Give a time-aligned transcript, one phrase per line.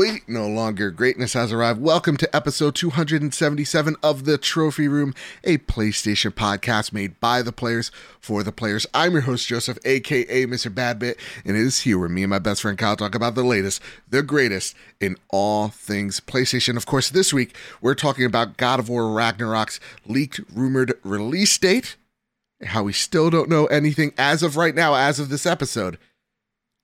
[0.00, 0.90] Wait, no longer.
[0.90, 1.78] Greatness has arrived.
[1.78, 5.14] Welcome to episode 277 of The Trophy Room,
[5.44, 8.86] a PlayStation podcast made by the players for the players.
[8.94, 10.72] I'm your host, Joseph, aka Mr.
[10.72, 13.44] Badbit, and it is here where me and my best friend Kyle talk about the
[13.44, 16.78] latest, the greatest in all things PlayStation.
[16.78, 21.96] Of course, this week we're talking about God of War Ragnarok's leaked, rumored release date,
[22.64, 25.98] how we still don't know anything as of right now, as of this episode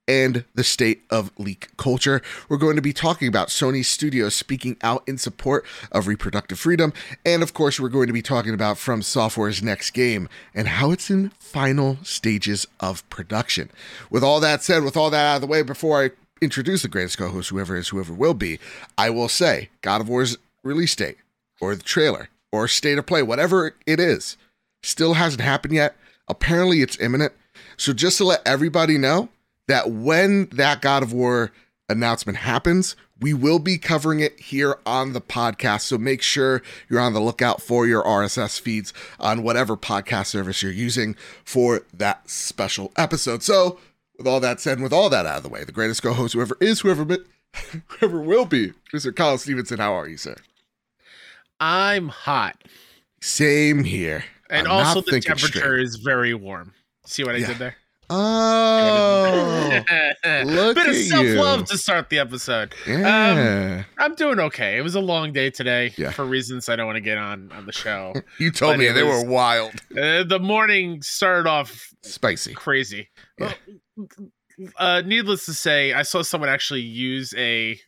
[0.09, 2.23] and the state of leak culture.
[2.49, 6.93] We're going to be talking about Sony Studios speaking out in support of reproductive freedom.
[7.25, 10.91] And of course, we're going to be talking about From Software's next game and how
[10.91, 13.71] it's in final stages of production.
[14.11, 16.89] With all that said, with all that out of the way, before I introduce the
[16.89, 18.59] greatest co host, whoever is, whoever will be,
[18.97, 21.19] I will say God of War's release date
[21.61, 24.37] or the trailer or state of play, whatever it is,
[24.83, 25.97] still hasn't happened yet.
[26.29, 27.33] Apparently, it's imminent.
[27.77, 29.29] So, just to let everybody know,
[29.69, 31.53] that when that God of War
[31.89, 35.83] announcement happens, we will be covering it here on the podcast.
[35.83, 40.63] So make sure you're on the lookout for your RSS feeds on whatever podcast service
[40.63, 43.43] you're using for that special episode.
[43.43, 43.79] So,
[44.19, 46.13] with all that said, and with all that out of the way, the greatest co
[46.13, 47.05] host, whoever is, whoever,
[47.87, 49.15] whoever will be, Mr.
[49.15, 50.37] Kyle Stevenson, how are you, sir?
[51.61, 52.63] I'm hot.
[53.21, 54.25] Same here.
[54.51, 55.83] And I'm also, the temperature straight.
[55.83, 56.73] is very warm.
[57.05, 57.47] See what I Yeah.
[57.49, 57.77] did there?
[58.09, 59.83] Oh,
[60.45, 62.75] look Bit of self love to start the episode.
[62.87, 63.85] yeah.
[63.99, 64.77] I'm doing okay.
[64.79, 66.11] It was a long day today Yeah.
[66.11, 68.15] for reasons I don't want to get on on the show.
[68.39, 72.55] you told but me they was- were wild, uh, the morning started off spicy.
[72.55, 73.09] crazy.
[73.39, 73.53] Yeah.
[74.79, 77.79] Uh, needless to say, I saw someone actually use a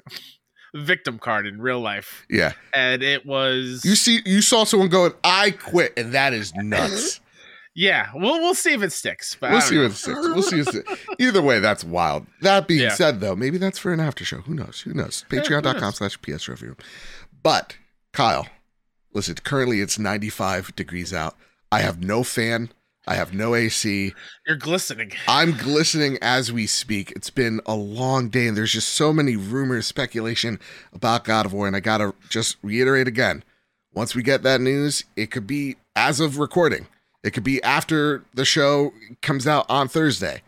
[0.75, 2.53] victim card in real life, Yeah.
[2.75, 7.21] and it was You see, you saw someone going, "I quit," and that is nuts.
[7.78, 8.09] yeah.
[8.15, 9.37] We'll we'll see if it sticks.
[9.41, 9.84] But we'll see know.
[9.84, 10.19] it sticks.
[10.21, 10.59] We'll see.
[10.62, 11.06] What sticks.
[11.19, 12.27] Either way, that's wild.
[12.43, 12.94] That being Yeah.
[12.94, 14.39] said, though, maybe that's for an after show.
[14.39, 14.81] Who knows?
[14.81, 15.25] Who knows?
[15.31, 16.77] Patreon.com slash PS review.
[17.43, 17.77] But
[18.12, 18.49] Kyle,
[19.15, 19.37] listen.
[19.37, 21.37] Currently, it's 95 degrees out.
[21.71, 22.71] I have no fan.
[23.06, 24.12] I have no AC.
[24.47, 25.12] You're glistening.
[25.27, 27.10] I'm glistening as we speak.
[27.16, 30.59] It's been a long day, and there's just so many rumors, speculation
[30.93, 31.66] about God of War.
[31.66, 33.45] And I gotta just reiterate again:
[33.95, 36.87] once we get that news, it could be as of recording.
[37.23, 38.93] It could be after the show
[39.23, 40.43] comes out on Thursday.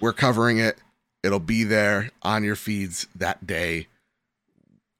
[0.00, 0.78] We're covering it.
[1.22, 3.88] It'll be there on your feeds that day.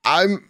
[0.04, 0.48] I'm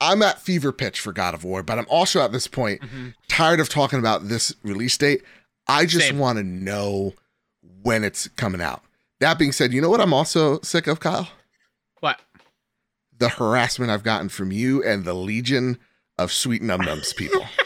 [0.00, 3.14] I'm at fever pitch for God of War, but I'm also at this point Mhm.
[3.28, 5.22] tired of talking about this release date.
[5.66, 7.14] I just want to know
[7.82, 8.82] when it's coming out.
[9.20, 11.30] That being said, you know what I'm also sick of, Kyle?
[12.00, 12.20] What?
[13.18, 15.78] The harassment I've gotten from you and the legion
[16.18, 17.46] of sweet num nums people.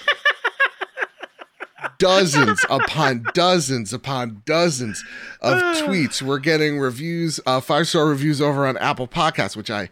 [2.00, 5.04] dozens upon dozens upon dozens
[5.40, 6.20] of tweets.
[6.20, 9.88] We're getting reviews, uh, five star reviews over on Apple Podcasts, which I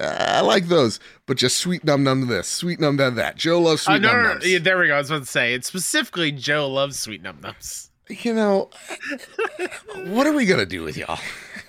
[0.00, 3.36] I like those, but just sweet num num this, sweet num num that.
[3.36, 4.46] Joe loves Uh, sweet no, num no, no, nums.
[4.46, 4.94] yeah, there we go.
[4.94, 7.88] I was about to say it's specifically Joe loves sweet num nums.
[8.08, 8.68] you know,
[10.06, 11.18] what are we gonna do with y'all?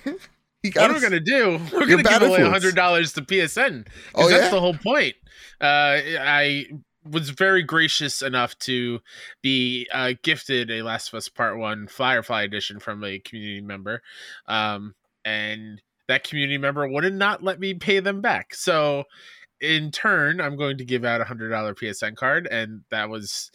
[0.03, 1.59] What are we gonna do?
[1.73, 3.88] We're gonna give away hundred dollars to PSN.
[4.16, 4.50] Oh, that's yeah?
[4.50, 5.16] the whole point.
[5.62, 6.66] Uh, I
[7.09, 9.00] was very gracious enough to
[9.41, 14.02] be uh, gifted a Last of Us Part One Firefly edition from a community member,
[14.47, 18.56] um, and that community member would not let me pay them back.
[18.56, 19.06] So.
[19.62, 23.50] In turn, I'm going to give out a hundred dollar PSN card, and that was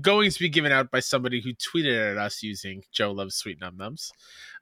[0.00, 3.60] going to be given out by somebody who tweeted at us using Joe loves sweet
[3.60, 4.10] num nums,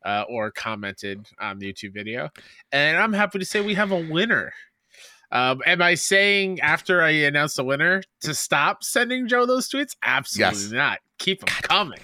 [0.05, 2.29] uh, or commented on the YouTube video.
[2.71, 4.53] And I'm happy to say we have a winner.
[5.33, 9.95] Um, am I saying after I announce the winner to stop sending Joe those tweets?
[10.05, 10.73] Absolutely Yes.
[10.73, 10.99] not.
[11.19, 12.01] Keep them coming.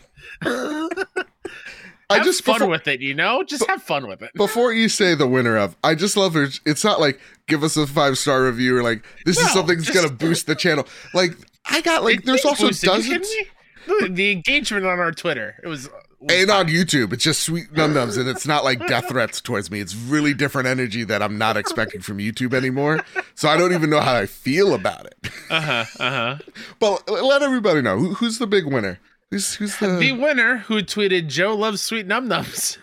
[2.08, 3.42] I just fun before, with it, you know.
[3.42, 4.30] Just have fun with it.
[4.36, 6.60] before you say the winner of, I just love it.
[6.64, 9.90] It's not like give us a five star review or like this is something that's
[9.90, 10.86] gonna boost the channel.
[11.14, 11.32] Like
[11.64, 12.86] I got like It there's also boost it.
[12.86, 13.46] You kidding
[13.88, 14.16] dozens.
[14.16, 15.88] The engagement on our Twitter, it was.
[16.28, 19.70] And on YouTube, it's just sweet num nums, and it's not like death threats towards
[19.70, 19.80] me.
[19.80, 23.04] It's really different energy that I'm not expecting from YouTube anymore.
[23.34, 25.16] So I don't even know how I feel about it.
[25.50, 26.38] uh-huh, uh-huh.
[26.80, 28.98] But let everybody know who, who's the big winner.
[29.30, 32.78] Who's who's the, the winner who tweeted Joe loves sweet num nums.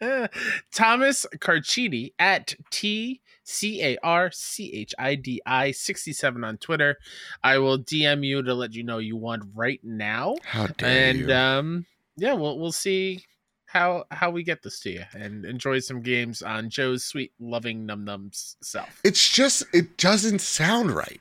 [0.74, 6.98] Thomas Carchidi at T C A R C H I D I 67 on Twitter.
[7.42, 10.36] I will DM you to let you know you won right now.
[10.44, 10.96] How dare you?
[11.10, 11.34] and you?
[11.34, 11.86] um
[12.16, 13.24] yeah, we'll we'll see
[13.66, 17.86] how how we get this to you and enjoy some games on Joe's sweet loving
[17.86, 19.00] num nums self.
[19.04, 21.20] it's just it doesn't sound right.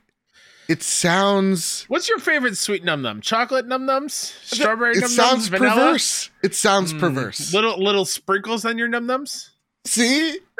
[0.67, 3.19] It sounds What's your favorite sweet num num?
[3.21, 4.11] Chocolate num nums?
[4.45, 5.15] Strawberry it num nums?
[5.15, 5.71] sounds Vanilla?
[5.75, 6.29] perverse.
[6.43, 7.53] It sounds Mm, perverse.
[7.53, 9.49] Little little sprinkles on your num nums?
[9.85, 10.39] See?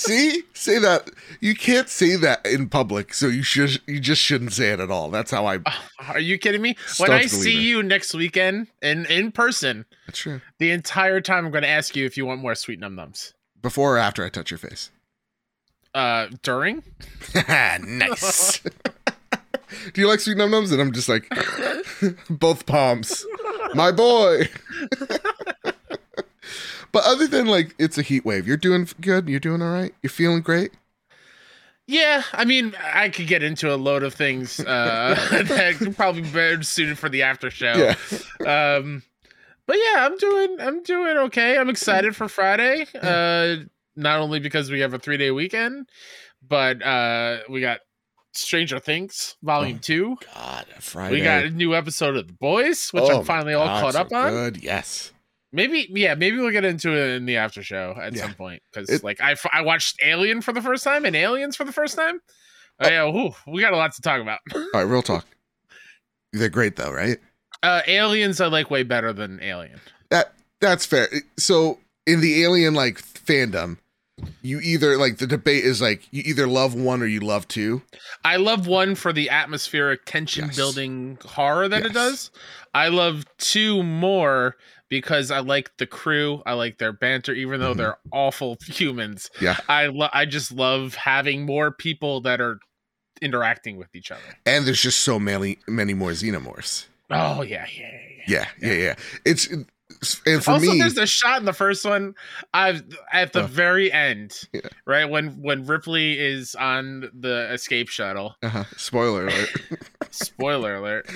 [0.00, 0.42] See?
[0.54, 1.10] say that.
[1.40, 3.80] You can't say that in public, so you should.
[3.86, 5.10] You just shouldn't say it at all.
[5.10, 5.58] That's how I.
[6.08, 6.76] Are you kidding me?
[6.98, 10.40] when I see you next weekend in in person, That's true.
[10.58, 13.32] the entire time I'm going to ask you if you want more sweet num nums.
[13.60, 14.90] Before or after I touch your face.
[15.94, 16.82] Uh, during?
[17.48, 18.60] nice.
[19.92, 20.72] Do you like sweet num nums?
[20.72, 21.28] And I'm just like,
[22.30, 23.24] both palms.
[23.74, 24.48] My boy.
[26.92, 28.46] But other than like, it's a heat wave.
[28.46, 29.28] You're doing good.
[29.28, 29.94] You're doing all right.
[30.02, 30.72] You're feeling great.
[31.86, 34.64] Yeah, I mean, I could get into a load of things uh,
[35.48, 37.94] that could probably be better suited for the after show.
[38.40, 38.76] Yeah.
[38.76, 39.02] Um,
[39.66, 41.58] but yeah, I'm doing I'm doing okay.
[41.58, 42.86] I'm excited for Friday.
[43.00, 43.64] Uh,
[43.96, 45.88] not only because we have a three day weekend,
[46.46, 47.80] but uh, we got
[48.32, 50.16] Stranger Things Volume Oh, Two.
[50.34, 51.14] God, Friday.
[51.16, 54.00] We got a new episode of The Boys, which Oh I'm finally all caught so
[54.00, 54.30] up on.
[54.30, 54.62] Good.
[54.62, 55.12] Yes.
[55.52, 58.22] Maybe, yeah, maybe we'll get into it in the after show at Yeah.
[58.22, 61.56] some point because, like, I, f- I watched Alien for the first time and Aliens
[61.56, 62.20] for the first time.
[62.78, 64.38] Oh, yeah, whew, we got a lot to talk about.
[64.54, 64.82] All right.
[64.82, 65.26] Real talk.
[66.32, 67.18] They're great though, right?
[67.62, 69.80] Uh, Aliens I like way better than Alien.
[70.10, 71.08] That That's fair.
[71.36, 73.78] So in the alien like fandom,
[74.42, 77.82] you either like the debate is like you either love one or you love two.
[78.24, 80.56] I love one for the atmospheric tension Yes.
[80.56, 81.90] building horror that Yes.
[81.90, 82.30] it does.
[82.72, 84.56] I love two more
[84.90, 86.42] because I like the crew.
[86.44, 87.78] I like their banter, even though Mhm.
[87.78, 89.30] they're awful humans.
[89.40, 89.56] Yeah.
[89.68, 92.58] I lo- I just love having more people that are
[93.22, 94.20] interacting with each other.
[94.44, 96.86] And there's just so many many more xenomorphs.
[97.10, 98.24] Oh yeah, yeah, yeah.
[98.28, 98.94] Yeah, yeah, yeah.
[99.24, 99.48] It's
[100.24, 102.14] and for also, me, there's a shot in the first one.
[102.54, 102.82] I've
[103.12, 103.46] at the Oh.
[103.46, 104.60] very end, Yeah.
[104.86, 108.36] right when when Ripley is on the escape shuttle.
[108.42, 109.48] uh spoiler alert.
[110.10, 111.10] Spoiler alert: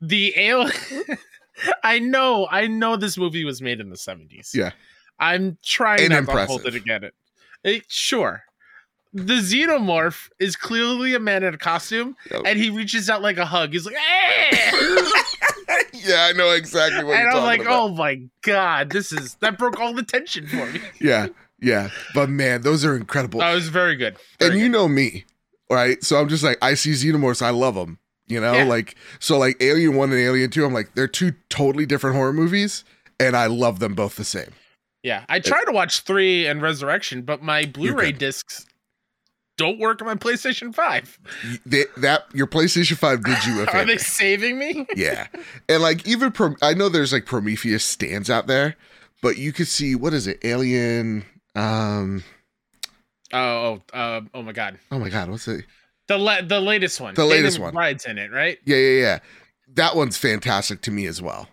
[0.00, 0.72] the alien.
[1.84, 4.54] I know, I know this movie was made in the 70s.
[4.54, 4.70] Yeah.
[5.18, 7.04] I'm trying And not to hold it again.
[7.04, 7.14] It,
[7.62, 8.42] it sure.
[9.12, 12.42] The xenomorph is clearly a man in a costume, Yep.
[12.46, 13.72] and he reaches out like a hug.
[13.72, 14.60] He's like, "Eh!"
[15.92, 17.72] yeah, I know exactly what and you're I'm like, about.
[17.80, 20.80] oh my god, this is that broke all the tension for me.
[21.00, 21.28] Yeah,
[21.60, 21.90] yeah.
[22.12, 23.38] But man, those are incredible.
[23.38, 24.16] That was very good.
[24.40, 25.24] Very and you know me,
[25.70, 26.02] right?
[26.02, 28.00] So I'm just like, I see xenomorphs, I love them.
[28.26, 28.64] You know, Yeah.
[28.64, 30.64] like so, like Alien One and Alien Two.
[30.64, 32.84] I'm like, they're two totally different horror movies,
[33.20, 34.52] and I love them both the same.
[35.02, 38.64] yeah, I tried to watch three and Resurrection, but my Blu-ray discs
[39.58, 41.18] don't work on my PlayStation Five.
[41.66, 44.86] They, that your PlayStation Five did you a Are they saving me?
[44.96, 45.26] yeah,
[45.68, 48.76] and like even Pro- I know there's like Prometheus stands out there,
[49.20, 50.38] but you could see what is it?
[50.44, 51.24] Alien.
[51.54, 52.24] Um.
[53.32, 55.64] Oh, oh, uh, oh my god, Oh my God, what's it?
[56.08, 57.74] The la- the latest one, The latest one.
[57.74, 58.58] rides in it, right?
[58.64, 59.18] Yeah, yeah, yeah.
[59.74, 61.48] That one's fantastic to me as well.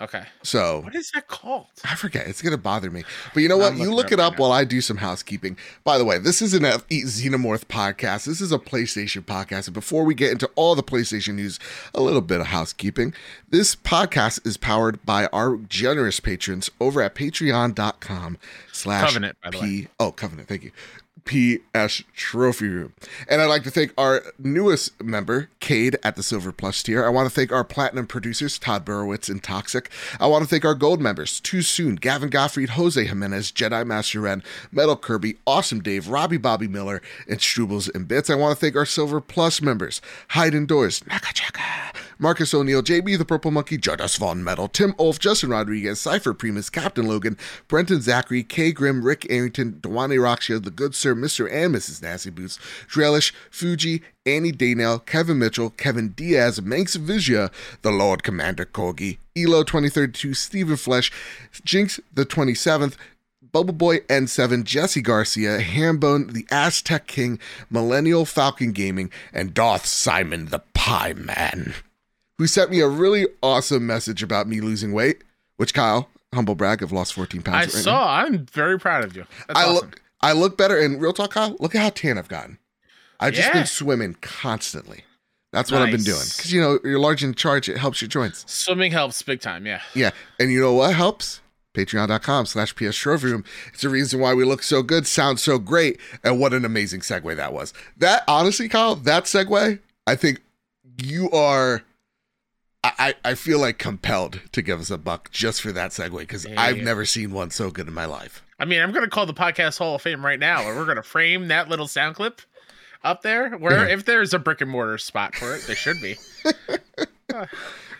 [0.00, 1.68] Okay, So what is that called?
[1.84, 2.26] I forget.
[2.26, 3.04] It's gonna bother me.
[3.32, 3.76] But you know what?
[3.76, 5.56] You look it up right while I do some housekeeping.
[5.84, 8.26] By the way, this isn't a Eat Xenomorph podcast.
[8.26, 9.66] This is a PlayStation podcast.
[9.68, 11.60] And before we get into all the PlayStation news,
[11.94, 13.14] a little bit of housekeeping.
[13.50, 18.38] This podcast is powered by our generous patrons over at patreon.com
[18.72, 19.64] slash Covenant, by the way.
[19.64, 19.88] P.
[20.00, 20.48] Oh, Covenant.
[20.48, 20.72] Thank you.
[21.24, 22.92] PS Trophy Room.
[23.28, 27.04] And I'd like to thank our newest member, Cade, at the Silver Plus tier.
[27.04, 29.90] I want to thank our platinum producers, Todd Burowitz and Toxic.
[30.20, 34.20] I want to thank our gold members, Too Soon, Gavin Gottfried, Jose Jimenez, Jedi Master
[34.20, 38.28] Ren, Metal Kirby, Awesome Dave, Robbie Bobby Miller, and Strubles and Bits.
[38.28, 40.00] I want to thank our Silver Plus members,
[40.30, 45.18] Hide Indoors, Naka Chaka, Marcus O'Neill, JB the Purple Monkey, Judas Von Metal, Tim Ulf,
[45.18, 47.36] Justin Rodriguez, Cypher Primus, Captain Logan,
[47.68, 51.50] Brenton Zachary, K Grim, Rick Arrington, Dwane Rockshield, The Good Sir, Mr.
[51.50, 52.02] and Mrs.
[52.02, 57.50] Nasty Boots, Drellish, Fuji, Annie Daynell, Kevin Mitchell, Kevin Diaz, Manx Vizia,
[57.82, 61.10] The Lord Commander Kogi, Elo 2032, Stephen Flesh,
[61.64, 62.96] Jinx the 27th,
[63.54, 67.38] Bubble Boy N7, Jesse Garcia, Hambone, the Aztec King,
[67.70, 71.74] Millennial Falcon Gaming, and Doth Simon the Pie Man,
[72.38, 75.22] who sent me a really awesome message about me losing weight,
[75.56, 77.56] which Kyle, humble brag, I've lost 14 pounds.
[77.56, 77.90] I right saw.
[78.04, 78.08] now.
[78.26, 79.24] I'm very proud of you.
[79.48, 79.74] That's I awesome.
[79.74, 82.58] look I look better and real talk, Kyle, look at how tan I've gotten.
[83.20, 83.52] I've just Yeah.
[83.54, 85.04] been swimming constantly.
[85.52, 86.22] That's what I've been doing.
[86.36, 88.44] Because you know, you're large in charge, it helps your joints.
[88.50, 89.66] Swimming helps big time.
[89.66, 89.82] Yeah.
[89.94, 90.10] Yeah.
[90.40, 91.40] And you know what helps?
[91.74, 93.44] Patreon.com slash PS Trophy Room.
[93.72, 97.00] It's the reason why we look so good, sound so great, and what an amazing
[97.00, 97.72] segue that was.
[97.96, 100.40] That honestly, Kyle, that segue, I think
[101.02, 101.82] you are
[102.98, 106.44] I, I feel like compelled to give us a buck just for that segue because
[106.44, 106.84] Yeah, I've yeah.
[106.84, 108.44] never seen one so good in my life.
[108.58, 110.84] I mean, I'm going to call the podcast Hall of Fame right now, and we're
[110.84, 112.40] going to frame that little sound clip
[113.02, 113.56] up there.
[113.56, 116.16] Where if there's a brick and mortar spot for it, there should be.
[117.34, 117.46] Uh,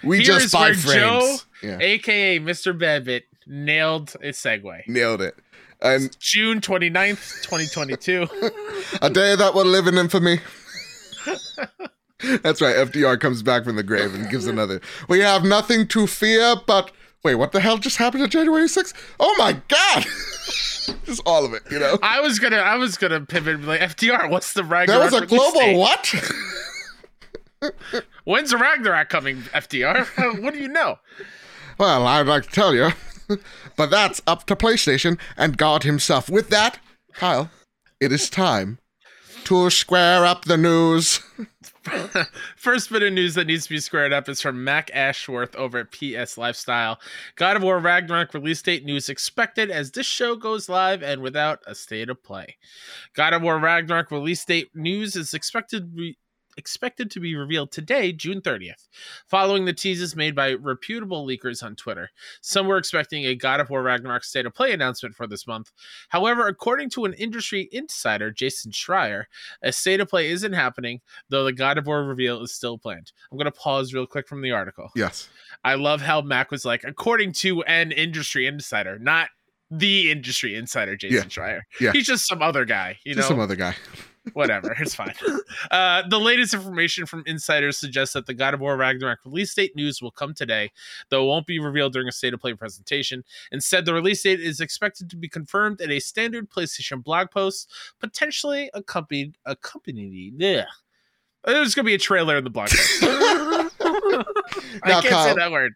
[0.04, 0.94] we Here just is buy frames.
[0.94, 1.78] Joe- yeah.
[1.80, 2.78] AKA Mr.
[2.78, 4.86] Babbitt nailed a segue.
[4.86, 5.34] Nailed it.
[5.82, 8.28] And June 29th, 2022.
[9.02, 10.38] a day that will live in infamy.
[12.42, 12.76] That's right.
[12.76, 14.80] FDR comes back from the grave and gives another.
[15.08, 16.90] We have nothing to fear, but
[17.22, 18.94] wait, what the hell just happened on January 6th?
[19.18, 20.04] Oh my god!
[21.04, 21.98] just all of it, you know.
[22.02, 24.30] I was gonna, I was gonna pivot and be like FDR.
[24.30, 25.10] What's the Ragnarok?
[25.10, 25.76] There was a global date?
[25.76, 26.14] what?
[28.24, 29.42] When's the Ragnarok coming?
[29.54, 30.06] FDR.
[30.18, 30.98] Uh, what do you know?
[31.78, 32.90] Well, I'd like to tell you,
[33.76, 36.30] but that's up to PlayStation and God Himself.
[36.30, 36.78] With that,
[37.14, 37.50] Kyle,
[38.00, 38.78] it is time
[39.44, 41.20] to square up the news.
[42.56, 45.78] First bit of news that needs to be squared up is from Mack Ashworth over
[45.78, 46.98] at PS Lifestyle.
[47.36, 51.60] God of War Ragnarok release date news expected as this show goes live and without
[51.66, 52.56] a state of play.
[53.14, 55.94] God of War Ragnarok release date news is expected
[56.56, 58.88] expected to be revealed today, June 30th,
[59.26, 62.10] following the teases made by reputable leakers on Twitter.
[62.40, 65.72] Some were expecting a God of War Ragnarok state of play announcement for this month.
[66.08, 69.24] However, according to an industry insider, Jason Schreier,
[69.62, 73.12] a state of play isn't happening, though the God of War reveal is still planned.
[73.30, 74.90] I'm going to pause real quick from the article.
[74.94, 75.28] Yes.
[75.64, 79.28] I love how Mack was like, according to an industry insider, not
[79.70, 81.22] the industry insider, Jason Yeah.
[81.24, 81.60] Schreier.
[81.80, 81.92] Yeah.
[81.92, 83.74] He's just some other guy, you Just know some other guy.
[84.32, 85.14] Whatever it's fine
[85.70, 89.76] uh the latest information from insiders suggests that the god of war ragnarok release date
[89.76, 90.70] news will come today
[91.10, 94.40] though it won't be revealed during a state of play presentation instead the release date
[94.40, 100.64] is expected to be confirmed in a standard playstation blog post potentially accompanied accompanied yeah
[101.44, 103.02] there's gonna be a trailer in the blog post
[104.82, 105.74] i Now, can't say that word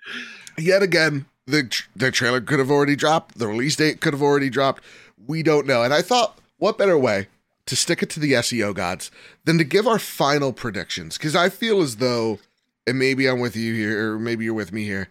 [0.58, 3.38] Yet again, the the trailer could have already dropped.
[3.38, 4.82] The release date could have already dropped.
[5.26, 5.82] We don't know.
[5.82, 7.28] And I thought, what better way
[7.68, 9.10] to stick it to the SEO gods
[9.44, 11.16] than to give our final predictions?
[11.16, 12.38] Because I feel as though,
[12.86, 15.08] and maybe I'm with you here, or maybe you're with me here.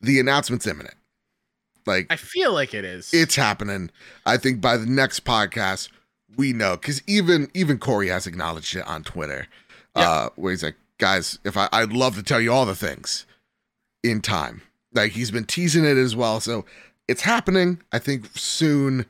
[0.00, 0.94] The announcement's imminent.
[1.84, 3.90] Like i feel like it is it's happening.
[4.24, 5.88] I think by the next podcast,
[6.36, 9.46] we know because even even Corey has acknowledged it on Twitter,
[9.96, 10.10] Yeah.
[10.10, 13.26] uh, where he's like, "Guys, if I I'd love to tell you all the things
[14.04, 14.62] in time."
[14.94, 16.64] Like he's been teasing it as well, so
[17.08, 17.80] it's happening.
[17.92, 19.04] I think soon.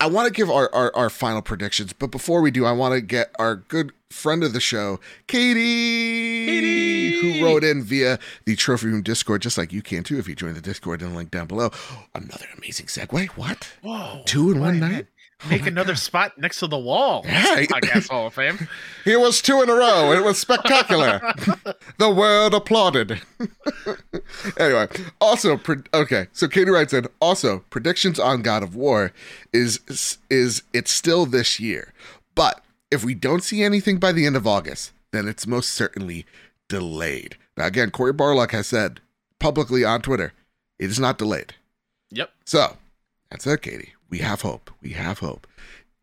[0.00, 2.94] I want to give our, our our final predictions, but before we do, I want
[2.94, 7.38] to get our good friend of the show, Katie, Katie!
[7.40, 10.36] who wrote in via the Trophy Room Discord, just like you can too if you
[10.36, 11.70] join the Discord in the link down below.
[12.14, 13.28] Another amazing segue.
[13.30, 13.72] What?
[13.82, 15.08] whoa Two in one night?
[15.44, 17.62] Oh make my another spot next to the wall Yeah.
[17.66, 18.68] podcast hall of fame
[19.04, 20.12] Here was two in a row.
[20.12, 21.20] It was spectacular.
[21.98, 23.20] the world applauded.
[24.58, 24.88] anyway,
[25.20, 26.26] also, pre- okay.
[26.32, 27.06] So Katie writes in.
[27.20, 29.12] Also, predictions on God of War
[29.52, 29.80] is
[30.30, 31.92] is it's still this year,
[32.34, 36.26] but if we don't see anything by the end of August, then it's most certainly
[36.68, 37.36] delayed.
[37.56, 39.00] Now, again, Corey Barlog has said
[39.38, 40.32] publicly on Twitter,
[40.78, 41.54] it is not delayed.
[42.10, 42.76] yep So,
[43.30, 43.92] that's it, Katie.
[44.10, 44.70] We have hope.
[44.80, 45.46] We have hope.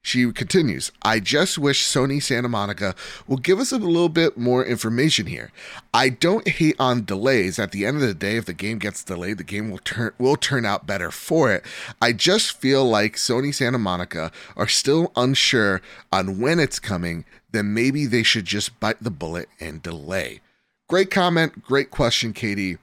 [0.01, 2.93] She continues, I just wish Sony Santa Monica
[3.27, 5.51] will give us a little bit more information here.
[5.95, 7.57] I don't hate on delays.
[7.57, 10.13] At the end of the day, if the game gets delayed, the game will turn
[10.19, 11.65] will turn out better for it.
[11.99, 15.81] I just feel like Sony Santa Monica are still unsure
[16.11, 20.39] on when it's coming, then maybe they should just bite the bullet and delay.
[20.87, 22.77] Great comment, great question, Katie.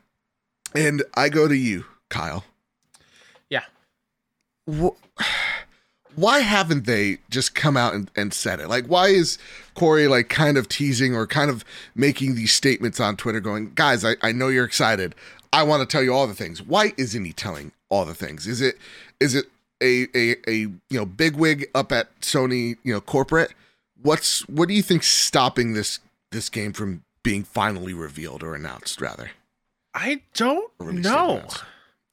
[0.74, 2.42] And I go to you, Kyle
[3.50, 3.64] yeah
[4.66, 4.96] wh-
[6.14, 8.68] why haven't they just come out and, and said it?
[8.68, 9.38] Like, why is
[9.74, 11.64] Corey like kind of teasing or kind of
[11.94, 15.14] making these statements on Twitter going, guys, I, I know you're excited.
[15.52, 16.62] I want to tell you all the things.
[16.62, 18.46] Why isn't he telling all the things?
[18.46, 18.76] Is it
[19.20, 19.46] is it
[19.82, 23.52] a a, a you know bigwig up at Sony, you know, corporate?
[24.00, 26.00] What's what do you think stopping this
[26.30, 29.30] this game from being finally revealed or announced rather?
[29.94, 30.88] I don't know.
[30.88, 31.64] announced?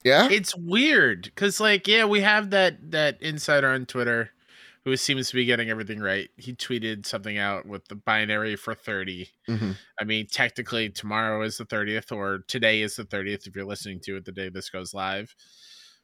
[0.04, 0.28] Yeah?
[0.30, 4.30] It's weird because, like, yeah, we have that that insider on Twitter
[4.84, 6.30] who seems to be getting everything right.
[6.36, 9.28] He tweeted something out with the binary for thirty.
[9.48, 9.76] Mhm.
[10.00, 14.00] I mean, technically, tomorrow is the thirtieth, or today is the thirtieth if you're listening
[14.04, 15.34] to it the day this goes live.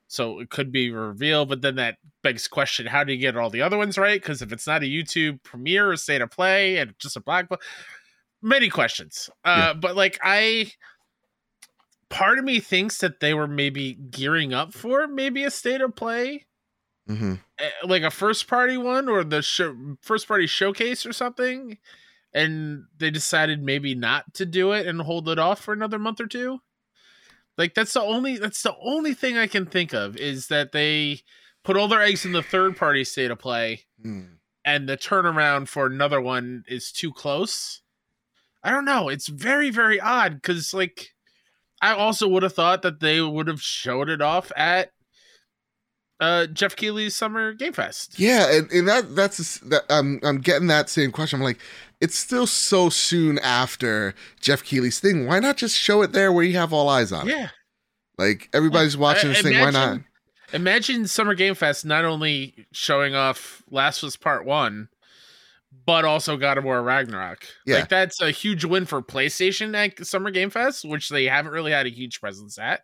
[0.09, 3.51] So it could be revealed, but then that begs question: How do you get all
[3.51, 4.21] the other ones right?
[4.21, 7.49] Because if it's not a YouTube premiere or state of play and just a black
[7.49, 7.63] book,
[8.43, 9.31] many questions.
[9.45, 10.71] Uh, But like I,
[12.11, 15.97] part of me thinks that they were maybe gearing up for maybe a state of
[15.97, 16.47] play,
[17.09, 17.41] Mhm.
[17.59, 21.79] eh, like a first party one or the show, first party showcase or something,
[22.33, 26.21] and they decided maybe not to do it and hold it off for another month
[26.21, 26.61] or two.
[27.59, 31.23] Like that's the only that's the only thing I can think of is that they
[31.65, 34.35] put all their eggs in the third party state of play Hmm.
[34.65, 37.81] and the turnaround for another one is too close.
[38.63, 39.09] I don't know.
[39.09, 41.15] It's very, very odd because, like,
[41.83, 44.91] I also would have thought that they would have showed it off at
[46.21, 48.19] uh, Geoff Keighley's Summer Game Fest.
[48.19, 51.39] Yeah, and, and that that's that I'm I'm getting that same question.
[51.41, 51.61] I'm like,
[52.01, 55.27] it's still so soon after Geoff Keighley's thing.
[55.27, 57.33] Why not just show it there where you have all eyes on it?
[57.33, 57.49] Yeah,
[58.17, 59.55] Like everybody's watching I- this thing.
[59.61, 59.85] Why not?
[59.89, 60.05] imagine-
[60.53, 64.89] Imagine Summer Game Fest not only showing off Last of Us Part One,
[65.87, 67.47] but also God of War Ragnarok.
[67.65, 67.77] Yeah.
[67.77, 71.73] Like that's a huge win for PlayStation at Summer Game Fest, which they haven't really
[71.73, 72.83] had a huge presence at.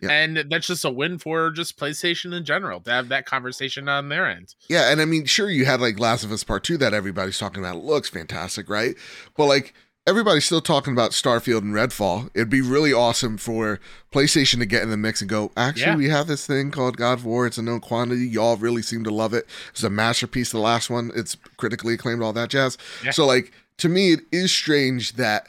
[0.00, 0.10] Yeah.
[0.10, 4.08] And that's just a win for just PlayStation in general to have that conversation on
[4.08, 4.54] their end.
[4.68, 7.38] Yeah, and I mean, sure, you had like Last of Us Part Two that everybody's
[7.38, 7.76] talking about.
[7.76, 8.94] It looks fantastic, right?
[9.36, 9.74] But like
[10.08, 12.30] everybody's still talking about Starfield and Redfall.
[12.34, 13.78] It'd be really awesome for
[14.12, 15.52] PlayStation to get in the mix and go.
[15.56, 15.96] Actually, Yeah.
[15.96, 17.46] we have this thing called God of War.
[17.46, 18.26] It's a known quantity.
[18.26, 19.46] Y'all really seem to love it.
[19.70, 20.50] It's a masterpiece.
[20.50, 21.10] The last one.
[21.14, 22.22] It's critically acclaimed.
[22.22, 22.78] All that jazz.
[23.04, 23.10] Yeah.
[23.10, 25.46] So like to me, it is strange that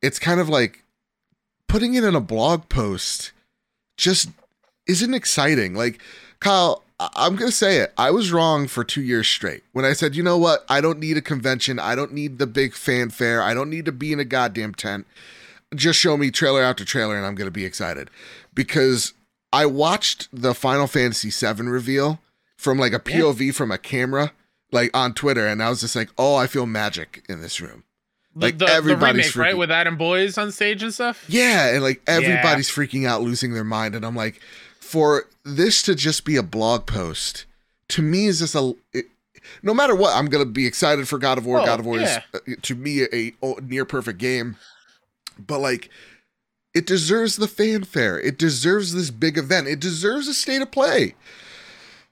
[0.00, 0.84] it's kind of like
[1.66, 3.32] putting it in a blog post
[3.96, 4.30] just
[4.86, 5.74] isn't exciting.
[5.74, 6.00] Like,
[6.40, 7.92] Kyle, I'm going to say it.
[7.96, 10.64] I was wrong for two years straight when I said, you know what?
[10.68, 11.78] I don't need a convention.
[11.78, 13.40] I don't need the big fanfare.
[13.40, 15.06] I don't need to be in a goddamn tent.
[15.74, 18.10] Just show me trailer after trailer and I'm going to be excited.
[18.52, 19.12] Because
[19.52, 22.20] I watched the Final Fantasy VII reveal
[22.56, 23.20] from like a Yeah.
[23.20, 24.32] POV from a camera,
[24.72, 25.46] like on Twitter.
[25.46, 27.84] And I was just like, oh, I feel magic in this room.
[28.34, 31.24] Like, the, the everybody's remake, right, with Adam Boyes on stage and stuff.
[31.28, 34.40] Yeah, and like everybody's freaking out, losing their mind, and I'm like,
[34.88, 37.44] for this to just be a blog post,
[37.90, 38.74] to me is just a.
[38.92, 39.06] It,
[39.62, 41.60] no matter what, I'm gonna be excited for God of War.
[41.60, 42.22] Oh, God of War yeah.
[42.32, 44.56] is uh, to me a, a near perfect game,
[45.38, 45.90] but like,
[46.74, 48.18] it deserves the fanfare.
[48.20, 49.66] It deserves this big event.
[49.68, 51.14] It deserves a state of play.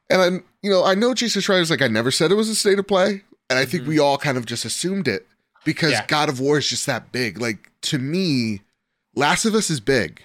[0.09, 2.55] And I'm, you know, I know Jason Schreier's like, I never said it was a
[2.55, 3.89] state of play, and I think Mhm.
[3.89, 5.27] we all kind of just assumed it
[5.65, 6.07] because Yeah.
[6.07, 7.39] God of War is just that big.
[7.41, 8.63] Like to me,
[9.15, 10.23] Last of Us is big,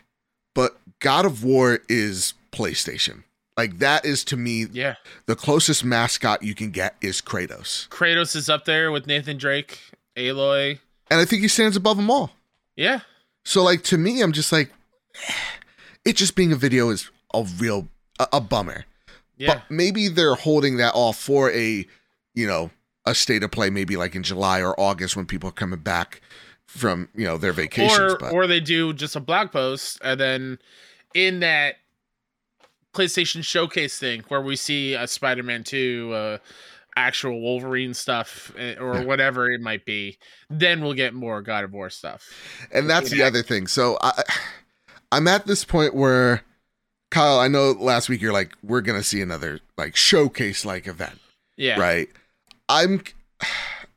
[0.54, 3.24] but God of War is PlayStation.
[3.58, 4.96] Like that is to me Yeah,
[5.26, 9.80] the closest mascot you can get is Kratos, Kratos is up there with Nathan Drake,
[10.16, 10.80] Aloy.
[11.10, 12.32] and I think he stands above them all.
[12.76, 13.02] Yeah,
[13.44, 14.72] So like to me, I'm just like,
[16.06, 17.88] it just being a video is a real
[18.20, 18.86] a, a bummer.
[19.38, 19.56] yeah.
[19.56, 21.86] But maybe they're holding that off for a,
[22.34, 22.72] you know,
[23.06, 26.22] a state of play, maybe like in July or August when people are coming back
[26.68, 28.00] from you know their vacations.
[28.00, 30.58] or but or they do just a blog post and then
[31.14, 31.76] in that
[32.94, 36.38] PlayStation showcase thing where we see a Spider-Man 2 uh
[36.98, 40.18] actual Wolverine stuff eh, or whatever it might be
[40.50, 42.30] then we'll get more God of War stuff.
[42.74, 43.66] and that's the other thing.
[43.68, 44.24] So I,
[45.14, 46.44] I'm at this point where,
[47.10, 51.20] Kyle, I know last week you're like, we're gonna see another like showcase like event,
[51.56, 51.80] Yeah.
[51.80, 52.10] right?
[52.68, 53.02] I'm,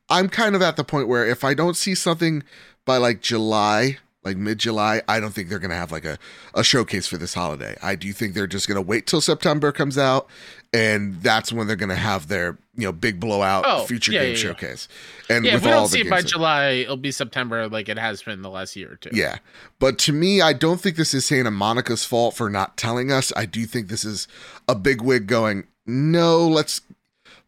[0.09, 2.45] I'm kind of at the point where if I don't see something
[2.85, 6.19] by like July, like mid July, I don't think they're gonna have like a,
[6.55, 7.77] a showcase for this holiday.
[7.83, 10.27] I do think they're just gonna wait till September comes out,
[10.73, 14.29] and that's when they're gonna have their you know big blowout Oh, future yeah, game
[14.31, 14.43] yeah, yeah.
[14.43, 14.89] showcase.
[15.29, 17.11] And Yeah, with if we all don't the see it by that- July, it'll be
[17.13, 19.11] September like it has been the last year or two.
[19.13, 19.39] Yeah.
[19.79, 23.33] But to me, I don't think this is Santa Monica's fault for not telling us.
[23.37, 24.27] I do think this is
[24.69, 26.81] a big wig going, no, let's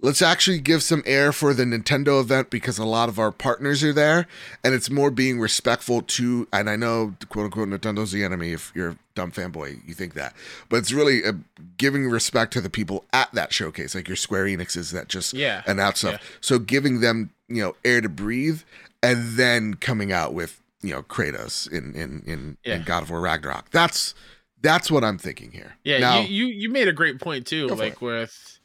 [0.01, 3.83] let's actually give some air for the Nintendo event because a lot of our partners
[3.83, 4.27] are there
[4.63, 8.73] and it's more being respectful to and I know quote unquote Nintendo's the enemy if
[8.75, 10.35] you're a dumb fanboy, you think that.
[10.69, 11.33] But it's really uh
[11.79, 15.63] giving respect to the people at that showcase, like your Square Enixes that just Yeah.
[15.67, 16.21] announce stuff.
[16.41, 18.61] So giving them, you know, air to breathe
[19.03, 22.77] and then coming out with, you know, Kratos in in in, Yeah.
[22.77, 23.71] in God of War Ragnarok.
[23.71, 24.15] That's
[24.61, 25.77] that's what I'm thinking here.
[25.85, 28.56] Yeah, Now, you, you you made a great point too, like with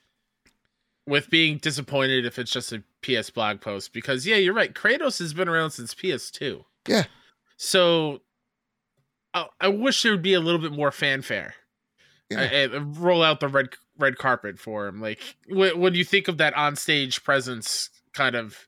[1.07, 4.73] with being disappointed if it's just a PS blog post because yeah, you're right.
[4.73, 6.63] Kratos has been around since PS2.
[6.87, 7.05] Yeah.
[7.57, 8.21] So
[9.33, 11.55] I, I wish there would be a little bit more fanfare.
[12.29, 12.67] Yeah.
[12.73, 15.01] Uh, uh, roll out the red red carpet for him.
[15.01, 18.67] Like when, when you think of that on-stage presence kind of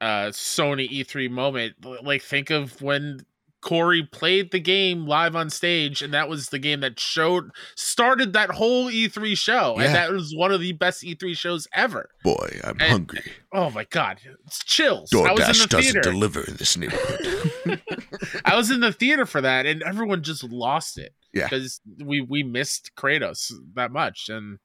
[0.00, 3.24] uh Sony E3 moment, like think of when
[3.60, 8.32] Corey played the game live on stage, and that was the game that showed started
[8.32, 9.84] that whole E3 show, Yeah.
[9.86, 12.08] and that was one of the best E3 shows ever.
[12.22, 13.32] boy, I'm And- hungry.
[13.52, 15.10] Oh my god, it's chills!
[15.12, 16.00] I was in DoorDash the doesn't theater.
[16.00, 17.82] deliver in this neighborhood.
[18.44, 21.14] I was in the theater for that, and everyone just lost it.
[21.34, 21.44] Yeah.
[21.48, 24.58] because we we missed Kratos that much, and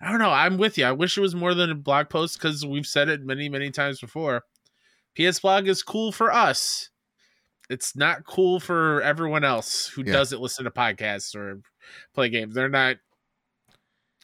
[0.00, 0.30] I don't know.
[0.30, 0.84] I'm with you.
[0.86, 3.70] I wish it was more than a blog post because we've said it many many
[3.70, 4.44] times before.
[5.16, 6.90] PS Blog is cool for us.
[7.70, 10.12] It's not cool for everyone else who Yeah.
[10.12, 11.60] doesn't listen to podcasts or
[12.14, 12.54] play games.
[12.54, 12.96] They're not.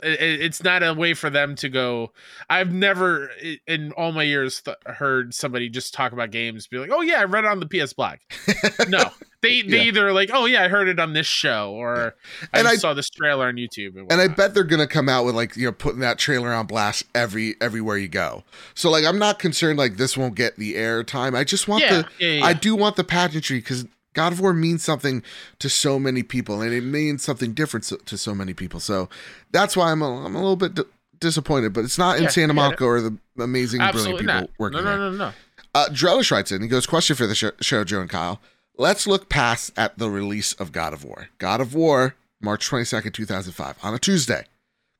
[0.02, 2.12] it- it- It's not a way for them to go.
[2.48, 3.30] I've never,
[3.66, 7.20] in all my years, th- heard somebody just talk about games, be like, "Oh yeah,
[7.20, 8.16] I read it on the PS Blog."
[8.88, 9.10] no,
[9.42, 9.82] They they Yeah.
[9.84, 12.14] either like, oh yeah, I heard it on this show, or
[12.52, 13.96] And I, I- saw this trailer on YouTube.
[13.96, 16.52] And, And I bet they're gonna come out with like you know putting that trailer
[16.52, 18.44] on blast every everywhere you go.
[18.74, 21.34] So like I'm not concerned like this won't get the air time.
[21.34, 24.52] I just want yeah, the yeah, I do want the pageantry because God of War
[24.52, 25.22] means something
[25.60, 28.80] to so many people, and it means something different so- to so many people.
[28.80, 29.08] So
[29.52, 30.82] that's why I'm a, I'm a little bit d-
[31.20, 31.72] disappointed.
[31.72, 34.72] But it's not in Yeah, Santa Monica or the amazing, absolutely brilliant people not.
[34.72, 34.98] working No, there.
[34.98, 35.32] no, no, no.
[35.74, 36.60] Uh, Drellish writes in.
[36.60, 38.40] He goes, "Question for the show, show, Joe and Kyle.
[38.80, 41.28] Let's look past at the release of God of War.
[41.36, 44.46] God of War, March twenty second, two thousand five, on a Tuesday.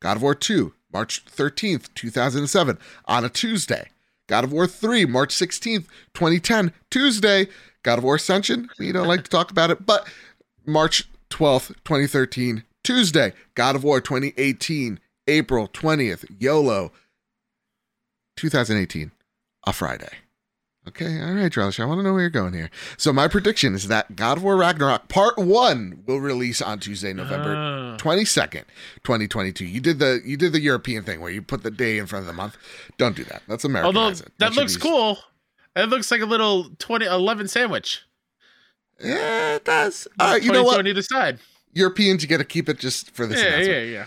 [0.03, 3.89] God of War two, March thirteenth, two thousand seven, on a Tuesday.
[4.27, 7.47] God of War three, March sixteenth, twenty ten, Tuesday.
[7.83, 8.69] God of War Ascension.
[8.79, 10.07] We don't like to talk about it, but
[10.67, 13.33] March twelfth, twenty thirteen, Tuesday.
[13.55, 16.93] God of War twenty eighteen, April twentieth, YOLO,
[18.37, 19.13] two thousand eighteen,
[19.67, 20.19] a Friday."
[20.91, 21.79] Okay, all right, Drellish.
[21.81, 22.71] I want to know where you're going here.
[22.97, 27.13] So my prediction is that God of War Ragnarok Part One will release on Tuesday,
[27.13, 27.97] November Ah.
[27.97, 28.65] twenty second,
[29.05, 29.65] twenty twenty two.
[29.65, 32.25] You did the you did the European thing where you put the day in front
[32.25, 32.57] of the month.
[32.99, 33.43] Don't do that.
[33.49, 33.97] That's American.
[33.97, 35.19] Although that, should looks be- cool.
[35.77, 38.03] It looks like a little 2011 sandwich.
[39.03, 40.09] Yeah, it does.
[40.19, 40.79] All right, you know 22 what?
[40.81, 41.39] On either side.
[41.73, 44.05] Europeans, you got to keep it just for this Yeah, yeah, yeah.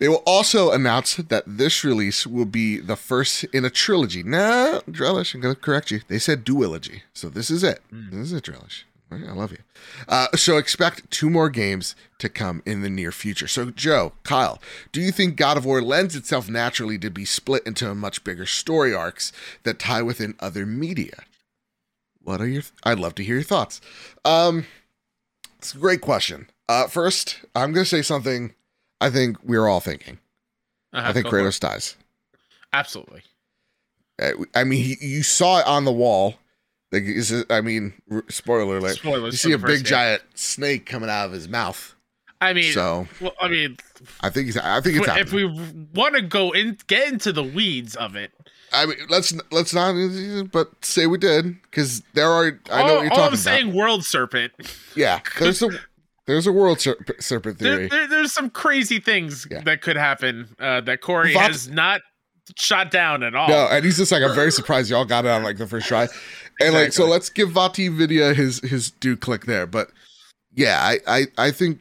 [0.00, 4.22] They will also announce that this release will be the first in a trilogy.
[4.22, 6.00] No, Drellish, I'm going to correct you.
[6.08, 7.02] They said duology.
[7.12, 7.82] So this is it.
[7.92, 8.10] Mm.
[8.10, 8.84] This is it, Drellish.
[9.12, 9.58] I love you.
[10.08, 13.48] Uh, so expect two more games to come in the near future.
[13.48, 14.60] So, Joe, Kyle,
[14.92, 18.46] do you think God of War lends itself naturally to be split into much bigger
[18.46, 19.32] story arcs
[19.64, 21.24] that tie within other media?
[22.22, 22.62] What are your?
[22.84, 23.80] I'd love to hear your thoughts.
[24.24, 24.66] Um,
[25.58, 26.48] it's a great question.
[26.68, 28.54] Uh, first, I'm going to say something
[29.00, 30.18] I think we're all thinking.
[30.92, 31.26] Uh-huh, I think.
[31.26, 31.96] Kratos dies.
[32.72, 33.22] Absolutely.
[34.20, 36.34] Uh, I mean, he, you saw it on the wall.
[36.92, 37.94] Like, is it, I mean,
[38.28, 38.96] spoiler alert.
[38.96, 39.32] Spoilers.
[39.32, 39.84] You see a big game.
[39.84, 41.94] giant snake coming out of his mouth.
[42.40, 43.76] I mean, So well, I mean,
[44.22, 44.56] I think he's.
[44.56, 45.54] I think it's if happening.
[45.54, 48.32] we want to go in, get into the weeds of it.
[48.72, 49.94] I mean, let's let's not,
[50.50, 52.58] but say we did because there are.
[52.70, 53.38] I know all, what you're all talking I'm about.
[53.38, 54.52] saying, world serpent.
[54.96, 55.68] Yeah, there's a
[56.30, 57.88] there's a world ser- serpent There, theory.
[57.88, 59.60] there, there's some crazy things Yeah.
[59.62, 62.00] that could happen uh, that Corey Vat- has not
[62.56, 63.48] shot down at all.
[63.48, 65.86] No, and he's just like, I'm very surprised y'all got it on like the first
[65.86, 66.08] try.
[66.60, 69.66] And like, so let's give VaatiVidya his his due click there.
[69.66, 69.90] But
[70.52, 71.80] yeah, I I, I think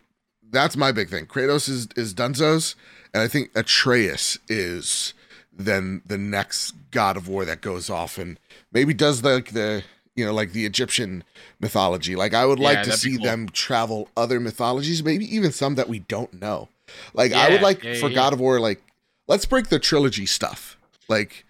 [0.52, 1.26] that's my big thing.
[1.26, 2.76] Kratos is is Dunzo's,
[3.14, 5.14] and I think Atreus is
[5.52, 8.40] then the next god of war that goes off and
[8.72, 9.84] maybe does like the
[10.20, 11.24] you know like the Egyptian
[11.60, 12.16] mythology.
[12.16, 13.26] Like I would like Yeah, to see cool.
[13.26, 16.70] them travel other mythologies, maybe even some that we don't know.
[17.14, 18.16] Like I would like yeah, for yeah.
[18.16, 18.82] God of War, like
[19.28, 20.78] let's break the trilogy stuff.
[21.08, 21.46] Like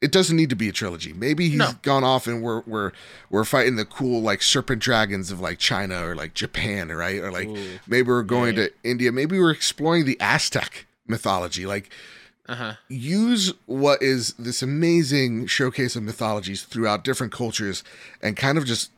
[0.00, 1.12] it doesn't need to be a trilogy.
[1.12, 1.72] Maybe he's No.
[1.82, 2.92] gone off and we're we're
[3.30, 7.18] we're fighting the cool like serpent dragons of like China or like Japan, right?
[7.20, 7.78] Or like Ooh.
[7.88, 8.66] maybe we're going Yeah.
[8.66, 9.10] to India.
[9.10, 11.66] Maybe we're exploring the Aztec mythology.
[11.66, 11.90] Like
[12.48, 12.74] Uh-huh.
[12.88, 17.84] use what is this amazing showcase of mythologies throughout different cultures
[18.22, 18.90] and kind of just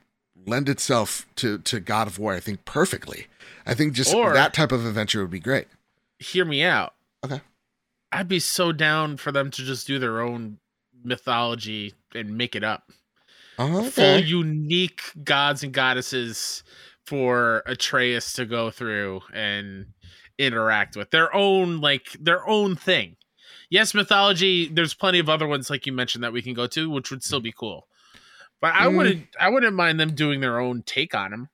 [0.46, 2.32] lend itself to to God of War.
[2.34, 3.26] I think perfectly.
[3.66, 5.66] I think just Or- that type of adventure would be great.
[6.18, 6.94] Hear me out.
[7.24, 7.40] Okay.
[8.12, 10.58] I'd be so down for them to just do their own
[11.04, 12.90] mythology and make it up.
[13.58, 16.62] Oh, Full unique gods and goddesses
[17.06, 19.86] for Atreus to go through and
[20.38, 23.16] interact with their own like their own thing.
[23.70, 24.66] Yes, mythology.
[24.68, 27.22] There's plenty of other ones like you mentioned that we can go to, which would
[27.22, 27.87] still be cool.
[28.61, 28.96] But I Mm.
[28.96, 29.26] wouldn't.
[29.40, 31.48] I wouldn't mind them doing their own take on them.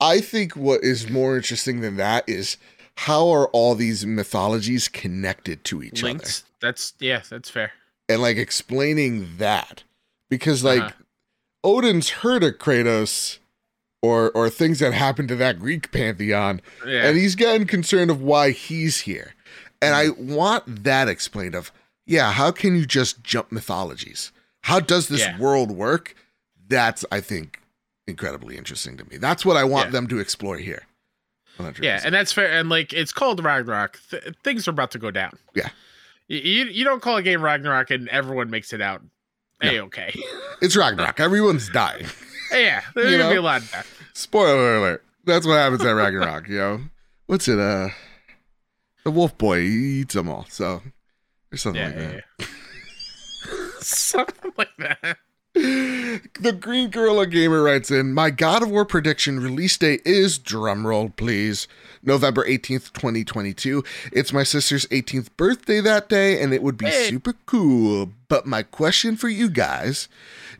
[0.00, 2.56] I think what is more interesting than that is
[3.00, 6.18] how are all these mythologies connected to each other
[6.60, 7.20] That's yeah.
[7.28, 7.72] That's fair.
[8.08, 9.82] and like explaining that
[10.30, 10.92] because like Uh-huh.
[11.64, 13.38] Odin's heard of Kratos
[14.00, 17.06] or or things that happened to that Greek pantheon Yeah.
[17.08, 19.34] and he's gotten concerned of why he's here.
[19.82, 21.70] And I want that explained of
[22.06, 24.30] yeah, how can you just jump mythologies?
[24.62, 25.38] How does this Yeah.
[25.38, 26.14] world work?
[26.68, 27.60] That's I think
[28.06, 29.16] incredibly interesting to me.
[29.16, 29.90] That's what I want Yeah.
[29.92, 30.82] them to explore here.
[31.58, 32.52] on that Yeah, and that's fair.
[32.52, 33.98] And like, it's called Ragnarok.
[34.10, 35.32] Th- things are about to go down.
[35.54, 35.70] Yeah.
[36.28, 39.02] You you don't call a game Ragnarok and everyone makes it out.
[39.62, 39.70] No.
[39.70, 40.14] Hey, okay.
[40.60, 41.18] It's Ragnarok.
[41.20, 42.06] Everyone's dying.
[42.52, 43.62] yeah, there's You gonna be a lot.
[44.14, 45.04] Spoiler alert.
[45.24, 46.80] That's what happens at Ragnarok, you know?
[47.26, 47.88] What's it, uh
[49.06, 50.82] the wolf boy, he eats them all, so
[51.48, 52.24] there's something Yeah, like yeah, that.
[52.40, 52.46] yeah.
[53.78, 55.18] something like that.
[55.54, 61.14] the Green Gorilla Gamer writes in My God of War prediction release date is, drumroll
[61.14, 61.68] please,
[62.02, 63.84] November 18th, 2022.
[64.12, 67.08] It's my sister's 18th birthday that day, and it would be Hey.
[67.10, 68.10] super cool.
[68.28, 70.08] But my question for you guys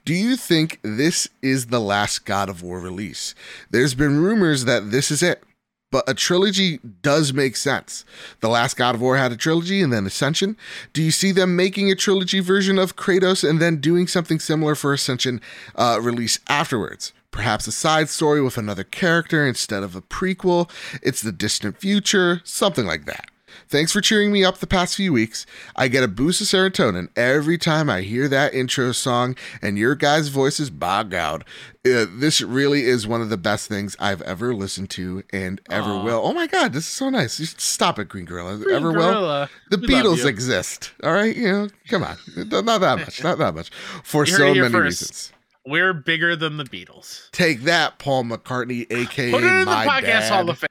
[0.05, 3.35] do you think this is the last God of War release?
[3.73, 5.43] There's been rumors that this is it.
[5.91, 8.05] But a trilogy does make sense.
[8.41, 10.57] The last God of War had a trilogy and then Ascension.
[10.93, 14.75] Do you see them making a trilogy version of Kratos and then doing something similar
[14.75, 15.41] for Ascension
[15.77, 17.13] uh, release afterwards?
[17.31, 20.71] Perhaps a side story with another character instead of a prequel.
[21.03, 23.31] It's the distant future, something like that.
[23.69, 25.45] Thanks for cheering me up the past few weeks.
[25.75, 29.95] I get a boost of serotonin every time I hear that intro song and your
[29.97, 31.43] guys' voices bog out.
[31.85, 35.91] Uh, this really is one of the best things I've ever listened to and ever
[35.91, 36.03] Aw.
[36.05, 36.21] will.
[36.25, 37.37] Oh my god, this is so nice.
[37.37, 38.57] Should Stop it, Green Gorilla.
[38.57, 39.49] Green ever will.
[39.71, 40.93] The we Beatles exist.
[41.03, 43.71] All right, you know, come on, not that much, not that much,
[44.05, 45.01] for You heard so many first.
[45.03, 45.33] reasons.
[45.67, 47.29] We're bigger than the Beatles.
[47.33, 50.33] Take that, Paul McCartney, aka Put it in the my podcast dad.
[50.33, 50.69] hall of fame.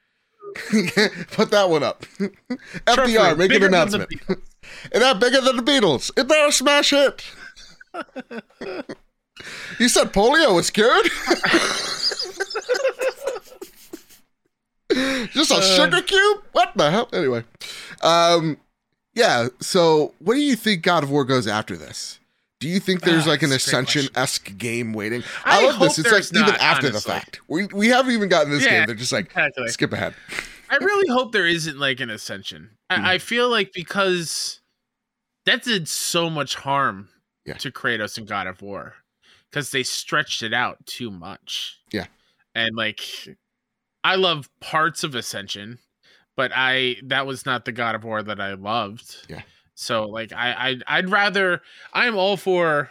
[1.32, 2.06] Put that one up.
[2.88, 4.10] FDR, make an bigger than the announcement.
[4.91, 6.12] Is that bigger than the Beatles?
[6.18, 7.24] Is that a smash hit?
[9.80, 11.06] you said polio was cured?
[15.32, 15.62] Just a Uh.
[15.62, 16.44] sugar cube?
[16.52, 17.10] What the hell?
[17.13, 17.44] Anyway.
[18.02, 18.58] Um
[19.13, 22.20] yeah, so what do you think God of War goes after this?
[22.60, 25.24] Do you think there's Ah, like an that's a great Ascension esque game waiting?
[25.44, 26.00] I I, love this.
[26.00, 26.91] It's like there's even after honestly.
[26.91, 27.41] the fact.
[27.48, 28.86] We we haven't even gotten this Yeah, game.
[28.88, 29.68] They're just like Exactly.
[29.70, 30.15] skip ahead.
[30.70, 32.72] I really hope there isn't like an ascension.
[32.89, 34.62] I, I feel like because
[35.46, 37.10] that did so much harm
[37.46, 37.54] Yeah.
[37.56, 38.96] to Kratos and God of War
[39.52, 41.80] because they stretched it out too much.
[41.91, 42.06] Yeah.
[42.56, 43.02] and like
[44.04, 45.80] I love parts of Ascension,
[46.38, 49.26] but I that was not the God of War that I loved.
[49.30, 49.41] Yeah.
[49.76, 51.62] So like I, I I'd rather
[51.94, 52.90] I'm all for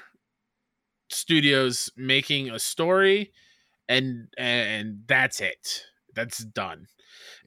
[1.10, 3.32] studios making a story
[3.88, 5.84] and and that's it.
[6.14, 6.86] That's done.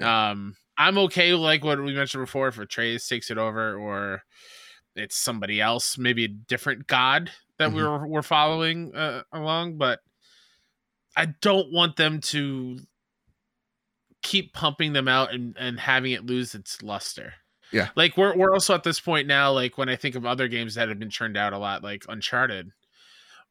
[0.01, 4.23] Um I'm okay with, like what we mentioned before if Atreus takes it over or
[4.95, 7.75] it's somebody else, maybe a different god that Mhm.
[7.75, 10.01] we're we're following uh, along, but
[11.15, 12.79] I don't want them to
[14.21, 17.33] keep pumping them out and, and having it lose its luster.
[17.71, 17.89] Yeah.
[17.95, 20.75] Like we're we're also at this point now, like when I think of other games
[20.75, 22.69] that have been churned out a lot, like Uncharted,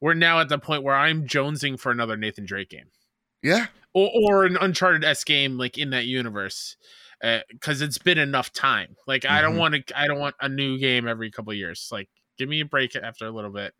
[0.01, 2.89] we're now at the point where I'm jonesing for another Nathan Drake game.
[3.43, 3.67] Yeah.
[3.93, 6.75] Or or an Uncharted S game like in that universe.
[7.49, 8.95] because it's been enough time.
[9.07, 9.59] Like I don't Mhm.
[9.59, 9.99] want to.
[9.99, 11.89] I don't want a new game every couple of years.
[11.91, 13.73] Like give me a break after a little bit.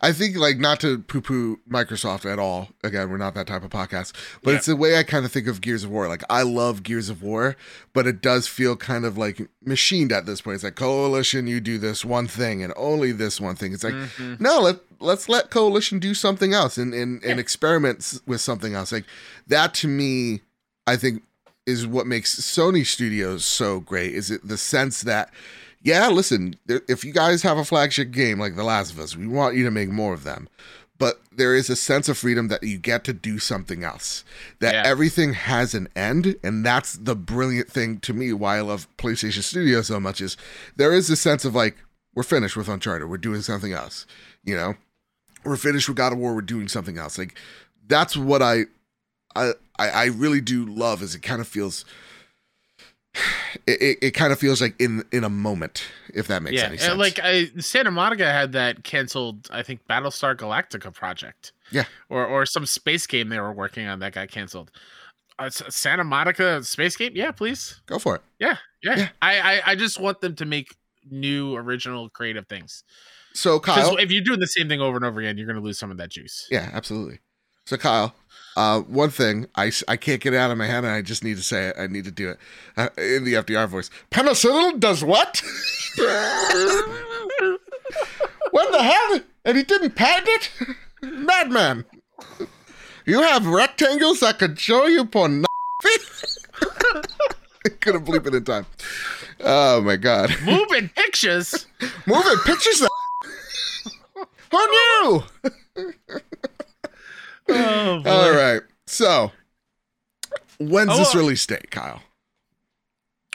[0.00, 2.68] I think like not to poo poo Microsoft at all.
[2.84, 4.12] Again, we're not that type of podcast,
[4.44, 4.56] but Yeah.
[4.58, 6.06] it's the way I kind of think of Gears of War.
[6.06, 7.56] Like I love Gears of War,
[7.92, 10.54] but it does feel kind of like machined at this point.
[10.56, 13.72] It's like Coalition, you do this one thing and only this one thing.
[13.72, 14.38] It's like Mhm.
[14.40, 18.92] no, let let's let Coalition do something else and and, and experiment with something else.
[18.92, 19.04] Like
[19.48, 20.42] that to me,
[20.86, 21.24] I think
[21.66, 24.14] is what makes Sony Studios so great.
[24.14, 25.32] Is it the sense that
[25.82, 29.26] yeah, listen, if you guys have a flagship game like The Last of Us, we
[29.26, 30.48] want you to make more of them.
[30.98, 34.22] But there is a sense of freedom that you get to do something else.
[34.58, 34.82] That Yeah.
[34.84, 38.34] everything has an end, and that's the brilliant thing to me.
[38.34, 40.36] Why I love PlayStation Studio so much is
[40.76, 41.76] there is a sense of like
[42.14, 44.04] we're finished with Uncharted, we're doing something else.
[44.44, 44.74] You know,
[45.42, 47.16] we're finished with God of War, we're doing something else.
[47.16, 47.34] Like
[47.88, 48.64] that's what I,
[49.34, 51.02] I, I I really do love.
[51.02, 51.86] Is it kind of feels.
[53.66, 56.66] It, it, it kind of feels like in in a moment, if that makes yeah,
[56.66, 56.98] any and, sense.
[56.98, 59.48] like I, Santa Monica had that canceled.
[59.50, 61.52] I think Battlestar Galactica project.
[61.72, 61.84] Yeah.
[62.08, 64.70] or or some space game they were working on that got canceled.
[65.38, 67.12] Uh, Santa Monica space game?
[67.14, 67.80] Yeah, please.
[67.86, 68.22] Go for it.
[68.38, 68.96] Yeah, yeah.
[68.96, 69.08] Yeah.
[69.22, 70.76] I, I I just want them to make
[71.10, 72.84] new, original, creative things.
[73.32, 75.62] So Kyle, if you're doing the same thing over and over again, you're going to
[75.62, 76.46] lose some of that juice.
[76.50, 77.20] yeah, absolutely.
[77.66, 78.14] So Kyle,
[78.56, 81.22] uh, one thing I, I can't get it out of my head, and I just
[81.24, 81.76] need to say it.
[81.78, 82.38] I need to do it
[82.76, 83.90] uh, in the FDR voice.
[84.10, 85.42] Penicillin does what?
[88.50, 89.20] what the hell?
[89.44, 90.50] And he didn't patent it?
[91.02, 91.84] Madman!
[93.06, 95.46] You have rectangles that could show you pornography?
[97.64, 98.66] I couldn't bleep it in time.
[99.40, 100.34] Oh my god.
[100.44, 101.66] Moving pictures.
[102.06, 102.86] Moving pictures.
[104.50, 105.24] Who knew?
[107.52, 108.02] Oh.
[108.06, 108.62] All right.
[108.86, 109.32] So,
[110.58, 112.02] when's Oh, this release date, Kyle?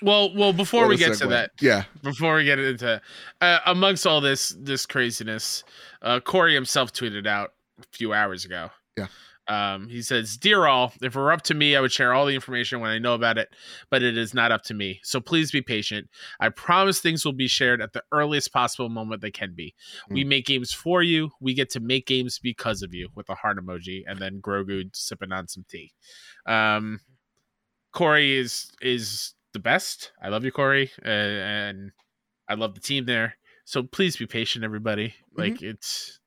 [0.01, 1.84] Well, well, before What we get to that, yeah.
[2.04, 3.01] before we get into
[3.41, 5.63] uh, amongst all this this craziness,
[6.01, 8.69] uh, Corey himself tweeted out a few hours ago.
[8.97, 9.08] Yeah.
[9.47, 12.25] Um, he says, Dear all, if it were up to me, I would share all
[12.25, 13.49] the information when I know about it,
[13.89, 14.99] but it is not up to me.
[15.03, 16.10] So please be patient.
[16.39, 19.75] I promise things will be shared at the earliest possible moment they can be.
[20.10, 21.29] We make games for you.
[21.39, 24.95] We get to make games because of you with a heart emoji and then Grogu
[24.95, 25.93] sipping on some tea.
[26.45, 26.99] Um,
[27.91, 30.12] Corey is is the best.
[30.21, 31.91] I love you, Corey, uh, and
[32.49, 33.38] I love the team there.
[33.63, 35.15] So please be patient, everybody.
[35.36, 36.19] Like it's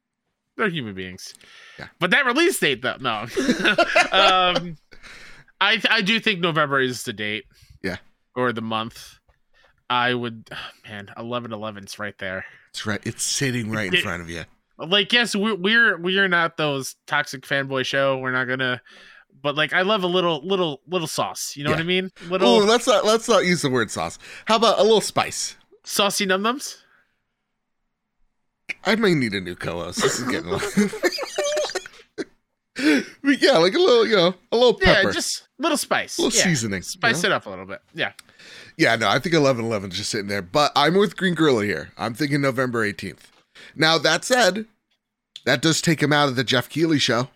[0.58, 1.34] they're human beings.
[1.78, 1.86] Yeah.
[1.98, 3.22] But that release date, though, no.
[4.12, 4.76] um,
[5.60, 7.44] I I do think November is the date.
[7.82, 7.96] Yeah.
[8.36, 9.14] Or the month.
[9.90, 10.50] I would,
[10.88, 12.44] man, eleven eleven's right there.
[12.70, 13.00] It's right.
[13.04, 14.44] It's sitting right in It- front of you.
[14.80, 18.18] Like, yes, we're we're we're not those toxic fanboy show.
[18.18, 18.80] We're not gonna.
[19.42, 21.56] But like, I love a little little little sauce.
[21.56, 22.10] You know what I mean?
[22.22, 24.20] Oh, Little let's not let's not use the word sauce.
[24.44, 25.56] How about a little spice?
[25.84, 26.76] saucy num nums.
[28.84, 30.02] I may need a new co-host.
[30.02, 30.50] This is getting.
[33.24, 36.16] But yeah, like a little, you know, a little pepper, Yeah, just a little spice.
[36.16, 36.44] a little yeah.
[36.44, 36.78] seasoning.
[36.78, 37.30] you Spice know?
[37.30, 37.82] it up a little bit.
[37.92, 38.12] Yeah.
[38.76, 40.42] Yeah, no, I think eleven eleven is just sitting there.
[40.42, 41.90] But I'm with Green Gorilla here.
[41.98, 43.22] I'm thinking November 18th.
[43.74, 44.66] Now, that said,
[45.44, 47.28] that does take him out of the Geoff Keighley show.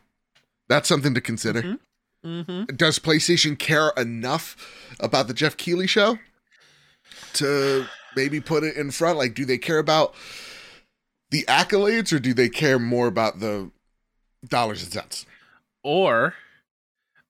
[0.68, 1.62] That's something to consider.
[1.62, 1.78] Mhm.
[2.24, 2.76] Mm-hmm.
[2.76, 6.20] Does PlayStation care enough about the Geoff Keighley show
[7.34, 9.18] to maybe put it in front?
[9.18, 10.14] Like, do they care about
[11.32, 13.70] the accolades or do they care more about the
[14.46, 15.26] dollars and cents?
[15.82, 16.34] Or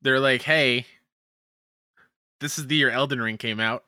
[0.02, 0.86] they're like, hey,
[2.40, 3.84] this is the year Elden Ring came out.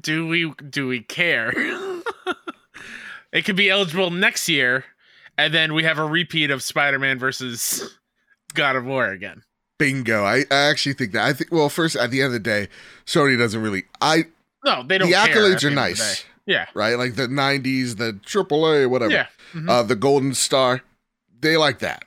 [0.00, 1.52] Do we do we care?
[3.32, 4.84] it could be eligible next year,
[5.38, 7.96] and then we have a repeat of Spider-Man versus
[8.52, 9.44] God of War again.
[9.78, 10.24] Bingo.
[10.24, 11.24] I, I actually think that.
[11.24, 12.68] I think, well, first, at the end of the day,
[13.06, 13.84] Sony doesn't really.
[14.00, 14.24] I
[14.64, 15.08] No, they don't.
[15.08, 16.24] The accolades are end of the nice.
[16.46, 16.96] Yeah, right?
[16.96, 19.12] Like the 90s, the AAA, whatever.
[19.12, 19.26] yeah.
[19.52, 19.68] Mhm.
[19.68, 20.82] Uh, the Golden Star,
[21.40, 22.04] they like that.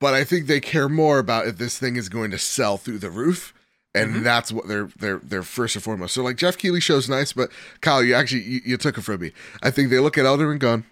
[0.00, 2.98] But I think they care more about if this thing is going to sell through
[2.98, 3.52] the roof.
[3.94, 4.22] And Mhm.
[4.22, 6.14] that's what they're they're they're first and foremost.
[6.14, 9.20] So like Geoff Keighley show's nice, but Kyle, you actually you, you took it from
[9.20, 9.32] me.
[9.62, 10.84] I think they look at Elder and gone,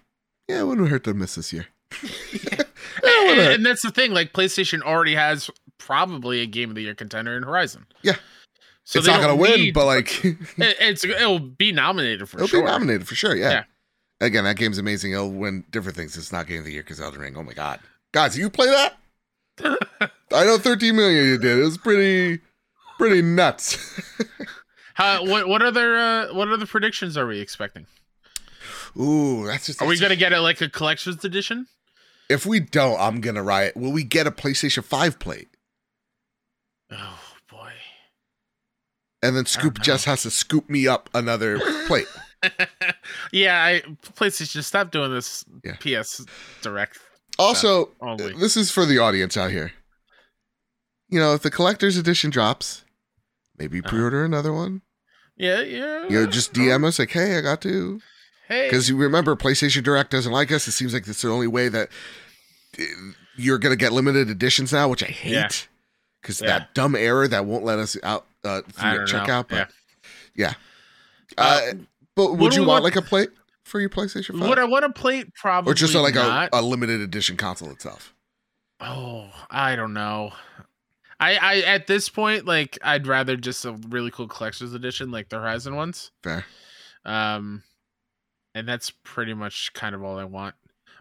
[0.49, 1.67] yeah, it wouldn't hurt to miss this year.
[3.03, 4.11] and, and that's the thing.
[4.13, 7.85] Like PlayStation already has probably a Game of the Year contender in Horizon.
[8.01, 8.15] Yeah.
[8.87, 12.45] So it's not gonna win, but like it, it's it'll be nominated for sure.
[12.45, 12.61] it'll sure.
[12.61, 13.35] be nominated for sure.
[13.35, 13.49] Yeah.
[13.49, 13.63] Yeah.
[14.21, 15.11] Again, that game's amazing.
[15.11, 16.15] It'll win different things.
[16.15, 17.35] It's not Game of the Year because Elden Ring.
[17.35, 17.81] Oh my god,
[18.13, 18.97] guys, you play that?
[20.31, 21.59] I know 13 million you did.
[21.59, 22.41] It was pretty,
[22.97, 23.77] pretty nuts.
[24.93, 27.87] How, what what other uh, what other predictions are we expecting?
[28.97, 29.81] Ooh, that's just.
[29.81, 31.67] Are we gonna get it like a collector's edition?
[32.29, 33.75] If we don't, I'm gonna riot.
[33.75, 35.49] Will we get a PlayStation 5 plate?
[36.89, 37.16] Oh.
[39.23, 39.83] And then Scoop know.
[39.83, 42.05] just has to scoop me up another plate.
[43.31, 43.81] yeah, I
[44.13, 45.75] PlayStation stop doing this Yeah.
[45.79, 46.23] PS
[46.61, 46.99] Direct
[47.39, 48.33] Also, only.
[48.33, 49.71] this is for the audience out here.
[51.09, 52.83] You know, if the collector's edition drops,
[53.57, 53.89] maybe Uh-huh.
[53.89, 54.81] pre-order another one.
[55.35, 56.03] Yeah, yeah.
[56.03, 58.01] You know, just DM us like, "Hey, I got to."
[58.47, 60.67] Hey, Because you remember, PlayStation Direct doesn't like us.
[60.67, 61.89] It seems like it's the only way that
[62.79, 62.83] uh,
[63.35, 65.43] you're gonna get limited editions now, which I Yeah.
[65.43, 65.67] hate.
[66.21, 66.47] Because Yeah.
[66.59, 69.27] that dumb error that won't let us out uh, through don't checkout.
[69.51, 69.57] know.
[69.65, 69.71] But
[70.35, 70.53] yeah.
[71.37, 71.73] Uh, Uh,
[72.15, 73.29] but would you want want- like a plate
[73.63, 74.47] for your PlayStation 5?
[74.49, 75.33] would I want a plate?
[75.35, 78.13] Probably or just a, like a, a limited edition console itself?
[78.79, 80.31] Oh, I don't know.
[81.19, 85.29] I, I at this point, like, I'd rather just a really cool collector's edition, like
[85.29, 86.11] the Horizon ones.
[86.23, 86.45] Fair.
[87.05, 87.63] Um,
[88.53, 90.55] and that's pretty much kind of all I want.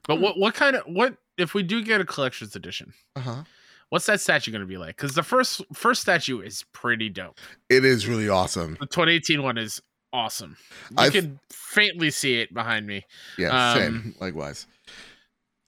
[0.07, 0.23] But Hmm.
[0.23, 2.95] what what kind of what if we do get a collector's edition?
[3.15, 3.45] Uh huh.
[3.91, 4.97] What's that statue going to be like?
[4.97, 7.39] Because the first first statue is pretty dope.
[7.69, 8.77] It is really awesome.
[8.81, 9.81] The 2018 one is
[10.13, 10.57] awesome.
[10.91, 13.05] You I've- can faintly see it behind me.
[13.39, 14.15] Yeah, Um, same.
[14.21, 14.67] Likewise.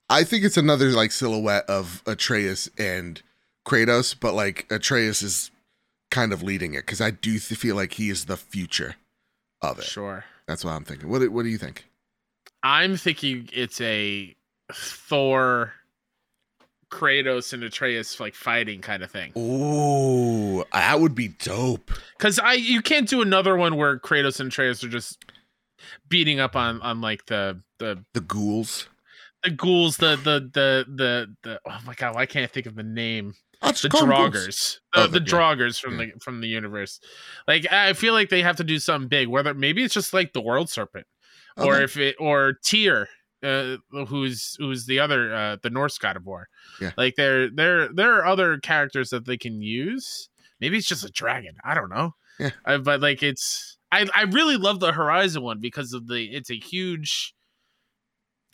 [0.09, 3.21] I think it's another like silhouette of Atreus and
[3.67, 5.51] Kratos, but like Atreus is
[6.11, 8.95] kind of leading it because I do feel like he is the future
[9.61, 9.85] of it.
[9.85, 10.25] Sure.
[10.47, 11.09] That's what I'm thinking.
[11.09, 11.85] What What do you think?
[12.63, 14.35] I'm thinking it's a
[14.73, 15.73] Thor,
[16.91, 19.31] Kratos, and Atreus like fighting kind of thing.
[19.35, 21.91] Oh, that would be dope.
[22.17, 25.23] Because I you can't do another one where Kratos and Atreus are just
[26.07, 28.87] beating up on on like the the The ghouls.
[29.43, 32.75] the ghouls, the the the the the oh my god, why can't I think of
[32.75, 33.33] the name?
[33.63, 35.31] Just The call 'em Oh, the, the the- yeah.
[35.31, 36.05] Draugrs from Yeah.
[36.13, 36.99] the from the universe.
[37.47, 39.27] Like I feel like they have to do something big.
[39.27, 41.05] Whether maybe it's just like the World Serpent,
[41.57, 41.83] or Okay.
[41.83, 43.09] if it or Tyr,
[43.43, 46.47] uh, who's who's the other uh, the Norse god of war.
[46.81, 46.91] Yeah.
[46.97, 50.29] Like there there there are other characters that they can use.
[50.59, 51.55] Maybe it's just a dragon.
[51.63, 52.15] I don't know.
[52.39, 52.51] Yeah.
[52.65, 56.49] Uh, but like it's I I really love the Horizon one because of the it's
[56.49, 57.33] a huge.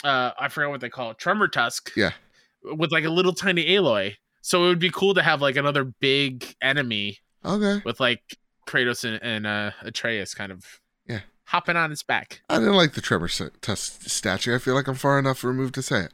[0.03, 1.95] Uh, I forgot what they call it, Tremortusk.
[1.95, 2.11] Yeah.
[2.63, 4.15] With like a little tiny Aloy.
[4.41, 7.81] So it would be cool to have like another big enemy Okay.
[7.83, 8.21] with like
[8.67, 10.63] Kratos and, and uh, Atreus kind of.
[11.45, 12.41] Hopping on his back.
[12.49, 13.27] I didn't like the Trevor
[13.61, 14.55] test statue.
[14.55, 16.13] I feel like I'm far enough removed to say it.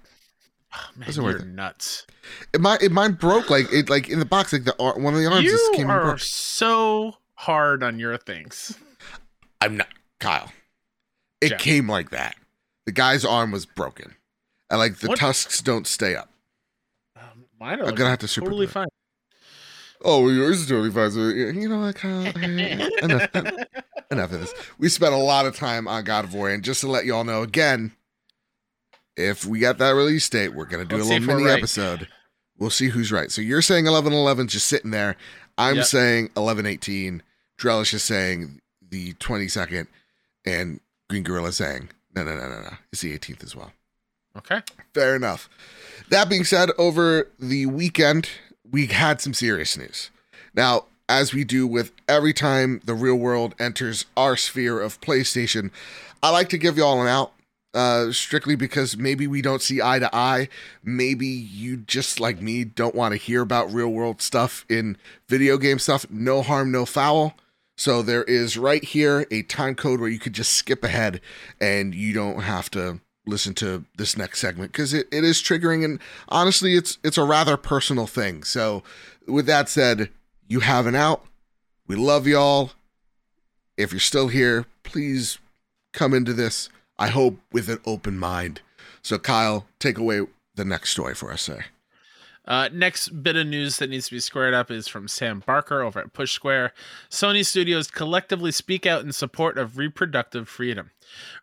[0.73, 1.47] Oh, man, Wasn't you're worth it.
[1.49, 2.07] nuts.
[2.53, 5.13] It mine, it mine broke like it like in the box like the ar- one
[5.13, 6.19] of the arms just You came and are broke.
[6.19, 8.77] so hard on your things.
[9.59, 9.87] I'm not
[10.19, 10.51] Kyle.
[11.41, 11.59] It Jeff.
[11.59, 12.35] came like that.
[12.85, 14.15] The guy's arm was broken,
[14.69, 15.19] and like the What?
[15.19, 16.29] tusks don't stay up.
[17.17, 18.71] Um, mine are I'm gonna have to super totally it.
[18.71, 18.87] fine.
[20.03, 21.11] Oh, yours is totally fine.
[21.11, 22.25] So you know what, Kyle?
[22.25, 23.29] Eh, enough,
[24.11, 24.53] enough of this.
[24.77, 27.23] We spent a lot of time on God of War, and just to let y'all
[27.23, 27.91] know again,
[29.15, 31.57] if we get that release date, we're gonna do Let's a little mini right.
[31.57, 32.07] episode.
[32.57, 33.31] We'll see who's right.
[33.31, 35.15] So you're saying 11 11 just sitting there.
[35.57, 35.85] I'm Yep.
[35.85, 37.23] saying 11 18.
[37.59, 39.87] Drellish is saying the 22nd,
[40.45, 40.79] and
[41.09, 42.73] Green Gorilla saying no, no, no, no, no.
[42.91, 43.71] It's the 18th as well.
[44.37, 44.61] Okay.
[44.93, 45.49] Fair enough.
[46.09, 48.29] That being said, over the weekend,
[48.71, 50.09] we had some serious news.
[50.53, 55.71] Now, as we do with every time the real world enters our sphere of PlayStation,
[56.23, 57.33] I like to give y'all an out.
[57.73, 60.49] Uh, strictly because maybe we don't see eye to eye.
[60.83, 64.97] Maybe you just like me don't want to hear about real world stuff in
[65.29, 66.05] video game stuff.
[66.09, 67.33] No harm, no foul.
[67.77, 71.21] So there is right here a time code where you could just skip ahead
[71.61, 72.99] and you don't have to
[73.31, 77.23] listen to this next segment because it, it is triggering and honestly it's it's a
[77.23, 78.43] rather personal thing.
[78.43, 78.83] So
[79.27, 80.09] with that said,
[80.47, 81.25] you have an out.
[81.87, 82.71] We love y'all.
[83.77, 85.39] If you're still here, please
[85.93, 86.69] come into this,
[86.99, 88.61] I hope, with an open mind.
[89.01, 90.21] So Kyle, take away
[90.55, 91.65] the next story for us, sir.
[92.45, 95.81] Uh, next bit of news that needs to be squared up is from Sam Barker
[95.81, 96.73] over at Push Square.
[97.09, 100.91] Sony Studios collectively speak out in support of reproductive freedom.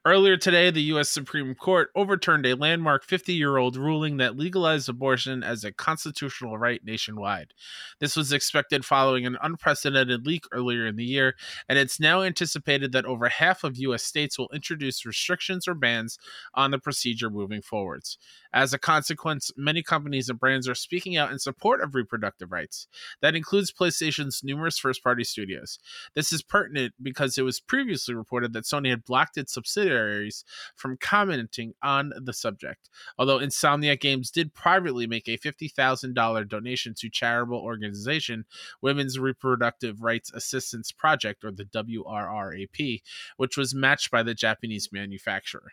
[0.04, 1.08] Earlier today, the U.S.
[1.08, 6.58] Supreme Court overturned a landmark 50 year old ruling that legalized abortion as a constitutional
[6.58, 7.52] right nationwide.
[7.98, 11.34] This was expected following an unprecedented leak earlier in the year,
[11.68, 14.02] and it's now anticipated that over half of U.S.
[14.02, 16.18] states will introduce restrictions or bans
[16.54, 18.18] on the procedure moving forwards.
[18.52, 22.88] As a consequence, many companies and brands are speaking out in support of reproductive rights.
[23.20, 25.78] That includes PlayStation's numerous first party studios.
[26.14, 30.44] This is pertinent because it was previously reported that Sony had blocked its subsidiaries
[30.76, 32.88] from commenting on the subject.
[33.18, 38.44] Although Insomniac Games did privately make a $50,000 donation to charitable organization
[38.80, 43.02] Women's Reproductive Rights Assistance Project, or the WRRAP,
[43.36, 45.72] which was matched by the Japanese manufacturer.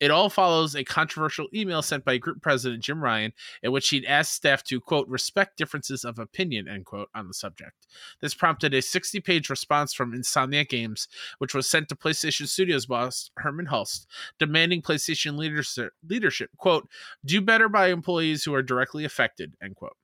[0.00, 4.04] It all follows a controversial email sent by Group President Jim Ryan, in which he'd
[4.04, 7.86] asked staff to, quote, respect differences of opinion, end quote, on the subject.
[8.20, 11.08] This prompted a 60 page response from Insomniac Games,
[11.38, 14.06] which was sent to PlayStation Studios boss Hermen Hulst,
[14.38, 16.88] demanding PlayStation leadership, leadership, quote,
[17.24, 19.96] do better by employees who are directly affected, end quote.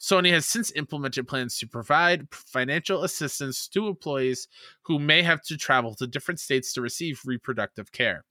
[0.00, 4.46] Sony has since implemented plans to provide financial assistance to employees
[4.82, 8.24] who may have to travel to different states to receive reproductive care.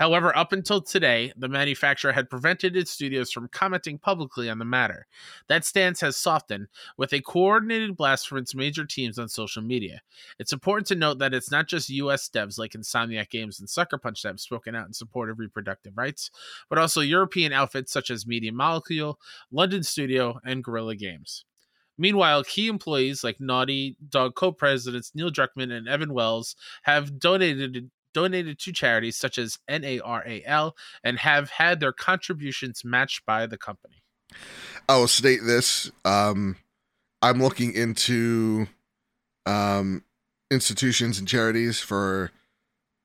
[0.00, 4.64] However, up until today, the manufacturer had prevented its studios from commenting publicly on the
[4.64, 5.06] matter.
[5.46, 10.00] That stance has softened with a coordinated blast from its major teams on social media.
[10.38, 13.98] It's important to note that it's not just US devs like Insomniac Games and Sucker
[13.98, 16.30] Punch that have spoken out in support of reproductive rights,
[16.70, 19.20] but also European outfits such as Media Molecule,
[19.52, 21.44] London Studio, and Guerrilla Games.
[21.98, 28.58] Meanwhile, key employees like Naughty Dog co-presidents Neil Druckmann and Evan Wells have donated donated
[28.60, 30.72] to charities such as NARAL
[31.04, 34.02] and have had their contributions matched by the company.
[34.88, 35.90] I will state this.
[36.04, 36.56] Um,
[37.22, 38.66] I'm looking into
[39.46, 40.04] um,
[40.50, 42.30] institutions and charities for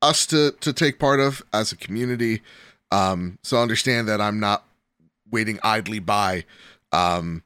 [0.02, 2.42] us to to take part of as a community.
[2.92, 4.66] Um, so understand that I'm not
[5.30, 6.46] waiting idly by.
[6.92, 7.44] Um,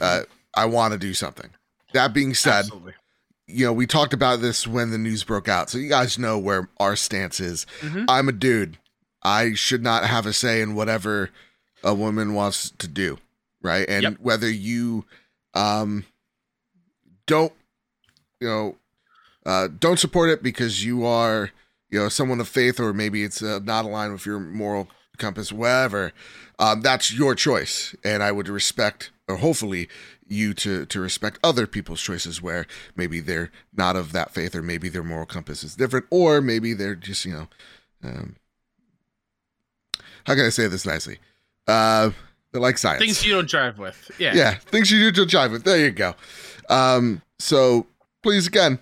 [0.00, 0.22] uh,
[0.54, 1.50] I want to do something.
[1.92, 2.94] That being said, Absolutely.
[3.46, 6.38] You know, we talked about this when the news broke out, so you guys know
[6.38, 7.66] where our stance is.
[7.80, 8.06] Mhm.
[8.08, 8.78] I'm a dude.
[9.22, 11.30] I should not have a say in whatever
[11.82, 13.18] a woman wants to do,
[13.62, 13.86] right?
[13.88, 14.16] And Yep.
[14.20, 15.04] whether you
[15.54, 16.04] um
[17.26, 17.52] don't
[18.40, 18.76] you know
[19.46, 21.50] uh don't support it because you are
[21.90, 25.52] you know someone of faith or maybe it's uh, not aligned with your moral compass
[25.52, 26.12] whatever
[26.58, 29.88] um that's your choice and I would respect or hopefully
[30.26, 32.66] you to to respect other people's choices where
[32.96, 36.72] maybe they're not of that faith or maybe their moral compass is different or maybe
[36.72, 37.48] they're just you know
[38.02, 38.36] um
[40.26, 41.18] how can I say this nicely
[41.68, 42.10] uh
[42.54, 44.12] they're like science Things you don't drive with.
[44.16, 44.32] Yeah.
[44.32, 45.64] yeah, things you don't drive with.
[45.64, 46.14] There you go.
[46.70, 47.88] Um, so
[48.22, 48.78] please again,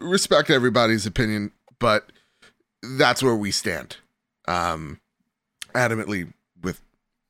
[0.00, 2.10] respect everybody's opinion, but
[2.82, 3.98] that's where we stand.
[4.46, 5.00] Um,
[5.74, 6.32] adamantly
[6.62, 6.80] with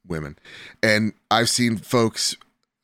[0.07, 0.39] women.
[0.81, 2.37] And I've seen folks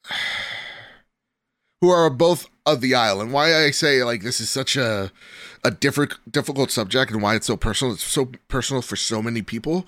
[1.81, 5.13] who are both of the aisle and why I say like this is such a
[5.65, 7.95] a different difficult subject and why it's so personal.
[7.95, 9.87] It's so personal for so many people.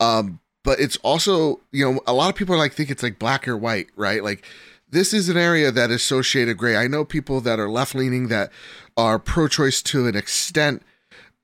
[0.00, 3.18] Um, but it's also, you know, a lot of people are like think it's like
[3.18, 4.22] black or white, right?
[4.22, 4.44] Like
[4.88, 6.76] this is an area that is so shaded gray.
[6.76, 8.50] I know people that are left leaning that
[8.96, 10.82] are pro choice to an extent.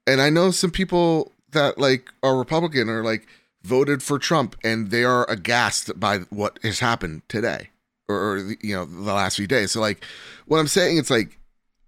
[0.06, 3.26] And I know some people that like are Republican or like
[3.62, 7.70] voted for Trump and they are aghast by what has happened today
[8.08, 9.72] or, or you know the last few days.
[9.72, 10.04] So like
[10.46, 11.38] what I'm saying it's like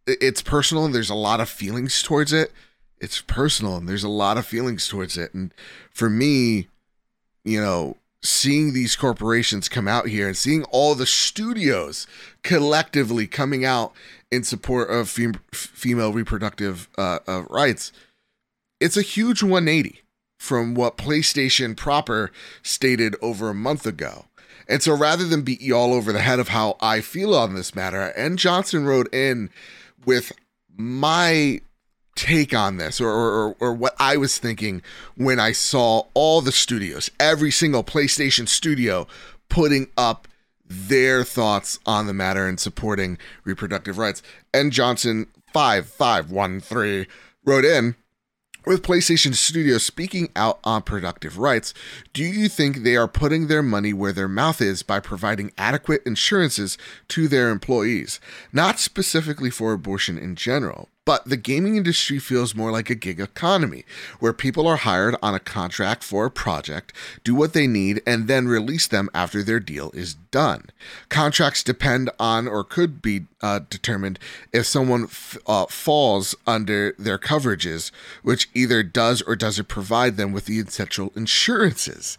[0.07, 2.53] it's personal and there's a lot of feelings towards it.
[2.99, 5.35] It's personal and there's a lot of feelings towards it.
[5.35, 5.53] And
[5.91, 6.69] for me,
[7.45, 12.07] you know, seeing these corporations come out here and seeing all the studios
[12.43, 13.93] collectively coming out
[14.31, 17.93] in support of fem- female reproductive uh, uh, rights,
[18.81, 20.03] it's a huge 180
[20.39, 22.31] from what PlayStation proper
[22.63, 24.27] stated over a month ago.
[24.69, 27.55] And so rather than beat you all over the head of how I feel on
[27.55, 29.51] this matter, and Johnson wrote in
[30.05, 30.33] with
[30.77, 31.61] my
[32.17, 34.83] take on this or, or, or what I was thinking
[35.17, 39.07] when I saw all the studios, every single PlayStation studio
[39.49, 40.27] putting up
[40.69, 44.23] their thoughts on the matter and supporting reproductive rights.
[44.53, 47.07] And Johnson 5513
[47.45, 47.95] wrote in
[48.67, 51.73] with PlayStation Studios speaking out on productive rights,
[52.13, 56.03] do you think they are putting their money where their mouth is by providing adequate
[56.05, 56.77] insurances
[57.09, 58.19] to their employees?
[58.53, 63.21] Not specifically for abortion in general, but the gaming industry feels more like a gig
[63.21, 63.85] economy,
[64.19, 66.93] where people are hired on a contract for a project,
[67.25, 70.65] do what they need, and then release them after their deal is done.
[71.09, 74.19] Contracts depend on or could be uh, determined
[74.53, 77.93] if someone f- uh, falls under their coverages,
[78.23, 82.19] which either does or doesn't provide them with the essential insurances.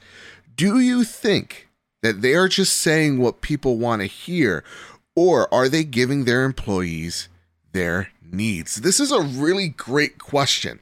[0.55, 1.67] Do you think
[2.01, 4.63] that they are just saying what people want to hear,
[5.13, 7.27] or are they giving their employees
[7.73, 8.75] their needs?
[8.75, 10.79] This is a really great question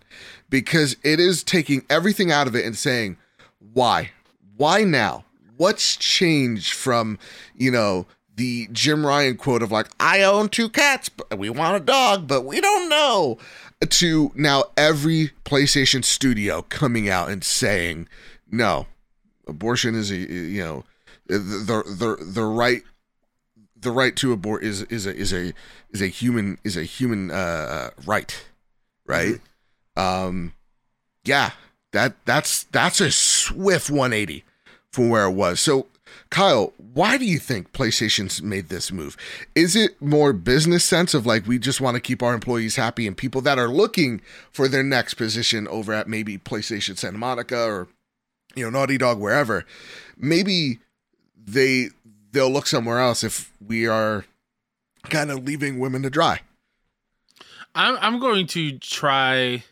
[0.49, 3.17] because it is taking everything out of it and saying,
[3.73, 4.11] why?
[4.57, 5.25] Why now?
[5.57, 7.17] What's changed from,
[7.55, 11.77] you know, the Jim Ryan quote of like, I own two cats, but we want
[11.77, 13.37] a dog, but we don't know,
[13.87, 18.07] to now every PlayStation studio coming out and saying,
[18.51, 18.87] no,
[19.47, 20.83] abortion is a, you know,
[21.27, 21.83] the, the,
[22.17, 22.83] the, the right
[23.85, 25.53] the right to abort is is a is a
[25.95, 28.45] is a human is a human uh, right,
[29.05, 29.39] right?
[29.97, 30.27] Mm-hmm.
[30.27, 30.53] Um,
[31.23, 31.51] yeah,
[31.93, 34.43] that that's that's a swift 180
[34.91, 35.61] from where it was.
[35.61, 35.87] So,
[36.29, 39.15] Kyle, why do you think PlayStation's made this move?
[39.55, 43.07] Is it more business sense of like we just want to keep our employees happy
[43.07, 44.21] and people that are looking
[44.51, 47.87] for their next position over at maybe PlayStation Santa Monica or
[48.53, 49.65] you know Naughty Dog wherever,
[50.17, 50.79] maybe
[51.37, 51.89] they
[52.31, 54.25] they'll look somewhere else if we are
[55.09, 56.41] kind of leaving women to dry.
[57.73, 59.63] I'm I'm going to try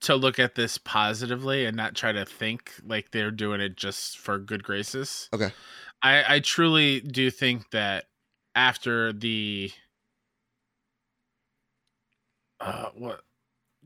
[0.00, 4.18] to look at this positively and not try to think like they're doing it just
[4.18, 5.28] for good graces.
[5.32, 5.50] Okay.
[6.02, 8.04] I I truly do think that
[8.54, 9.70] after the
[12.60, 13.22] uh what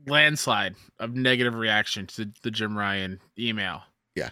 [0.05, 3.83] landslide of negative reaction to the Jim Ryan email.
[4.15, 4.29] Yeah.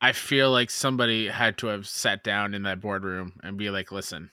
[0.00, 3.90] I feel like somebody had to have sat down in that boardroom and be like,
[3.90, 4.30] "Listen,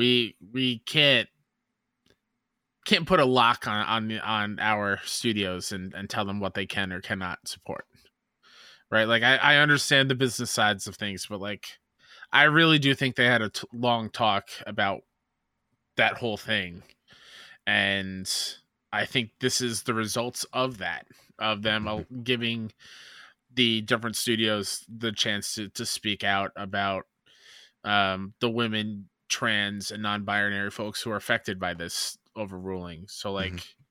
[0.00, 1.28] we we can't
[2.86, 6.64] can't put a lock on on on our studios and and tell them what they
[6.64, 7.84] can or cannot support."
[8.90, 9.04] Right?
[9.04, 11.66] Like I I understand the business sides of things, but like
[12.32, 15.02] I really do think they had a t- long talk about
[15.98, 16.82] that whole thing.
[17.66, 18.26] And
[18.90, 21.06] I think this is the results of that
[21.38, 22.72] of them giving
[23.54, 27.04] the different studios the chance to, to speak out about
[27.84, 33.06] um, the women, trans, and non-binary folks who are affected by this overruling.
[33.08, 33.82] So, like, mm-hmm.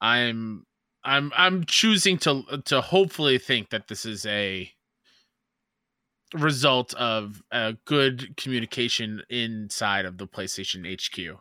[0.00, 0.66] I'm
[1.04, 4.70] I'm I'm choosing to to hopefully think that this is a
[6.34, 11.38] result of a good communication inside of the PlayStation HQ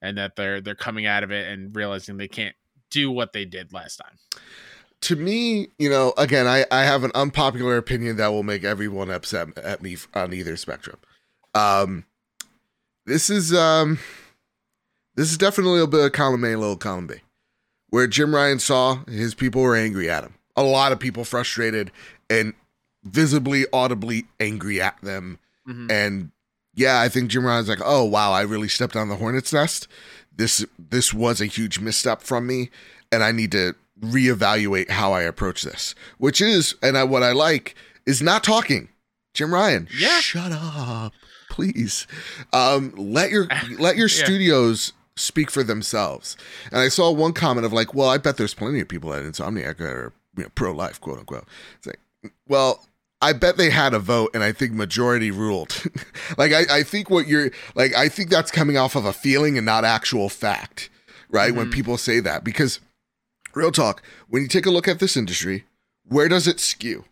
[0.00, 2.54] and that they're they're coming out of it and realizing they can't
[2.90, 4.16] do what they did last time
[5.00, 9.10] to me, you know, again, I, I have an unpopular opinion that will make everyone
[9.10, 10.98] upset at me on either spectrum.
[11.54, 12.04] Um,
[13.08, 13.98] this is um,
[15.16, 17.14] this is definitely a bit of column A, little column B,
[17.90, 20.34] where Jim Ryan saw his people were angry at him.
[20.56, 21.90] A lot of people frustrated
[22.30, 22.52] and
[23.04, 25.38] visibly, audibly angry at them.
[25.68, 25.90] Mm-hmm.
[25.90, 26.30] And
[26.74, 29.88] yeah, I think Jim Ryan's like, oh wow, I really stepped on the hornet's nest.
[30.34, 32.70] This this was a huge misstep from me,
[33.10, 37.32] and I need to reevaluate how I approach this, which is, and I, what I
[37.32, 37.74] like
[38.06, 38.88] is not talking,
[39.34, 40.20] Jim Ryan, Yeah.
[40.20, 41.12] shut up,
[41.58, 42.06] please.
[42.52, 43.46] Um, let your
[43.78, 44.24] let your Yeah.
[44.24, 46.36] studios speak for themselves.
[46.70, 49.24] And I saw one comment of like, well, I bet there's plenty of people at
[49.24, 51.44] Insomniac that are you know, pro life, quote unquote.
[51.78, 51.98] It's like,
[52.46, 52.84] well,
[53.20, 55.82] I bet they had a vote, and I think majority ruled.
[56.38, 59.56] like, I, I think what you're like, I think that's coming off of a feeling
[59.58, 60.88] and not actual fact,
[61.28, 61.52] right?
[61.52, 61.72] When Mhm.
[61.74, 62.78] people say that, because
[63.54, 65.64] real talk, when you take a look at this industry,
[66.04, 67.06] where does it skew?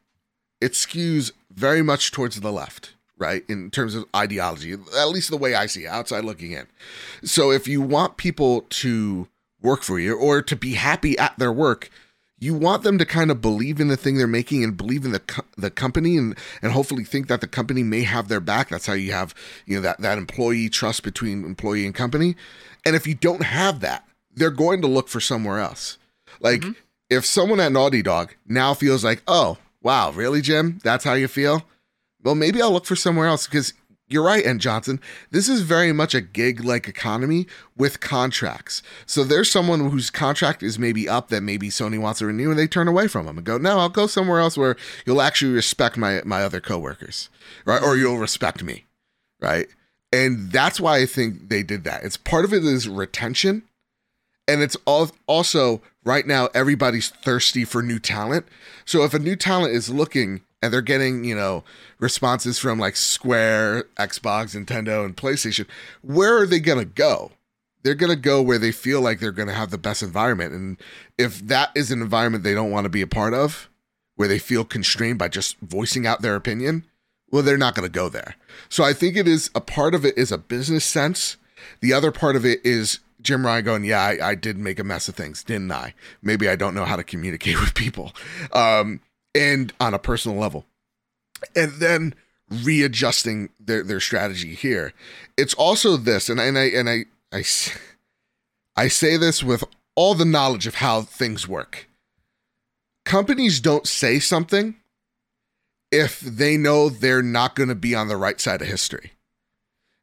[0.61, 3.45] It skews very much towards the left, right?
[3.49, 6.67] In terms of ideology, at least the way I see it, outside looking in.
[7.25, 9.29] So if you want people to
[9.63, 11.91] work for you or to be happy at their work,
[12.39, 15.13] you want them to kind of believe in the thing they're making and believe in
[15.13, 18.69] the co- the company and and hopefully think that the company may have their back.
[18.69, 22.37] That's how you have you know that that employee trust between employee and company.
[22.85, 25.97] And if you don't have that, they're going to look for somewhere else.
[26.39, 26.77] Like Mhm.
[27.09, 30.79] if someone at Naughty Dog now feels like, oh wow, really, Jim?
[30.85, 31.67] That's how you feel?
[32.27, 33.73] Well, maybe I'll look for somewhere else because
[34.09, 35.01] you're right, and Johnson.
[35.31, 37.47] This is very much a gig like economy
[37.77, 38.83] with contracts.
[39.07, 42.59] So there's someone whose contract is maybe up that maybe Sony wants to renew, and
[42.59, 44.75] they turn away from them and go, "No, I'll go somewhere else where
[45.07, 47.31] you'll actually respect my my other coworkers,
[47.65, 47.81] right?
[47.81, 48.87] Or you'll respect me,
[49.41, 49.69] right?"
[50.13, 52.03] And that's why I think they did that.
[52.03, 53.63] It's part of it is retention,
[54.49, 58.47] and it's also right now everybody's thirsty for new talent.
[58.85, 61.65] So if a new talent is looking and they're getting, you know,
[61.99, 65.67] responses from like Square, Xbox, Nintendo, and PlayStation,
[66.03, 67.33] where are they to go?
[67.83, 70.53] They're to go where they feel like they're to have the best environment.
[70.53, 70.77] And
[71.17, 73.69] if that is an environment they don't want to be a part of,
[74.17, 76.85] where they feel constrained by just voicing out their opinion,
[77.31, 78.35] well, they're not to go there.
[78.69, 81.37] So I think it is a part of it is a business sense.
[81.81, 84.85] The other part of it is Jim Ryan going, yeah, I, I did make a
[84.85, 85.95] mess of things, didn't I?
[86.23, 88.13] Maybe I don't know how to communicate with people.
[88.53, 89.01] Um,
[89.37, 90.65] and on a personal level.
[91.55, 92.15] And then
[92.51, 94.93] readjusting their, their strategy here.
[95.37, 97.45] It's also this, and, and I and I, I
[98.77, 99.65] I say this with
[99.95, 101.89] all the knowledge of how things work.
[103.05, 104.77] Companies don't say something
[105.91, 109.13] if they know they're not going to be on the right side of history.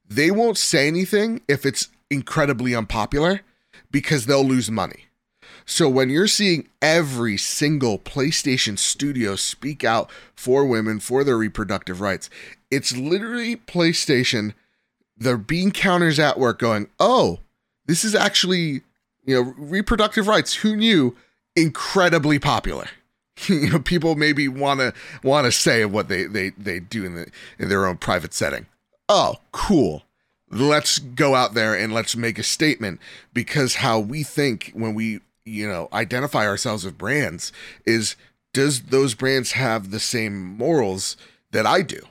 [0.07, 3.41] They won't say anything if it's incredibly unpopular
[3.91, 5.05] because they'll lose money.
[5.65, 12.01] So when you're seeing every single PlayStation studio speak out for women for their reproductive
[12.01, 12.29] rights,
[12.69, 14.53] it's literally PlayStation,
[15.17, 17.39] the bean counters at work going, "Oh,
[17.85, 18.81] this is actually,
[19.25, 20.55] you know, reproductive rights.
[20.55, 21.15] Who knew?
[21.55, 22.87] Incredibly popular."
[23.47, 24.93] you know, people maybe want to
[25.23, 28.65] want to say what they they they do in the in their own private setting.
[29.09, 30.03] Oh, cool.
[30.49, 32.99] Let's go out there and let's make a statement
[33.33, 37.51] because how we think when we you know identify ourselves with brands
[37.85, 38.15] is
[38.53, 41.17] does those brands have the same morals
[41.51, 42.01] that I do?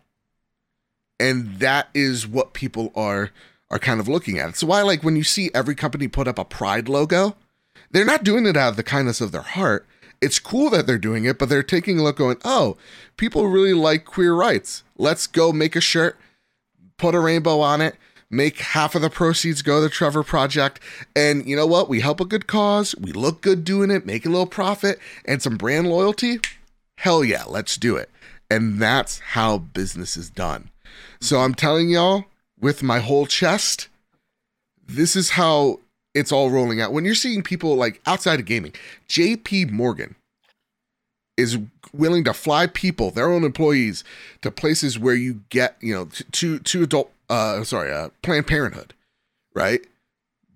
[1.20, 3.30] And that is what people are
[3.70, 4.56] are kind of looking at.
[4.56, 7.36] So why like when you see every company put up a pride logo,
[7.90, 9.86] they're not doing it out of the kindness of their heart.
[10.20, 12.76] It's cool that they're doing it, but they're taking a look going, "Oh,
[13.16, 14.84] people really like queer rights.
[14.96, 16.16] Let's go make a shirt,
[16.96, 17.96] put a rainbow on it,
[18.32, 20.80] make half of the proceeds go to the Trevor Project.
[21.14, 21.88] And you know what?
[21.88, 22.96] We help a good cause.
[22.96, 26.40] We look good doing it, make a little profit and some brand loyalty.
[26.98, 28.10] Hell yeah, let's do it.
[28.50, 30.70] And that's how business is done.
[31.20, 32.24] So I'm telling y'all
[32.58, 33.88] with my whole chest,
[34.86, 35.80] this is how
[36.14, 36.92] it's all rolling out.
[36.92, 38.72] When you're seeing people like outside of gaming,
[39.08, 40.16] JP Morgan
[41.36, 41.58] is
[41.92, 44.04] willing to fly people, their own employees,
[44.42, 48.94] to places where you get, you know, to to adult uh sorry, uh Planned Parenthood,
[49.54, 49.80] right?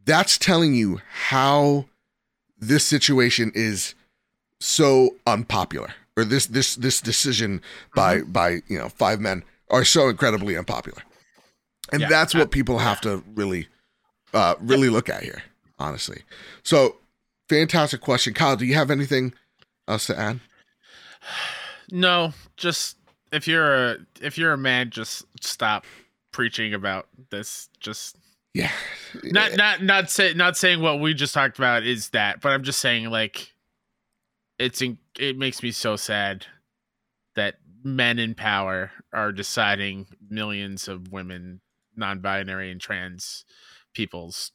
[0.05, 1.87] That's telling you how
[2.59, 3.95] this situation is
[4.61, 7.61] so unpopular or this this this decision
[7.95, 11.03] by by, you know, five men are so incredibly unpopular.
[11.93, 13.69] And Yeah, that's what people have to really
[14.33, 15.43] uh really look at here,
[15.79, 16.23] honestly.
[16.63, 16.97] So,
[17.49, 18.35] fantastic question.
[18.35, 19.35] Kyle, do you have anything
[19.89, 20.41] else to add?
[21.93, 22.97] No, just
[23.31, 25.85] if you're a if you're a man, just stop
[26.37, 27.71] preaching about this.
[27.81, 28.19] Just
[28.53, 28.71] Yeah.
[29.25, 32.63] not not not say not saying what we just talked about is that, but I'm
[32.63, 33.53] just saying like
[34.59, 36.47] it's in, it makes me so sad
[37.37, 41.61] that men in power are deciding millions of women,
[41.97, 43.45] non-binary and trans
[43.95, 44.53] people's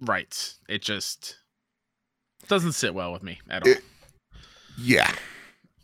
[0.00, 0.58] rights.
[0.68, 1.36] It just
[2.48, 3.72] doesn't sit well with me at all.
[3.72, 3.84] It-
[4.78, 5.14] Yeah.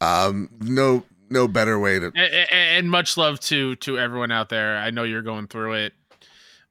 [0.02, 4.48] Um no no better way to A- a- and much love to to everyone out
[4.48, 4.76] there.
[4.76, 5.92] I know you're going through it.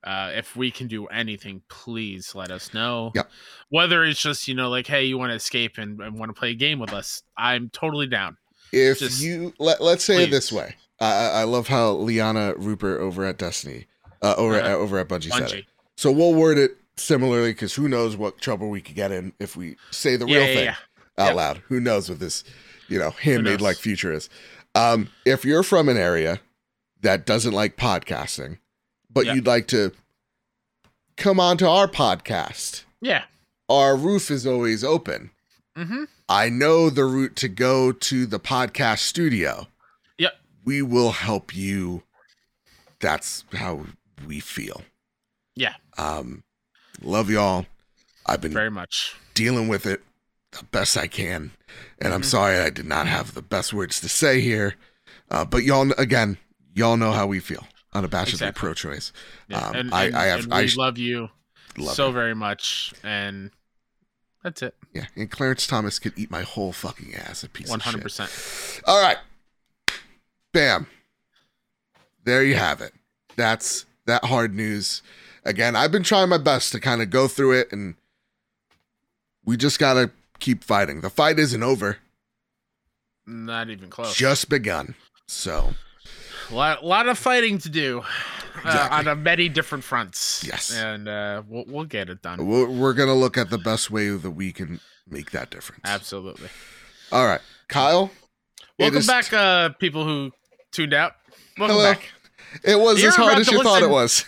[0.03, 3.11] Uh, if we can do anything, please let us know.
[3.15, 3.23] Yeah.
[3.69, 6.39] Whether it's just you know like, hey, you want to escape and, and want to
[6.39, 8.37] play a game with us, I'm totally down.
[8.71, 12.99] if Just- you let, let's say it this way I, I love how Liana Ruppert
[12.99, 13.87] over at Destiny,
[14.21, 14.67] uh, over Uh-huh.
[14.67, 15.65] at, over at Bungie, said it.
[15.97, 19.55] So we'll word it similarly because who knows what trouble we could get in if
[19.57, 20.75] we say the Yeah, real yeah, thing yeah.
[21.17, 21.35] out Yep.
[21.35, 21.57] loud.
[21.67, 22.43] Who knows what this,
[22.87, 24.29] you know, handmade like future is.
[24.75, 26.39] Um, if you're from an area
[27.01, 28.59] that doesn't like podcasting,
[29.09, 29.33] but Yeah.
[29.33, 29.91] you'd like to
[31.15, 33.25] come on to our podcast, Yeah.
[33.69, 35.31] our roof is always open.
[35.75, 36.03] Mm-hmm.
[36.29, 39.67] I know the route to go to the podcast studio.
[40.17, 40.33] Yep.
[40.65, 42.03] We will help you.
[42.99, 43.85] That's how
[44.25, 44.81] we feel.
[45.55, 45.75] Yeah.
[45.97, 46.43] Um,
[47.01, 47.65] love y'all.
[48.25, 49.15] I've been Very much.
[49.33, 50.03] dealing with it
[50.51, 51.51] the best I can.
[51.99, 52.25] And I'm Mhm.
[52.25, 54.75] sorry I did not have the best words to say here.
[55.29, 56.37] Uh, but y'all, again,
[56.73, 58.59] y'all know how we feel unabashedly Exactly.
[58.59, 59.11] pro choice.
[59.49, 59.59] Yeah.
[59.67, 61.29] Um, and, I- and- I have- I sh- love you
[61.77, 62.13] Love so it.
[62.13, 63.51] very much, and
[64.43, 64.75] that's it.
[64.93, 65.07] Yeah.
[65.15, 68.27] And Clarence Thomas could eat my whole fucking ass a piece One of hundred shit.
[68.27, 68.81] percent.
[68.85, 69.17] All right.
[70.53, 70.87] Bam.
[72.23, 72.93] There you have it.
[73.35, 75.01] That's that hard news.
[75.43, 77.95] Again, I've been trying my best to kind of go through it and
[79.45, 81.01] we just got to keep fighting.
[81.01, 81.97] The fight isn't over,
[83.25, 84.15] Not even close.
[84.15, 84.95] just begun.
[85.27, 85.73] So,
[86.49, 88.03] a lot, lot of fighting to do
[88.63, 90.43] uh, on a many different fronts.
[90.47, 90.73] Yes.
[90.75, 92.45] and uh, we'll we'll get it done.
[92.45, 94.79] we're, we're going to look at the best way that we can
[95.09, 95.81] make that difference.
[95.85, 96.49] Absolutely.
[97.11, 97.41] All right.
[97.67, 98.11] Kyle,
[98.79, 100.31] Welcome is- back, uh, people who
[100.71, 101.13] tuned out.
[101.57, 101.91] Welcome Hello.
[101.93, 102.09] back.
[102.63, 104.25] It was You're as hard as you thought it was.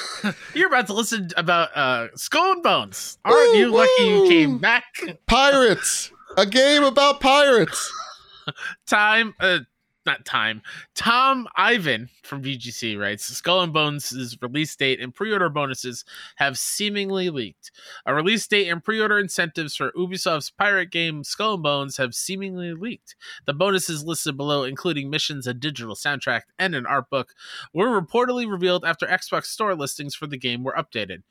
[0.54, 3.18] You're about to listen about uh, Skull and Bones.
[3.24, 4.84] Aren't you lucky you came back?
[5.26, 6.10] Pirates.
[6.36, 7.92] A game about pirates.
[8.86, 9.60] Time, uh,
[10.06, 10.62] not time.
[10.94, 16.04] Tom Ivan from VGC writes Skull and Bones' release date and pre order bonuses
[16.36, 17.72] have seemingly leaked.
[18.06, 22.14] A release date and pre order incentives for Ubisoft's pirate game Skull and Bones have
[22.14, 23.16] seemingly leaked.
[23.44, 27.34] The bonuses listed below, including missions, a digital soundtrack, and an art book,
[27.74, 31.22] were reportedly revealed after Xbox store listings for the game were updated.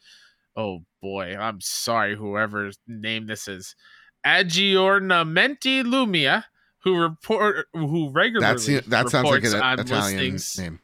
[0.56, 3.76] Oh boy, I'm sorry, whoever's name this is.
[4.26, 6.46] Aggiornamenti Lumia,
[6.86, 10.80] who report who regularly That's that sounds like reports an on Italian listings name.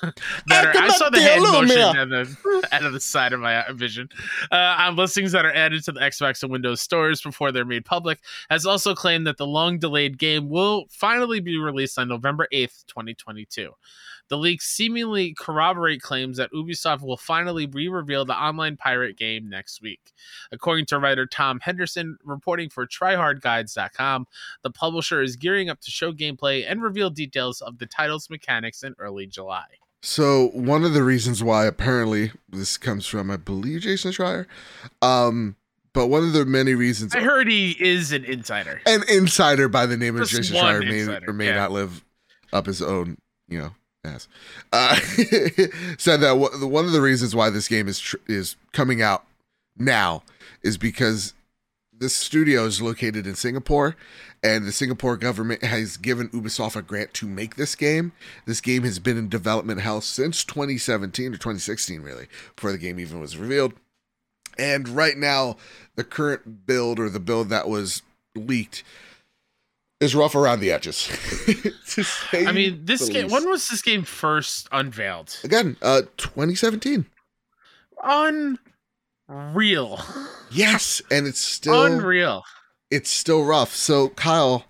[0.46, 1.96] that are, I saw the hand motion Lumia.
[1.96, 2.38] out of,
[2.70, 4.08] out of the side of my uh, vision
[4.52, 7.84] uh, on listings that are added to the Xbox and Windows stores before they're made
[7.84, 8.20] public.
[8.50, 12.84] Has also claimed that the long delayed game will finally be released on November eighth,
[12.86, 13.72] twenty twenty two.
[14.28, 19.48] The leaks seemingly corroborate claims that Ubisoft will finally re reveal the online pirate game
[19.48, 20.12] next week.
[20.52, 24.26] According to writer Tom Henderson, reporting for TryHardGuides.com,
[24.62, 28.82] the publisher is gearing up to show gameplay and reveal details of the title's mechanics
[28.82, 29.64] in early July.
[30.02, 34.46] So one of the reasons why apparently this comes from, I believe, Jason Schreier.
[35.02, 35.56] Um,
[35.92, 38.80] but one of the many reasons I heard he is an insider.
[38.86, 41.56] an insider by the name of Jason Schreier may or may yeah.
[41.56, 42.04] not live
[42.52, 43.18] up his own,
[43.48, 43.72] you know,
[44.04, 44.28] ass.
[44.72, 44.94] Uh,
[45.98, 49.24] said that one of the reasons why this game is tr- is coming out
[49.76, 50.22] now
[50.62, 51.34] is because
[51.92, 53.96] this studio is located in Singapore,
[54.42, 58.12] and the Singapore government has given Ubisoft a grant to make this game.
[58.46, 63.00] This game has been in development hell since 2017 or 2016, really, before the game
[63.00, 63.72] even was revealed.
[64.56, 65.56] And right now,
[65.96, 68.02] the current build or the build that was
[68.34, 68.84] leaked
[70.00, 71.08] is rough around the edges.
[72.32, 73.24] I mean, this game.
[73.24, 73.34] least.
[73.34, 75.36] When was this game first unveiled?
[75.44, 77.06] again, uh, 2017.
[79.28, 80.00] Unreal.
[80.50, 82.44] Yes, and it's still Unreal.
[82.90, 83.74] it's still rough.
[83.74, 84.64] So Kyle,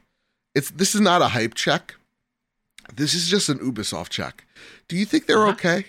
[0.54, 1.94] it's this is not a hype check.
[2.94, 4.46] This is just an Ubisoft check.
[4.88, 5.50] Do you think they're Uh-huh.
[5.52, 5.84] okay?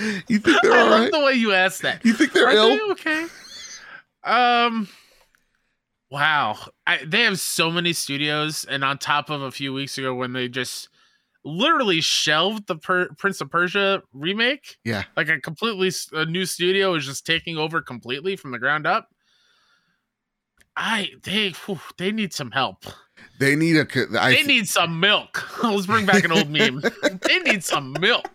[0.28, 2.04] you think they're I all love the way you asked that.
[2.04, 2.68] You think they're Are ill?
[2.70, 3.26] they okay?
[4.24, 4.88] Um.
[6.12, 10.14] Wow, I, they have so many studios, and on top of a few weeks ago
[10.14, 10.90] when they just
[11.42, 15.04] literally shelved the per- Prince of Persia remake, Yeah.
[15.16, 19.08] like a completely a new studio is just taking over completely from the ground up.
[20.76, 22.84] I they whew, they need some help.
[23.38, 23.86] They need a.
[24.10, 25.48] They need some milk.
[25.64, 26.82] Let's bring back an old meme.
[27.26, 28.28] they need some milk.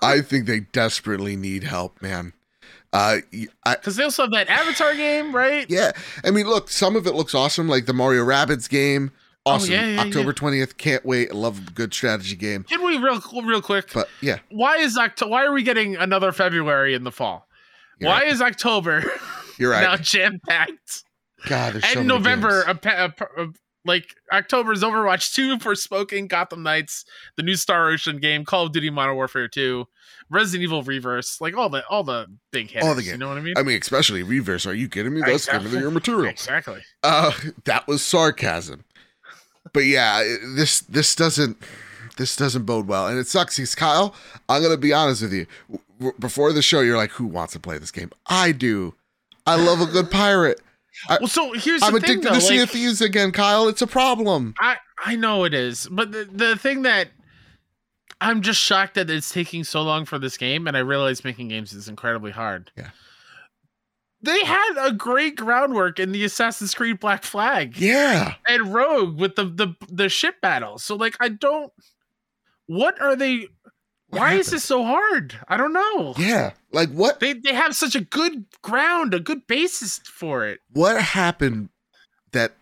[0.00, 2.34] I think they desperately need help, man.
[2.92, 3.18] Uh,
[3.64, 5.66] Because they also have that Avatar game, right?
[5.70, 5.92] yeah.
[6.24, 9.12] I mean, look, some of it looks awesome, like the Mario Rabbids game.
[9.44, 9.72] Oh, Awesome.
[9.72, 10.76] yeah, yeah, October twentieth.
[10.76, 11.30] Can't wait.
[11.30, 12.62] I love a good strategy game.
[12.62, 13.92] Can we real real quick?
[13.92, 15.30] But yeah, why is October?
[15.32, 17.48] Why are we getting another February in the fall?
[17.98, 18.28] You're why right.
[18.32, 19.02] is October
[19.58, 19.82] you're right.
[19.82, 21.02] now jam packed?
[21.46, 23.48] God, there's so And many November, a, a, a,
[23.84, 27.04] like October is Overwatch two, Forspoken, Gotham Knights,
[27.36, 29.86] the new Star Ocean game, Call of Duty Modern Warfare two,
[30.32, 32.84] Resident Evil Reverse, like all the all the big hits.
[32.86, 33.20] All the You games.
[33.20, 33.54] know what I mean?
[33.56, 34.66] I mean, especially Reverse.
[34.66, 35.20] Are you kidding me?
[35.24, 36.30] That's kind of your material.
[36.30, 36.80] exactly.
[37.02, 37.32] Uh,
[37.64, 38.84] that was sarcasm.
[39.72, 40.22] but yeah,
[40.56, 41.56] this this doesn't
[42.16, 43.56] this doesn't bode well, and it sucks.
[43.56, 44.14] He's Kyle.
[44.48, 45.46] I'm gonna be honest with you.
[46.18, 48.94] Before the show, you're like, "Who wants to play this game?" I do.
[49.46, 50.60] I love a good pirate.
[51.08, 53.68] well, so here's I'm thing, addicted though, to Sea like- of Thieves again, Kyle.
[53.68, 54.54] It's a problem.
[54.58, 57.08] I I know it is, but the the thing that
[58.28, 61.48] I'm just shocked that it's taking so long for this game, and I realize making
[61.48, 62.70] games is incredibly hard.
[62.76, 62.90] Yeah.
[64.24, 69.34] They had a great groundwork in the Assassin's Creed Black Flag Yeah, and Rogue with
[69.34, 70.78] the the the ship battle.
[70.78, 71.72] So like I don't
[72.66, 73.48] what are they
[74.10, 75.36] What why is this so hard?
[75.48, 76.14] I don't know.
[76.16, 77.18] Yeah, like what?
[77.18, 80.60] They they have such a good ground, a good basis for it.
[80.70, 81.70] What happened
[82.30, 82.52] that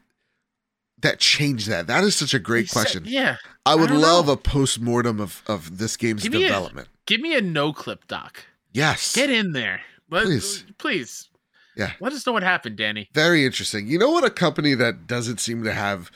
[1.02, 1.86] that changed that?
[1.88, 3.02] That is such a great They said- question.
[3.04, 3.36] yeah.
[3.66, 4.32] I would don't love know.
[4.32, 6.88] a post mortem of of this game's Give me a- development.
[7.06, 8.44] Give me a Noclip doc.
[8.72, 9.80] yes, Get in there.
[10.10, 10.64] Let, Please.
[10.78, 11.28] Please.
[11.76, 11.92] Yeah.
[12.00, 13.08] Let us know what happened, Danny.
[13.14, 13.86] very interesting.
[13.86, 14.24] You know what?
[14.24, 16.10] A company that doesn't seem to have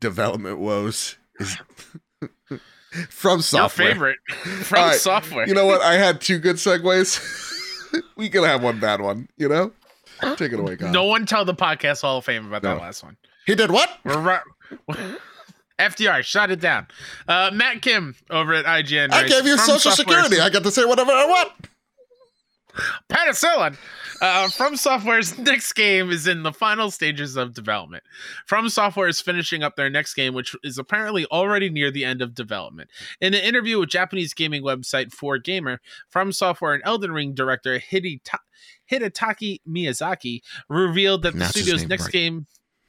[0.00, 1.56] development woes is
[3.10, 3.86] from software.
[3.88, 4.16] Your favorite
[4.64, 5.46] from right, software.
[5.46, 5.82] You know what?
[5.82, 7.20] I had two good segues.
[8.16, 9.28] we can have one bad one.
[9.36, 9.72] You know,
[10.36, 10.92] take it away, Kyle.
[10.92, 13.16] no one tell the podcast Hall of Fame about that last one.
[13.46, 13.90] he did what?
[15.80, 15.88] We're.
[15.88, 16.86] FDR, shut it down.
[17.28, 19.12] Uh, Matt Kim over at IGN.
[19.12, 20.40] I gave you social Software's- security.
[20.40, 21.52] I get to say whatever I want.
[23.10, 23.76] Penicillin.
[24.20, 28.04] Uh, From Software's next game is in the final stages of development.
[28.46, 32.20] From Software is finishing up their next game, which is apparently already near the end
[32.22, 32.90] of development.
[33.20, 35.78] In an interview with Japanese gaming website 4Gamer,
[36.08, 38.38] From Software and Elden Ring director Hideta-
[38.90, 42.12] Hidetaki Miyazaki revealed that the Pronounced his studio's next right.
[42.12, 42.46] game.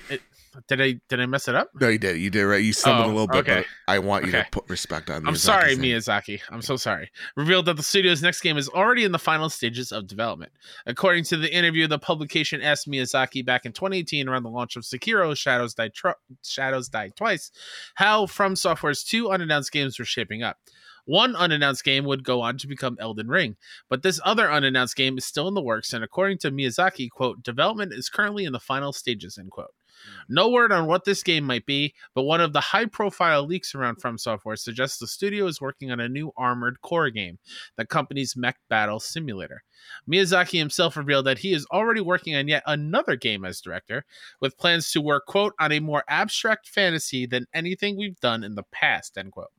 [0.10, 0.22] It,
[0.68, 1.70] did I did I mess it up?
[1.80, 2.18] No, you did.
[2.18, 2.64] You did right.
[2.64, 3.56] You stumbled Oh, a little bit, okay.
[3.58, 4.44] but I want you Okay.
[4.44, 5.24] to put respect on.
[5.24, 5.30] Me.
[5.30, 5.76] I'm sorry.
[5.76, 6.42] Miyazaki.
[6.50, 7.10] I'm so sorry.
[7.36, 10.52] Revealed that the studio's next game is already in the final stages of development.
[10.86, 14.84] According to the interview, the publication asked Miyazaki back in 2018 around the launch of
[14.84, 16.10] Sekiro Shadows Die, Tr-
[16.44, 17.52] Shadows Die Twice
[17.96, 20.58] how From Software's two unannounced games were shaping up.
[21.06, 23.56] One unannounced game would go on to become Elden Ring,
[23.90, 27.42] but this other unannounced game is still in the works, and according to Miyazaki, quote,
[27.42, 29.74] development is currently in the final stages, end quote.
[30.02, 30.24] Mm.
[30.30, 33.76] No word on what this game might be, but one of the high profile leaks
[33.76, 37.40] around From Software suggests the studio is working on a new Armored Core game,
[37.78, 39.64] the company's mech battle simulator.
[40.10, 44.06] Miyazaki himself revealed that he is already working on yet another game as director,
[44.40, 48.56] with plans to work, quote, on a more abstract fantasy than anything we've done in
[48.56, 49.52] the past, end quote.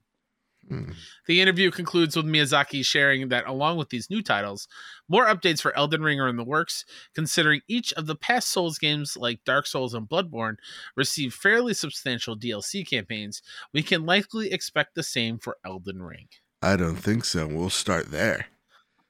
[0.69, 0.93] Hmm.
[1.27, 4.69] The interview concludes with Miyazaki sharing that along with these new titles,
[5.09, 6.85] more updates for Elden Ring are in the works,
[7.15, 10.57] considering each of the past Souls games like Dark Souls and Bloodborne
[10.97, 13.43] received fairly substantial DLC campaigns.
[13.75, 16.29] We can likely expect the same for Elden Ring.
[16.63, 17.47] I don't think so.
[17.49, 18.47] We'll start there.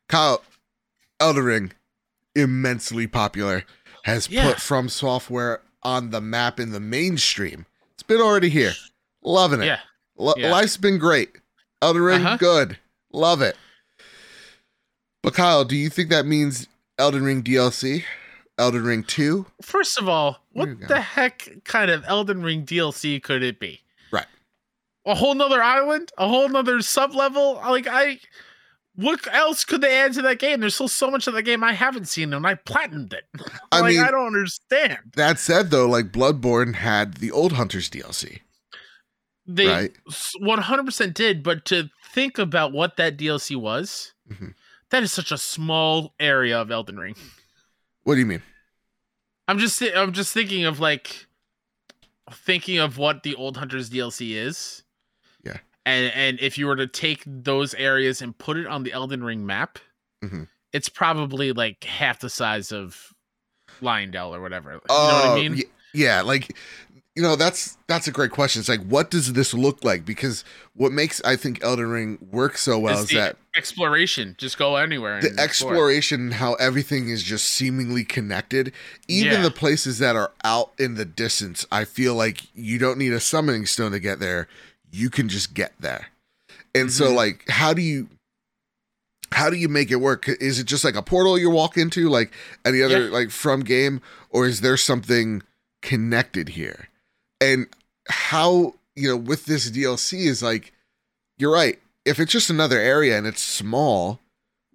[0.08, 0.42] Kyle,
[1.20, 1.72] Elden Ring,
[2.34, 3.64] immensely popular,
[4.04, 4.48] has Yeah.
[4.48, 7.66] put From Software on the map in the mainstream.
[7.94, 8.72] It's been already here.
[9.22, 9.66] Loving it.
[9.66, 9.80] Yeah.
[10.16, 10.50] Lo- Yeah.
[10.50, 11.36] Life's been great.
[11.82, 12.36] Elden Ring, Uh-huh.
[12.38, 12.78] good.
[13.12, 13.56] Love it.
[15.22, 16.66] But Kyle, do you think that means
[16.98, 18.04] Elden Ring DLC?
[18.58, 19.46] Elden Ring 2?
[19.62, 20.86] First of all, what go.
[20.86, 23.80] the heck kind of Elden Ring DLC could it be?
[24.10, 24.26] Right.
[25.06, 26.10] A whole nother island?
[26.18, 27.54] A whole nother sub level?
[27.54, 28.18] Like I
[28.94, 30.60] what else could they add to that game?
[30.60, 33.24] There's still so much of the game I haven't seen and I platinumed it.
[33.72, 34.98] I mean- I don't understand.
[35.16, 38.40] That said, though, like Bloodborne had the Old Hunters DLC.
[39.46, 39.96] They Right.
[40.40, 44.54] 100% did, but to think about what that DLC was, Mhm.
[44.90, 47.16] that is such a small area of Elden Ring.
[48.04, 48.42] What do you mean?
[49.48, 51.26] I'm just thi- I'm just thinking of like
[52.30, 54.82] thinking of what the Old Hunters DLC is.
[55.44, 55.58] Yeah.
[55.84, 59.22] And and if you were to take those areas and put it on the Elden
[59.24, 59.78] Ring map,
[60.24, 60.48] Mhm.
[60.72, 63.12] it's probably like half the size of
[63.80, 64.72] Leyndell or whatever.
[64.74, 65.62] You know what I Oh, mean?
[65.92, 66.56] yeah, like
[67.14, 68.60] you know, that's that's a great question.
[68.60, 70.04] It's like, what does this look like?
[70.06, 70.44] Because
[70.74, 74.34] what makes I think Elden Ring work so well It's is the that exploration.
[74.38, 75.16] Just go anywhere.
[75.18, 75.72] and the explore.
[75.72, 78.72] exploration, how everything is just seemingly connected.
[79.08, 79.42] Even Yeah.
[79.42, 83.20] the places that are out in the distance, I feel like you don't need a
[83.20, 84.48] summoning stone to get there.
[84.90, 86.06] You can just get there.
[86.74, 87.14] And so, Mhm.
[87.16, 88.08] like, how do you
[89.32, 90.28] how do you make it work?
[90.28, 92.30] Is it just like a portal you walk into, like
[92.66, 93.10] any other Yeah.
[93.10, 95.42] like from game, or is there something
[95.80, 96.88] connected here?
[97.42, 97.66] And
[98.08, 100.72] how you know with this DLC is like,
[101.38, 101.78] you're right.
[102.04, 104.20] If it's just another area and it's small,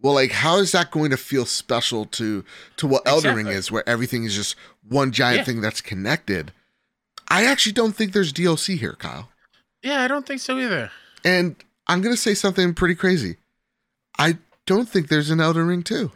[0.01, 2.43] well, like how is that going to feel special to
[2.77, 4.55] to what Elden Ring is, where everything is just
[4.87, 5.43] one giant Yeah.
[5.45, 6.51] thing that's connected?
[7.27, 9.29] I actually don't think there's DLC here, Kyle.
[9.83, 10.91] Yeah, I don't think so either.
[11.25, 11.55] And
[11.87, 13.37] I'm gonna say something pretty crazy.
[14.17, 16.11] I don't think there's an Elden Ring too.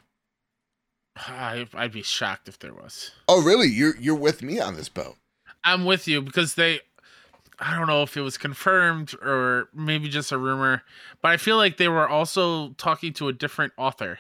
[1.18, 3.12] I, I'd be shocked if there was.
[3.28, 3.68] Oh, really?
[3.68, 5.18] You're you're with me on this boat.
[5.64, 6.80] I'm with you because they
[7.59, 10.82] I don't know if it was confirmed or maybe just a rumor,
[11.22, 14.18] but I feel like they were also talking to a different author.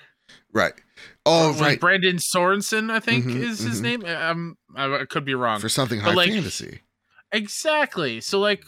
[0.53, 0.73] Right.
[1.25, 1.79] Oh, Was right.
[1.79, 3.83] Brandon Sorensen, I think, Mhm, is his mhm.
[3.83, 4.05] name.
[4.05, 5.59] Um, I, I could be wrong.
[5.59, 6.81] For something high like, fantasy.
[7.31, 8.21] Exactly.
[8.21, 8.63] So like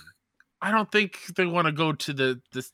[0.61, 2.71] I don't think they want to go to the this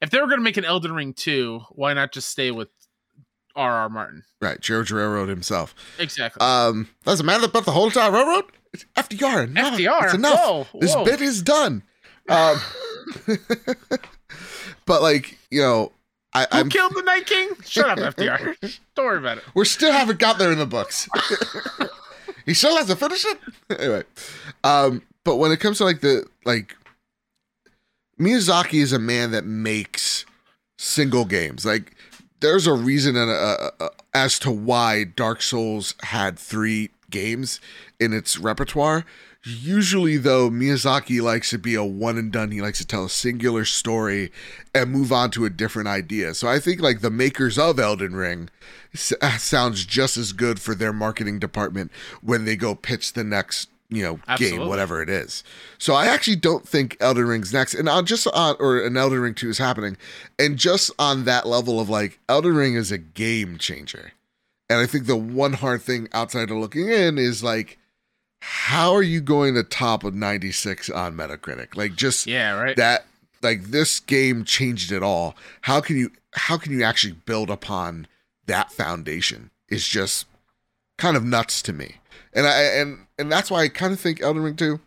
[0.00, 2.68] if they were going to make an Elden Ring 2, why not just stay with
[3.54, 3.88] R.R.
[3.90, 4.22] Martin?
[4.40, 4.58] Right.
[4.60, 5.74] George Railroad himself.
[5.98, 6.40] Exactly.
[6.40, 8.44] Um, that's a man that built the whole entire railroad.
[8.72, 9.44] It's FDR.
[9.44, 9.74] Enough.
[9.78, 10.04] FDR.
[10.04, 10.38] It's enough.
[10.40, 11.82] Whoa, This bit is done.
[12.28, 12.60] Um,
[14.86, 15.92] but like you know,
[16.32, 17.50] I, Who I'm killed the Night King?
[17.64, 18.56] Shut up, FDR.
[18.94, 19.44] Don't worry about it.
[19.54, 21.08] we still haven't got there in the books.
[22.46, 23.38] he still has to finish it.
[23.78, 24.02] anyway,
[24.64, 26.76] um, but when it comes to like the like,
[28.20, 30.24] Miyazaki is a man that makes
[30.78, 31.64] single games.
[31.66, 31.94] Like,
[32.40, 33.34] there's a reason and a,
[33.80, 37.60] a, a- as to why Dark Souls had three games
[37.98, 39.04] in its repertoire.
[39.42, 42.50] Usually, though, Miyazaki likes to be a one and done.
[42.50, 44.30] He likes to tell a singular story
[44.74, 46.34] and move on to a different idea.
[46.34, 48.50] So I think like the makers of Elden Ring
[48.94, 51.90] s- uh, sounds just as good for their marketing department
[52.20, 55.42] when they go pitch the next you know game whatever it is.
[55.78, 59.20] So I actually don't think Elden Ring's next, and on just on or an Elden
[59.20, 59.96] Ring two is happening,
[60.38, 64.12] and just on that level of like Elden Ring is a game changer,
[64.70, 67.76] and I think the one hard thing outside of looking in is like.
[68.42, 71.76] How are you going to top a 96 on Metacritic?
[71.76, 72.74] Like just Yeah, right.
[72.78, 73.04] that
[73.42, 78.06] like this game changed it all how can you how can you actually build upon
[78.46, 80.26] that foundation is just
[80.98, 81.96] kind of nuts to me
[82.32, 84.78] and i and and that's why i kind of think elden ring 2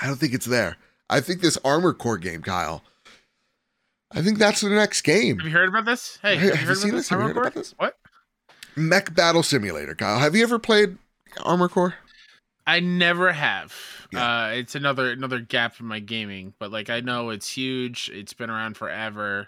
[0.00, 0.76] i don't think it's there
[1.10, 2.82] i think this armor core game kyle
[4.12, 6.18] i think that's the next game have you heard about this?
[6.22, 7.08] Hey, Have have, you you heard seen about this?
[7.08, 7.62] Have you heard about Core?
[7.62, 7.74] this?
[7.78, 7.96] What?
[8.76, 10.96] Mech battle simulator kyle have you ever played
[11.44, 11.94] armor core
[12.68, 13.72] I never have.
[14.12, 14.46] Yeah.
[14.46, 18.10] Uh, it's another another gap in my gaming, but like I know it's huge.
[18.12, 19.46] It's been around forever.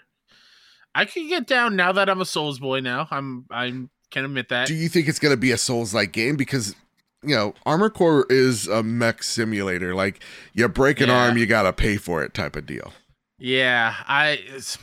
[0.95, 2.79] I can get down now that I'm a Souls boy.
[2.79, 4.67] Now I'm I'm can admit that.
[4.69, 6.73] do you think it's going to be a souls like game because
[7.21, 10.23] you know armor core is a mech simulator like
[10.53, 11.15] you break an Yeah.
[11.25, 12.93] arm you gotta pay for it type of deal
[13.37, 14.39] yeah, I.
[14.47, 14.77] It's,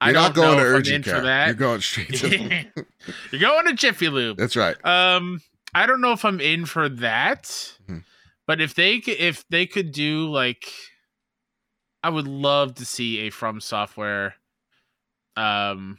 [0.00, 0.04] hmm.
[0.04, 1.46] I you're not don't going know to urgent care for that.
[1.46, 2.66] you're going straight to
[3.32, 4.36] You're going to Jiffy Lube.
[4.36, 5.40] that's right Um,
[5.74, 7.44] I don't know if I'm in for that,
[7.88, 8.04] Mhm.
[8.46, 10.72] but if they could, if they could do like,
[12.02, 14.34] I would love to see a From Software,
[15.36, 15.98] um,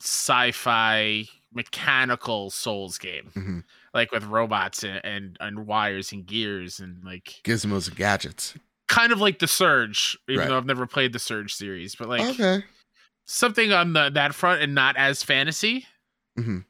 [0.00, 3.64] sci-fi mechanical Souls game, Mhm.
[3.92, 8.54] like with robots and, and and wires and gears and like gizmos and gadgets
[8.88, 10.48] kind of like the Surge, even Right.
[10.48, 12.64] though I've never played the Surge series, but like okay
[13.24, 15.86] something on the that front and not as fantasy.
[16.38, 16.62] i like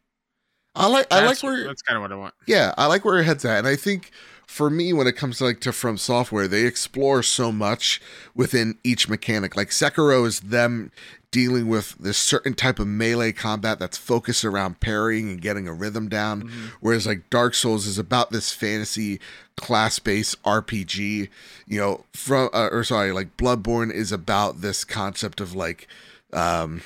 [0.76, 2.34] i like That's- where that's kind of what I want.
[2.46, 4.10] yeah i like where your head's at and i think
[4.46, 8.00] for me when it comes to like to from software they explore so much
[8.34, 10.90] within each mechanic like sekiro is them
[11.30, 15.72] dealing with this certain type of melee combat that's focused around parrying and getting a
[15.72, 16.70] rhythm down Mhm.
[16.80, 19.20] whereas like dark souls is about this fantasy
[19.56, 21.28] class-based rpg
[21.66, 25.86] you know from uh, or sorry like bloodborne is about this concept of like
[26.32, 26.82] um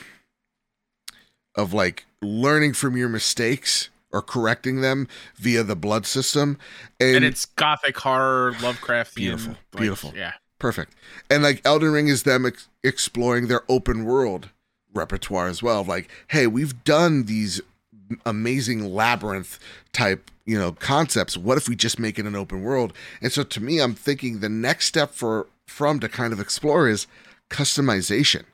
[1.55, 6.59] of like learning from your mistakes or correcting them via the blood system.
[7.01, 9.15] And, and it's gothic horror, Lovecraftian.
[9.17, 10.13] Beautiful, like, beautiful.
[10.15, 10.95] Yeah, perfect.
[11.31, 14.51] And like elden ring is them ex- exploring their open world
[14.93, 15.85] repertoire as well.
[15.85, 17.61] Like hey we've done these
[18.25, 19.59] amazing labyrinth
[19.93, 21.37] type you know concepts.
[21.37, 22.93] What if we just make it an open world?
[23.21, 26.89] And so to me i'm thinking the next step for from to kind of explore
[26.89, 27.07] is
[27.51, 28.45] customization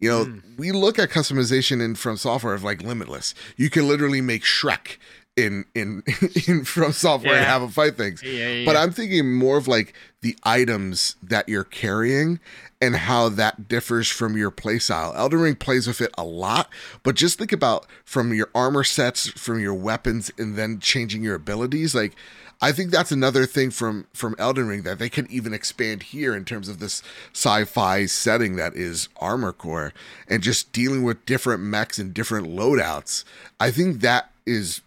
[0.00, 0.42] you know Mm.
[0.58, 4.96] we look at customization in from software of like limitless you can literally make shrek
[5.36, 6.02] in in
[6.48, 8.64] in from software and have them fight things yeah, yeah.
[8.64, 12.40] but I'm thinking more of like the items that you're carrying
[12.82, 15.14] and how that differs from your playstyle.
[15.14, 16.68] Elden Ring plays with it a lot,
[17.02, 21.34] but just think about from your armor sets, from your weapons, and then changing your
[21.34, 21.94] abilities.
[21.94, 22.16] Like,
[22.62, 26.34] I think that's another thing from from Elden Ring that they can even expand here
[26.34, 27.02] in terms of this
[27.32, 29.92] sci-fi setting that is Armor Core
[30.28, 33.24] and just dealing with different mechs and different loadouts.
[33.58, 34.82] I think that is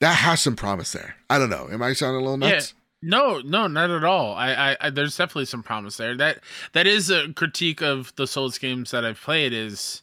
[0.00, 1.16] that has some promise there.
[1.28, 1.68] I don't know.
[1.70, 2.74] Am I sounding a little nuts?
[3.02, 3.08] Yeah.
[3.10, 4.34] no, no, not at all.
[4.34, 6.16] I, I, I, there's definitely some promise there.
[6.16, 6.38] That,
[6.72, 9.52] that is a critique of the Souls games that I've played.
[9.52, 10.00] Is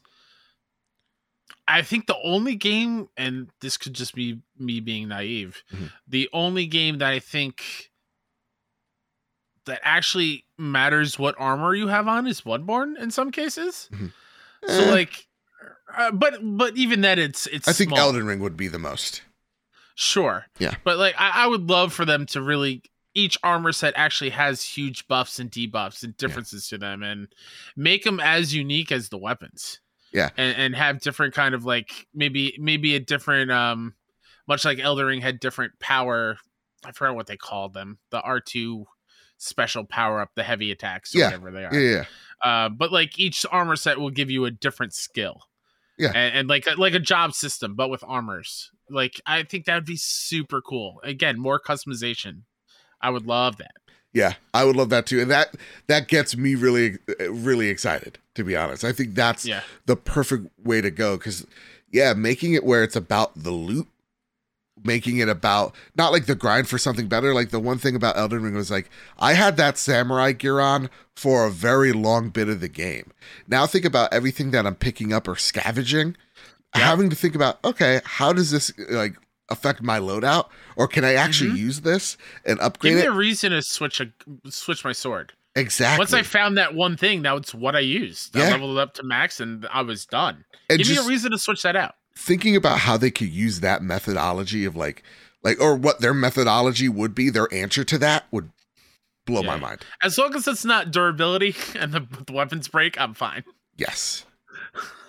[1.68, 5.91] I think the only game, and this could just be me being naive, Mhm.
[6.07, 7.91] the only game that I think
[9.65, 13.89] that actually matters what armor you have on is Bloodborne in some cases.
[14.65, 15.28] So Eh, like,
[15.95, 17.68] uh, but but even that it's it's.
[17.68, 17.99] I think small.
[17.99, 19.22] Elden Ring would be the most.
[19.95, 20.45] Sure.
[20.59, 20.76] Yeah.
[20.84, 22.82] But like I, I would love for them to really
[23.13, 27.28] each armor set actually has huge buffs and debuffs and differences to them, and
[27.76, 29.80] make them as unique as the weapons.
[30.14, 30.30] Yeah.
[30.38, 33.93] and, and have different kind of like maybe maybe a different um,
[34.47, 36.38] much like Elden Ring had different power.
[36.86, 37.99] I forgot what they called them.
[38.12, 38.86] The R two
[39.38, 41.26] special power up, the heavy attacks, or Yeah.
[41.28, 41.74] whatever they are.
[41.74, 42.05] Yeah, yeah.
[42.66, 45.41] Uh, but like each armor set will give you a different skill.
[45.97, 46.12] Yeah.
[46.14, 48.70] and, and like like a job system, but with armors.
[48.89, 51.01] Like I think that would be super cool.
[51.03, 52.43] Again, more customization.
[53.01, 53.72] I would love that.
[54.14, 55.55] Yeah, I would love that too, and that
[55.88, 56.97] that gets me really,
[57.30, 58.18] really excited.
[58.36, 61.18] To be honest, I think that's Yeah, the perfect way to go.
[61.18, 61.45] Because
[61.91, 63.88] yeah, making it where it's about the loot,
[64.84, 67.34] making it about not like the grind for something better.
[67.34, 68.89] Like the one thing about Elden Ring was like
[69.20, 73.12] I had that samurai gear on for a very long bit of the game.
[73.47, 76.16] Now think about everything that I'm picking up or scavenging,
[76.76, 76.86] Yeah.
[76.86, 79.16] having to think about okay, how does this like
[79.49, 81.57] affect my loadout, or can I actually Mhm.
[81.57, 83.09] use this and upgrade give me it?
[83.09, 84.07] a reason to switch a
[84.49, 85.33] switch my sword.
[85.55, 85.99] exactly.
[85.99, 88.35] Once I found that one thing, now it's what I used.
[88.35, 88.49] I Yeah.
[88.51, 90.43] leveled it up to max, and I was done.
[90.69, 91.95] and give me a reason to switch that out.
[92.15, 95.01] thinking about how they could use that methodology of like,
[95.43, 98.49] like, or what their methodology would be, their answer to that would
[99.25, 99.85] blow my mind.
[100.01, 103.43] As long as it's not durability and the, the weapons break, I'm fine.
[103.77, 104.25] Yes.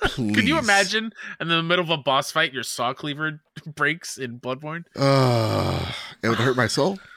[0.00, 3.40] Could you imagine in the middle of a boss fight, your saw cleaver
[3.74, 4.84] breaks in Bloodborne?
[4.96, 5.92] Uh,
[6.22, 6.98] it would hurt my soul.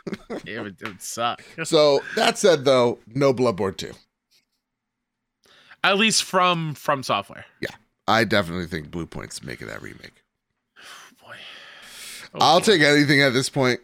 [0.46, 1.44] It would, it would suck.
[1.64, 3.92] So that said, though, no Bloodborne 2.
[5.84, 7.46] At least from from software.
[7.60, 7.76] Yeah,
[8.08, 10.24] I definitely think Bluepoint's making that remake.
[11.22, 11.36] Boy.
[12.34, 12.66] Oh, I'll boy.
[12.66, 13.80] take anything at this point.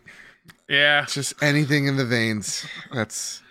[0.67, 1.05] Yeah.
[1.05, 2.65] Just anything in the veins.
[2.93, 3.41] That's.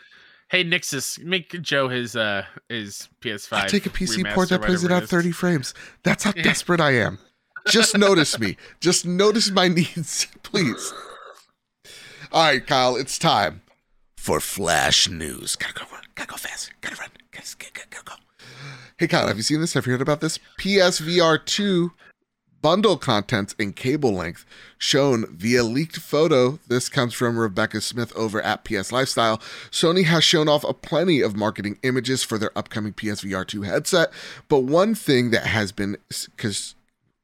[0.48, 3.52] Hey Nixus, make Joe his uh his PS5.
[3.52, 5.74] I'll take a PC port that plays it at 30 frames.
[6.04, 7.18] That's how desperate I am.
[7.68, 8.56] Just notice me.
[8.80, 10.92] Just notice my needs, please.
[12.30, 13.62] All right, Kyle, it's time
[14.16, 15.56] for flash news.
[15.56, 15.84] Gotta go,
[16.14, 16.72] gotta go fast.
[16.80, 17.10] Gotta run.
[17.32, 18.14] Gotta, gotta, gotta go.
[18.98, 19.74] Hey, Kyle, have you seen this?
[19.74, 20.38] Have you heard about this?
[20.58, 21.92] PSVR 2
[22.66, 24.44] bundle contents and cable length
[24.76, 26.58] shown via leaked photo.
[26.66, 29.38] This comes from Rebecca Smith over at PS Lifestyle.
[29.70, 34.12] Sony has shown off a plenty of marketing images for their upcoming PSVR 2 headset,
[34.48, 35.96] but one thing that has been
[36.36, 36.74] cons-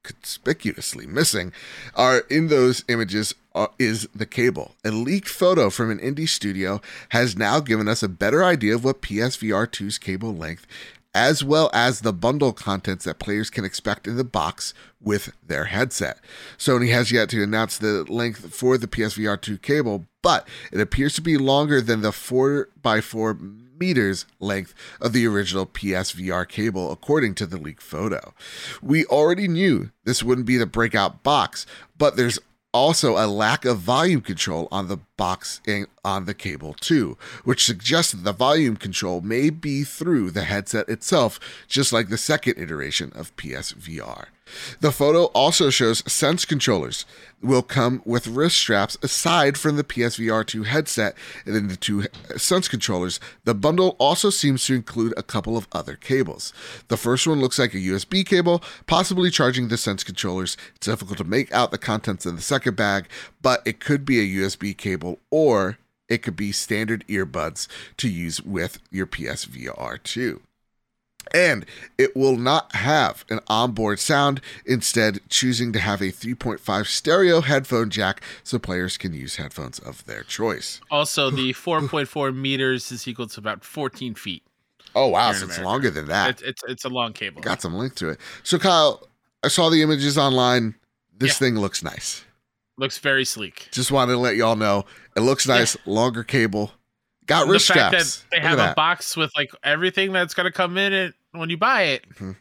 [0.01, 1.51] conspicuously missing
[1.93, 4.75] are in those images uh, is the cable.
[4.85, 6.79] A leaked photo from an indie studio
[7.09, 10.65] has now given us a better idea of what PSVR 2's cable length
[11.13, 15.65] as well as the bundle contents that players can expect in the box with their
[15.65, 16.19] headset.
[16.57, 21.13] Sony has yet to announce the length for the PSVR 2 cable, but it appears
[21.15, 27.45] to be longer than the 4x4 meters length of the original PSVR cable, according to
[27.45, 28.33] the leaked photo.
[28.81, 31.65] We already knew this wouldn't be the breakout box,
[31.97, 32.39] but there's
[32.73, 37.63] also a lack of volume control on the box and on the cable too, which
[37.63, 42.57] suggests that the volume control may be through the headset itself, just like the second
[42.57, 44.25] iteration of PSVR.
[44.79, 47.05] The photo also shows Sense controllers
[47.41, 52.05] will come with wrist straps aside from the PSVR 2 headset and in the two
[52.37, 53.19] Sense controllers.
[53.43, 56.53] The bundle also seems to include a couple of other cables.
[56.87, 60.55] The first one looks like a USB cable, possibly charging the Sense controllers.
[60.75, 63.07] It's difficult to make out the contents in the second bag,
[63.41, 65.77] but it could be a USB cable or
[66.07, 70.41] it could be standard earbuds to use with your PSVR 2
[71.31, 71.65] and
[71.97, 77.89] it will not have an onboard sound, instead, choosing to have a 3.5 stereo headphone
[77.89, 80.81] jack so players can use headphones of their choice.
[80.91, 84.43] Also, the 4.4 meters is equal to about 14 feet.
[84.95, 85.63] Oh, wow, so it's America.
[85.63, 86.29] longer than that.
[86.29, 87.41] It's, it's it's a long cable.
[87.41, 88.19] Got some link to it.
[88.43, 89.07] So, Kyle,
[89.43, 90.75] I saw the images online.
[91.17, 91.47] This Yeah.
[91.47, 92.23] thing looks nice.
[92.77, 93.69] Looks very sleek.
[93.71, 94.85] Just wanted to let y'all know
[95.15, 96.71] it looks nice, longer cable.
[97.25, 98.17] Got wrist the fact straps.
[98.17, 98.75] that they Look have a that.
[98.75, 102.35] box with like everything that's gonna come in it when you buy it, Mhm.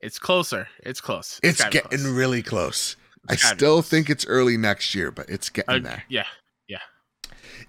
[0.00, 0.68] it's closer.
[0.82, 1.38] It's close.
[1.42, 2.02] It's getting close.
[2.04, 2.96] really close.
[3.28, 3.88] I It's still close.
[3.88, 6.04] think it's early next year, but it's getting Uh, there.
[6.08, 6.26] yeah,
[6.68, 6.80] yeah.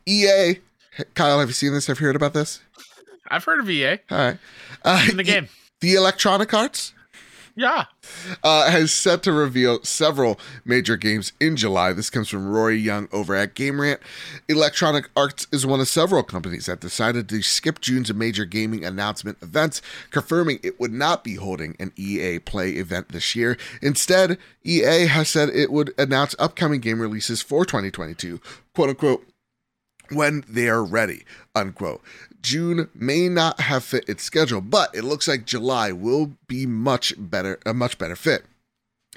[0.07, 0.60] EA,
[1.14, 1.88] Kyle, have you seen this?
[1.88, 2.61] Have you heard about this?
[3.30, 4.38] I've heard of EA All right.
[4.84, 5.49] Uh, in the game.
[5.82, 6.94] The Electronic Arts
[7.57, 7.86] Yeah,
[8.44, 11.94] uh, has set to reveal several major games in July.
[11.94, 14.02] This comes from Rory Young over at Game Rant.
[14.49, 19.38] Electronic Arts is one of several companies that decided to skip June's major gaming announcement
[19.41, 23.57] events, confirming it would not be holding an EA Play event this year.
[23.82, 28.41] Instead, EA has said it would announce upcoming game releases for 2022,
[28.73, 29.26] quote unquote,
[30.10, 31.23] when they are ready,
[31.56, 32.02] unquote.
[32.45, 37.11] June may not have fit its schedule, but it looks like July will be much
[37.17, 38.45] better, a much better fit.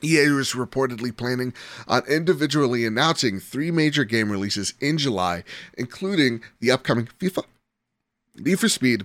[0.02, 1.52] EA is reportedly planning
[1.86, 5.44] on individually announcing three major game releases in July,
[5.76, 7.44] including the upcoming FIFA,
[8.36, 9.04] Need for Speed,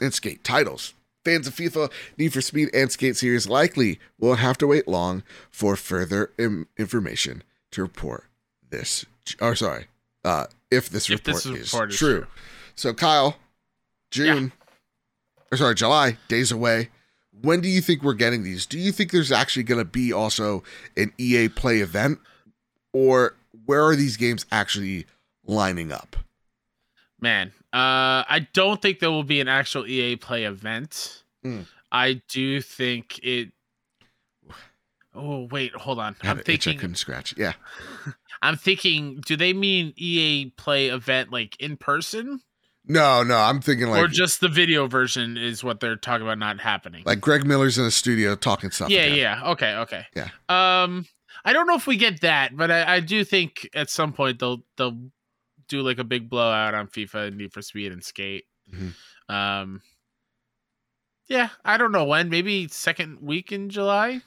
[0.00, 0.94] and Skate titles.
[1.24, 5.24] Fans of FIFA, Need for Speed, and Skate series likely won't have to wait long
[5.50, 7.42] for further Im- information
[7.72, 8.24] to report
[8.70, 9.04] this.
[9.40, 9.86] Or sorry,
[10.24, 11.88] uh, if this If report, this is, is true.
[11.90, 12.26] true.
[12.76, 13.36] So Kyle,
[14.14, 14.52] June,
[15.50, 16.90] or sorry, July, days away.
[17.42, 18.64] When do you think we're getting these?
[18.64, 20.62] Do you think there's actually going to be also
[20.96, 22.20] an EA Play event,
[22.92, 23.34] or
[23.66, 25.06] where are these games actually
[25.44, 26.16] lining up?
[27.20, 31.24] Man, uh, I don't think there will be an actual EA Play event.
[31.44, 31.66] Mm.
[31.90, 33.50] I do think it.
[35.16, 36.16] Oh wait, hold on.
[36.24, 37.36] I'm itch I couldn't scratch.
[37.36, 37.52] Yeah,
[38.42, 39.20] I'm thinking.
[39.24, 42.40] Do they mean EA Play event like in person,
[42.86, 46.38] no, no, I'm thinking like or just the video version is what they're talking about
[46.38, 47.02] not happening?
[47.06, 48.90] like Greg Miller's in the studio talking stuff.
[48.90, 49.18] yeah, again.
[49.18, 49.50] yeah.
[49.52, 50.06] Okay, okay.
[50.14, 50.28] Yeah.
[50.48, 51.06] Um,
[51.44, 54.38] I don't know if we get that, but I, I do think at some point
[54.38, 54.98] they'll they'll
[55.68, 58.44] do like a big blowout on FIFA and Need for Speed and Skate.
[58.72, 58.94] Mhm.
[59.28, 59.82] Um,
[61.26, 62.28] yeah, I don't know when.
[62.28, 64.20] Maybe second week in July.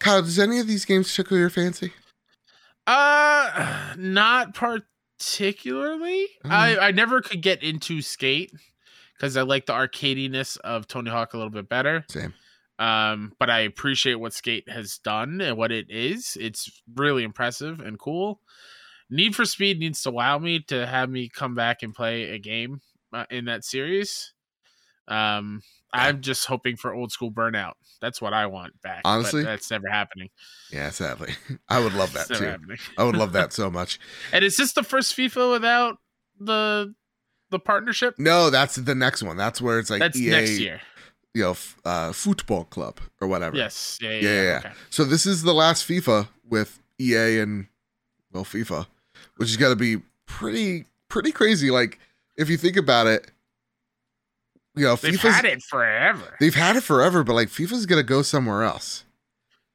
[0.00, 1.92] Kyle, does any of these games tickle your fancy?
[2.86, 4.54] Uh, not
[5.22, 6.26] particularly.
[6.44, 8.52] I I never could get into Skate
[9.16, 12.04] because I like the arcadiness of Tony Hawk a little bit better.
[12.08, 12.34] Same.
[12.78, 16.36] Um, but I appreciate what Skate has done and what it is.
[16.40, 18.40] It's really impressive and cool.
[19.08, 22.38] Need for Speed needs to wow me to have me come back and play a
[22.38, 22.80] game
[23.12, 24.32] uh, in that series.
[25.08, 25.62] Um,
[25.92, 27.72] I'm just hoping for old school Burnout.
[28.00, 29.02] That's what I want back.
[29.02, 29.42] but Honestly?
[29.42, 30.30] that's never happening.
[30.70, 31.34] Yeah, sadly,
[31.68, 32.56] I would love that too.
[32.96, 33.98] I would love that so much.
[34.32, 35.98] And is this the first FIFA without
[36.40, 36.94] the
[37.50, 38.14] the partnership?
[38.18, 39.36] No, that's the next one.
[39.36, 40.80] That's where it's like That's EA, next year.
[41.34, 43.56] you know, f- uh, football club or whatever.
[43.56, 43.98] Yes.
[44.00, 44.10] Yeah.
[44.10, 44.16] Yeah.
[44.20, 44.58] Yeah, yeah, yeah.
[44.58, 44.72] Okay.
[44.90, 47.66] So this is the last FIFA with EA and
[48.32, 48.86] well FIFA,
[49.36, 51.70] which is gonna be pretty pretty crazy.
[51.70, 51.98] Like
[52.36, 53.30] if you think about it,
[54.74, 56.36] you know, They've FIFA's had it forever.
[56.40, 59.04] they've had it forever, but like FIFA's gonna go somewhere else.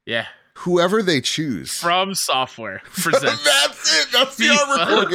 [0.06, 0.26] yeah.
[0.62, 1.72] Whoever they choose.
[1.78, 3.44] From Software presents.
[3.44, 4.08] That's it.
[4.12, 5.06] That's the Armor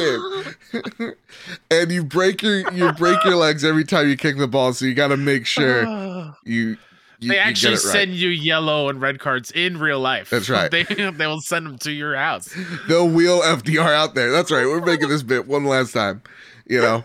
[0.72, 1.14] Core game.
[1.70, 4.86] and you break your you break your legs every time you kick the ball, so
[4.86, 5.82] you got to make sure
[6.46, 6.78] you.
[7.18, 7.92] you they you actually get it right.
[7.92, 10.30] send you yellow and red cards in real life.
[10.30, 10.70] That's right.
[10.70, 12.48] They they will send them to your house.
[12.88, 14.30] They'll wheel FDR out there.
[14.30, 14.64] That's right.
[14.64, 16.22] We're making this bit one last time.
[16.66, 17.04] You know,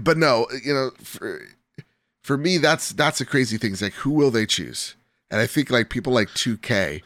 [0.00, 1.42] but no, you know, for
[2.30, 3.72] for me, that's that's a crazy thing.
[3.72, 4.94] It's like, who will they choose?
[5.32, 7.02] And I think like people like 2K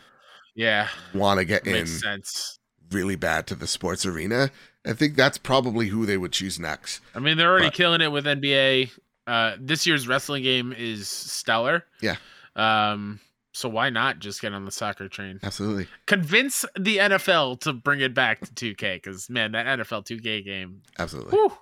[0.55, 2.59] Yeah, want to get in sense.
[2.91, 4.51] really bad to the sports arena.
[4.87, 7.01] I think that's probably who they would choose next.
[7.15, 8.91] I mean, they're already But- killing it with NBA.
[9.27, 11.85] Uh, this year's wrestling game is stellar.
[12.03, 12.17] Yeah.
[12.55, 13.21] Um.
[13.55, 15.41] So why not just get on the soccer train?
[15.43, 15.87] Absolutely.
[16.07, 20.83] Convince the NFL to bring it back to 2K because man, that NFL 2K game.
[20.99, 21.31] Absolutely.
[21.31, 21.57] Whew,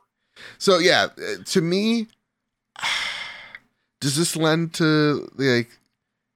[0.59, 2.09] So yeah, uh, to me,
[4.03, 5.70] does this lend to the like,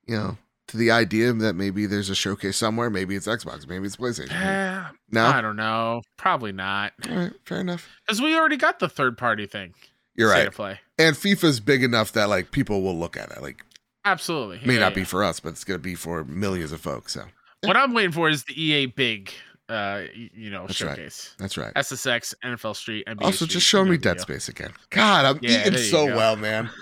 [0.06, 0.38] you know,
[0.68, 2.88] to the idea that maybe there's a showcase somewhere?
[2.88, 4.32] Maybe it's Xbox, maybe it's PlayStation.
[4.32, 6.00] eh, No, I don't know.
[6.16, 7.88] Probably not all right, fair enough.
[8.06, 9.74] because we already got the third party thing.
[10.14, 10.50] You're right.
[10.50, 10.80] play.
[10.98, 13.42] And FIFA's big enough that like people will look at it.
[13.42, 13.62] Like,
[14.04, 14.60] Absolutely.
[14.64, 14.96] may Yeah, not yeah.
[15.02, 17.12] be for us, but it's gonna be for millions of folks.
[17.12, 17.24] So
[17.64, 19.30] What I'm waiting for is the EA big,
[19.68, 20.96] uh, you know, That's right.
[20.96, 21.34] showcase.
[21.38, 21.74] that's right.
[21.74, 24.20] SSX, NFL Street, NBA Also, Street, just show me Dead.
[24.20, 24.72] Space again.
[24.90, 26.16] God, I'm Yeah, eating so go.
[26.16, 26.70] well, man.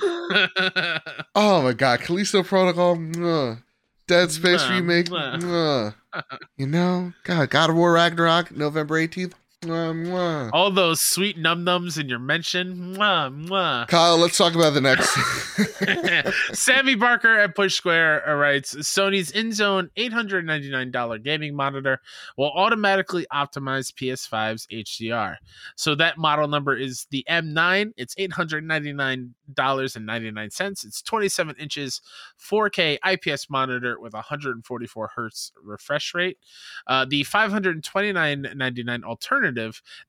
[1.36, 3.62] Oh my god, Callisto Protocol, mwah.
[4.06, 5.94] Dead Space Mwah, remake, mwah.
[6.56, 9.35] you know, God, God of War Ragnarok, November eighteenth.
[10.53, 12.97] All those sweet num nums in your mention.
[12.97, 13.89] Mwah, mwah.
[13.89, 15.16] Kyle, let's talk about the next.
[16.59, 22.01] Sammy Barker at Push Square uh, writes Sony's InZone $899 gaming monitor
[22.36, 25.36] will automatically optimize PS5's HDR.
[25.77, 27.93] So that model number is the M9.
[27.97, 30.85] It's $899.99.
[30.85, 32.01] It's 27 inches,
[32.41, 36.39] 4K IPS monitor with 144 hertz refresh rate.
[36.86, 39.53] Uh, the $529.99 alternative,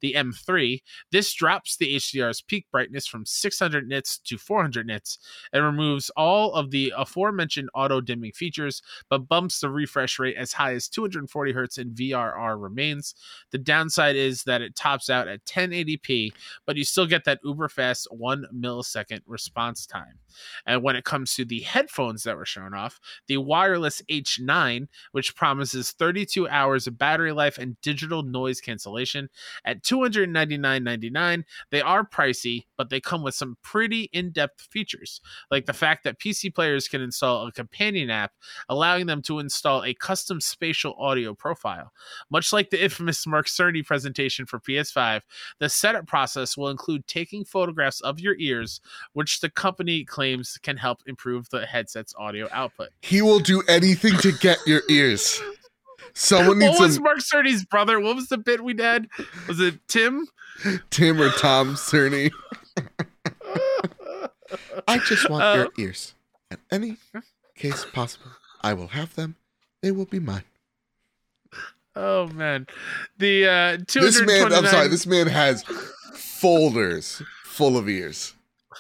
[0.01, 0.81] the M3,
[1.11, 5.17] this drops the HDR's peak brightness from 600 nits to 400 nits
[5.53, 10.53] and removes all of the aforementioned auto dimming features, but bumps the refresh rate as
[10.53, 13.15] high as 240 hertz and VRR remains.
[13.51, 16.31] The downside is that it tops out at 1080p,
[16.65, 20.19] but you still get that uber fast one millisecond response time.
[20.65, 25.35] And when it comes to the headphones that were shown off, the wireless H9, which
[25.35, 29.30] promises 32 hours of battery life and digital noise cancellation,
[29.63, 35.21] At $299.99, they are pricey, but they come with some pretty in depth features,
[35.51, 38.31] like the fact that PC players can install a companion app,
[38.69, 41.91] allowing them to install a custom spatial audio profile.
[42.29, 45.21] Much like the infamous Mark Cerny presentation for PS5,
[45.59, 48.81] the setup process will include taking photographs of your ears,
[49.13, 52.89] which the company claims can help improve the headset's audio output.
[53.01, 55.41] He will do anything to get your ears.
[56.14, 57.99] Someone needs What was some Mark Cerny's brother?
[57.99, 59.07] What was the bit we did?
[59.48, 60.27] Was it Tim?
[60.90, 62.32] Tim or Tom Cerny.
[64.88, 66.14] I just want Uh, your ears.
[66.52, 66.98] At any
[67.56, 69.36] case possible, I will have them.
[69.82, 70.44] They will be mine.
[71.95, 72.68] Oh man,
[73.18, 75.64] the uh, two This man, I'm sorry, this man has
[76.14, 78.34] folders full of ears.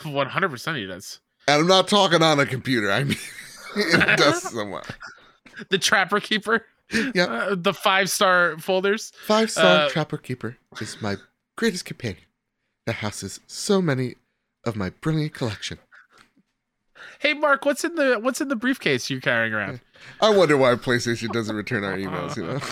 [0.03, 1.19] One hundred percent, he does.
[1.47, 2.91] And I'm not talking on a computer.
[2.91, 3.17] I mean,
[3.93, 4.83] in a desk somewhere.
[5.69, 6.65] The Trapper Keeper.
[6.91, 7.29] Yep.
[7.29, 9.11] Uh, the five star folders.
[9.25, 11.15] Five star Uh, Trapper Keeper is my
[11.57, 12.23] greatest companion
[12.85, 14.15] that houses so many
[14.65, 15.79] of my brilliant collection.
[17.19, 19.79] Hey Mark, what's in the what's in the briefcase you're carrying around?
[20.21, 22.59] I wonder why PlayStation doesn't return our emails, you know?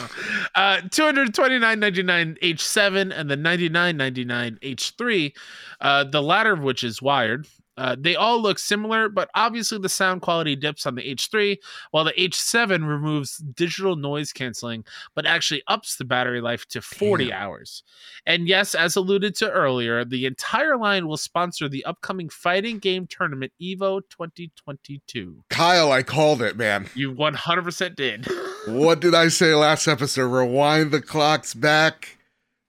[0.56, 4.60] Uh, two hundred twenty nine ninety nine H seven and the ninety nine ninety nine
[4.62, 5.34] H three,
[5.82, 7.48] uh, the latter of which is wired.
[7.78, 11.58] Uh, they all look similar, but obviously the sound quality dips on the H3,
[11.92, 14.86] while the H7 removes digital noise canceling,
[15.16, 17.42] but actually ups the battery life to 40 Damn.
[17.42, 17.84] hours.
[18.26, 23.08] And yes, as alluded to earlier, the entire line will sponsor the upcoming fighting game
[23.08, 25.44] tournament EVO 2022.
[25.50, 26.88] Kyle, I called it, man.
[26.96, 28.28] You 100% did.
[28.66, 30.30] What did I say last episode?
[30.30, 32.18] Rewind the clocks back.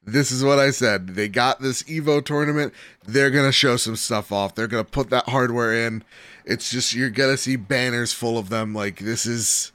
[0.07, 1.09] This is what I said.
[1.15, 2.75] They got this Evo tournament.
[3.07, 4.55] They're going to show some stuff off.
[4.55, 6.05] They're going to put that hardware in.
[6.45, 9.73] It's just you're going to see banners full of them like this is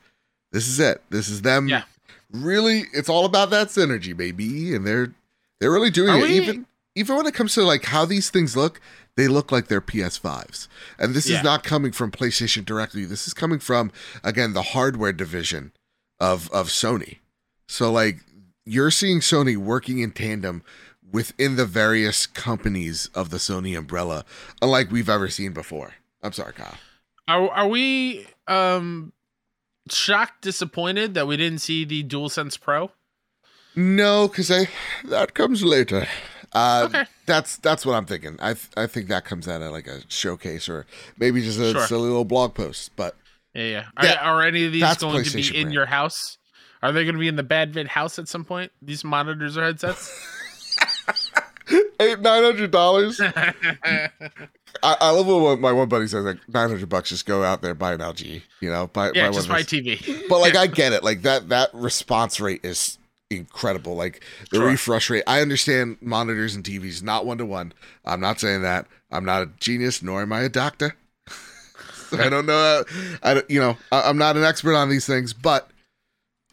[0.51, 1.01] this is it.
[1.09, 1.67] This is them.
[1.67, 1.83] Yeah.
[2.31, 5.13] Really, it's all about that synergy, baby, and they're
[5.59, 6.65] they're really doing Are it we- even
[6.95, 8.79] even when it comes to like how these things look,
[9.17, 10.67] they look like they're PS5s.
[10.99, 11.37] And this Yeah.
[11.39, 13.03] is not coming from PlayStation directly.
[13.05, 13.91] This is coming from
[14.23, 15.71] again the hardware division
[16.19, 17.17] of of Sony.
[17.67, 18.19] So like
[18.69, 20.63] you're seeing Sony working in tandem
[21.11, 24.25] within the various companies of the Sony umbrella,
[24.61, 25.93] unlike we've ever seen before.
[26.21, 26.75] I'm sorry, Kyle.
[27.27, 29.13] Are, are we um
[29.89, 32.91] shocked, disappointed that we didn't see the DualSense Pro?
[33.75, 34.67] No, because I
[35.05, 36.07] that comes later.
[36.51, 37.05] Uh, Okay.
[37.27, 38.37] That's that's what I'm thinking.
[38.39, 40.87] I th- I think that comes out of like a showcase or
[41.17, 41.85] maybe just a Sure.
[41.85, 42.95] silly little blog post.
[42.95, 43.15] But
[43.53, 43.85] Yeah, yeah.
[43.97, 45.73] Are, That- are any of these going to be in brand.
[45.73, 46.38] your house?
[46.81, 48.71] Are they going to be in the Bad Vid house at some point?
[48.81, 50.11] These monitors or headsets?
[51.99, 53.19] eight nine hundred dollars.
[53.83, 54.09] I,
[54.83, 57.09] I love what my one buddy says like nine hundred bucks.
[57.09, 58.41] Just go out there buy an LG.
[58.61, 59.61] You know, buy yeah, buy just my.
[59.61, 60.27] TV.
[60.29, 61.03] But like I get it.
[61.03, 62.97] Like that that response rate is
[63.29, 63.95] incredible.
[63.95, 64.67] Like the Sure.
[64.67, 65.23] refresh rate.
[65.27, 67.73] I understand monitors and TVs not one to one.
[68.05, 68.87] I'm not saying that.
[69.11, 70.95] I'm not a genius, nor am I a doctor.
[72.11, 72.83] I don't know.
[73.21, 75.69] I don't, you know I, I'm not an expert on these things, but.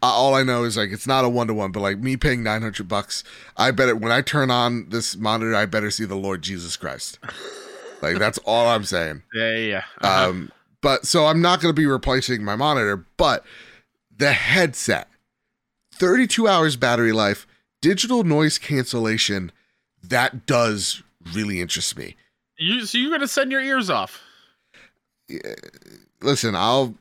[0.01, 2.43] All I know is like it's not a one to one, but like me paying
[2.43, 3.23] nine hundred bucks,
[3.55, 6.77] I bet it when I turn on this monitor, I better see the Lord Jesus
[6.77, 7.19] Christ.
[8.01, 9.23] Like that's all I'm saying.
[9.33, 9.83] Yeah, yeah.
[10.01, 10.29] Uh-huh.
[10.29, 10.51] Um,
[10.81, 13.43] but so I'm not going to be replacing my monitor, but
[14.15, 15.07] the headset,
[15.93, 17.47] 32 hours battery life,
[17.81, 19.51] digital noise cancellation,
[20.03, 21.01] that does
[21.33, 22.15] really interest me.
[22.59, 24.21] you, so you're going to send your ears off?
[25.27, 25.55] Yeah,
[26.21, 26.95] Listen, I'll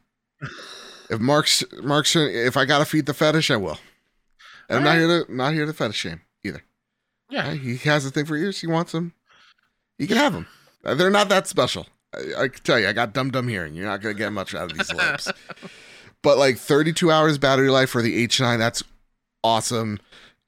[1.11, 3.79] if Mark's Mark's if I got to feed the fetish, I will.
[4.69, 6.63] And I'm not here to not here to fetish shame either.
[7.31, 7.55] Yeah.
[7.55, 8.61] He has a thing for ears.
[8.61, 9.13] He wants them.
[9.99, 10.47] He can have them.
[10.85, 11.87] Uh, They're not that special.
[12.15, 13.75] I, I can tell you, I got dumb dumb hearing.
[13.75, 15.31] You're not gonna get much out of these lips.
[16.23, 18.83] but like 32 hours battery life for the H9, that's
[19.43, 19.99] awesome.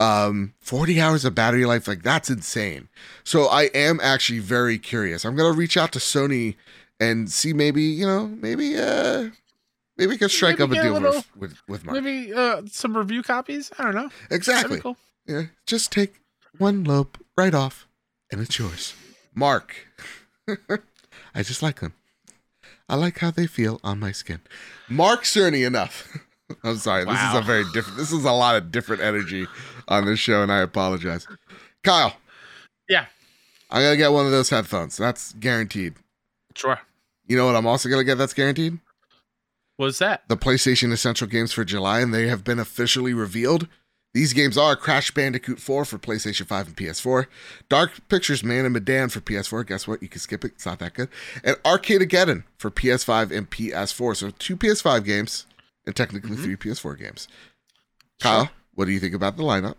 [0.01, 2.89] Um, 40 hours of battery life, like that's insane.
[3.25, 5.25] So I am actually very curious.
[5.25, 6.55] I'm gonna reach out to Sony
[7.01, 9.31] and see maybe you know maybe uh
[9.99, 12.01] maybe we can strike Maybe up a get a deal little- with with, with Mark.
[12.03, 13.71] Maybe uh, some review copies?
[13.79, 14.11] I don't know.
[14.31, 14.81] Exactly.
[14.81, 14.97] cool.
[15.27, 16.21] Yeah, just take
[16.57, 17.87] one lobe right off,
[18.33, 18.95] and it's yours.
[19.35, 19.75] Mark.
[21.35, 21.93] I just like them.
[22.89, 24.41] I like how they feel on my skin.
[24.89, 26.09] Mark Cerny, enough.
[26.65, 27.05] I'm sorry.
[27.05, 27.99] This is a very different.
[27.99, 29.47] This is a lot of different energy
[29.89, 31.27] on this show, and I apologize.
[31.85, 32.15] Kyle.
[32.89, 33.05] Yeah.
[33.71, 34.97] I'm gonna get one of those headphones.
[34.97, 35.95] That's guaranteed.
[36.55, 36.81] Sure.
[37.27, 37.55] You know what?
[37.55, 38.17] I'm also gonna get.
[38.17, 38.79] That's guaranteed.
[39.79, 40.29] What's that?
[40.29, 43.67] the PlayStation Essential games for July, and they have been officially revealed.
[44.15, 47.27] These games are Crash Bandicoot 4 for PlayStation 5 and PS4,
[47.69, 49.67] Dark Pictures Man of Medan for PS4.
[49.67, 50.03] Guess what?
[50.03, 50.53] You can skip it.
[50.57, 51.09] It's not that good.
[51.45, 54.17] And Arcade Arcadegeddon for PS5 and PS4.
[54.17, 55.47] So two PS5 games
[55.87, 56.43] and technically Mhm.
[56.43, 57.29] three PS4 games.
[58.21, 59.77] Kyle, what do you think about the lineup?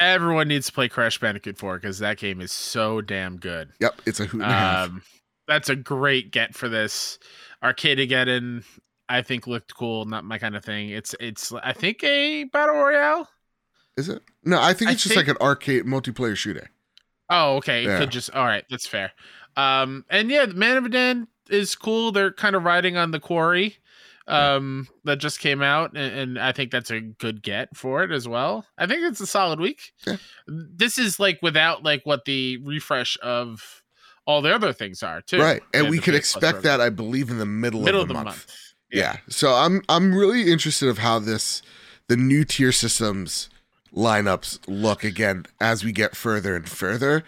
[0.00, 3.70] Everyone needs to play Crash Bandicoot 4 because that game is so damn good.
[3.80, 4.88] Yep, it's a hoot and a half.
[4.88, 5.02] Um,
[5.46, 7.18] that's a great get for this.
[7.62, 8.64] Arcadegeddon,
[9.08, 10.04] I think looked cool.
[10.04, 10.90] Not my kind of thing.
[10.90, 13.28] It's it's I think a battle royale.
[13.96, 14.22] Is it?
[14.44, 16.70] No, I think I it's just think- like an arcade multiplayer shooter.
[17.30, 17.84] Oh, okay.
[17.84, 18.64] It could just all right.
[18.70, 19.12] That's fair.
[19.56, 22.12] Um, and yeah, Man of Medan is cool.
[22.12, 23.76] They're kind of riding on the quarry
[24.26, 28.10] um that just came out and, and i think that's a good get for it
[28.10, 30.16] as well i think it's a solid week Yeah.
[30.46, 33.82] this is like without like what the refresh of
[34.26, 35.60] all the other things are too Right.
[35.74, 38.46] And we could expect that, I believe, in the middle, middle of the, month.
[38.94, 39.02] Yeah.
[39.02, 39.16] Yeah.
[39.28, 41.62] So I'm I'm really interested of how this
[42.08, 43.50] the new tier systems
[43.94, 47.24] lineups look again as we get further and further.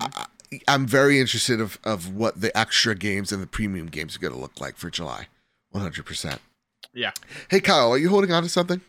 [0.00, 0.26] I,
[0.68, 4.32] I'm very interested of of what the extra games and the premium games are going
[4.32, 5.26] to look like for July.
[5.74, 6.38] 100%.
[6.92, 7.10] Yeah.
[7.50, 8.80] Hey Kyle, are you holding on to something?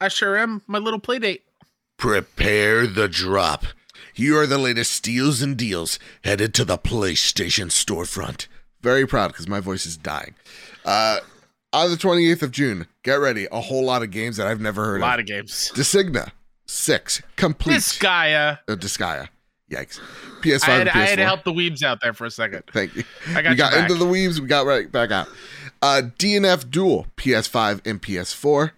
[0.00, 1.42] i sure am my little play date
[1.98, 3.64] Prepare the drop.
[4.14, 8.46] Here are the latest steals and deals headed to the PlayStation storefront.
[8.82, 10.34] Very proud because my voice is dying.
[10.84, 11.18] Uh,
[11.72, 13.46] on the 28th of June, get ready.
[13.50, 15.02] A whole lot of games that I've never heard of.
[15.02, 15.26] a lot of.
[15.26, 16.30] games Designa,
[16.66, 17.76] 6, complete.
[17.76, 18.58] Disgaea.
[18.68, 19.28] Uh, Disgaea.
[19.70, 20.00] Yikes.
[20.40, 22.96] PS5 I had, I had to help the weebs out there for a second Thank
[22.96, 23.04] you.
[23.34, 23.82] i got, we got back.
[23.82, 24.40] into the weaves.
[24.40, 25.28] We got right back out.
[25.82, 28.70] Uh, DNF Duel, PS5 and PS4.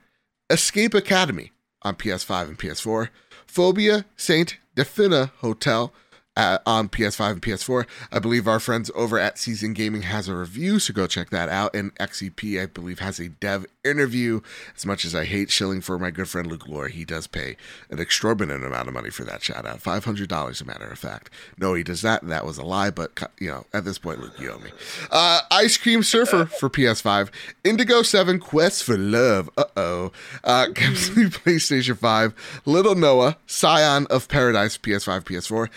[0.51, 1.53] Escape Academy
[1.83, 3.09] on PS5 and PS4.
[3.47, 5.93] Phobia Saint Defina Hotel
[6.37, 7.87] uh, on PS5 and PS4.
[8.13, 11.49] I believe our friends over at Season Gaming has a review, so go check that
[11.49, 11.75] out.
[11.75, 14.41] And XCP, I believe, has a dev interview.
[14.77, 17.57] As much as I hate shilling for my good friend Luke Lore, he does pay
[17.91, 19.81] an exorbitant amount of money for that shout out.
[19.81, 21.31] $500, a matter of fact.
[21.59, 22.27] No, he does not.
[22.27, 24.71] That was a lie, but, you know, at this point, Luke, you owe me.
[25.11, 27.31] Uh, Ice Cream Surfer for PS5.
[27.65, 29.51] Indigo 7 Quest for Love.
[29.57, 30.13] Uh oh.
[30.45, 32.63] Uh, Capsule PlayStation 5.
[32.65, 33.37] Little Noah.
[33.47, 35.69] Scion of Paradise PS5, PS4.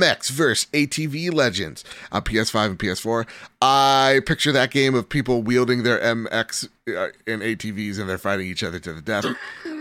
[0.00, 3.26] MX Verse ATV Legends on PS5 and PS4.
[3.62, 8.46] I picture that game of people wielding their MX uh, and ATVs and they're fighting
[8.46, 9.26] each other to the death.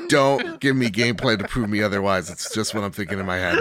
[0.10, 2.30] Don't give me gameplay to prove me otherwise.
[2.30, 3.60] It's just what I'm thinking in my head.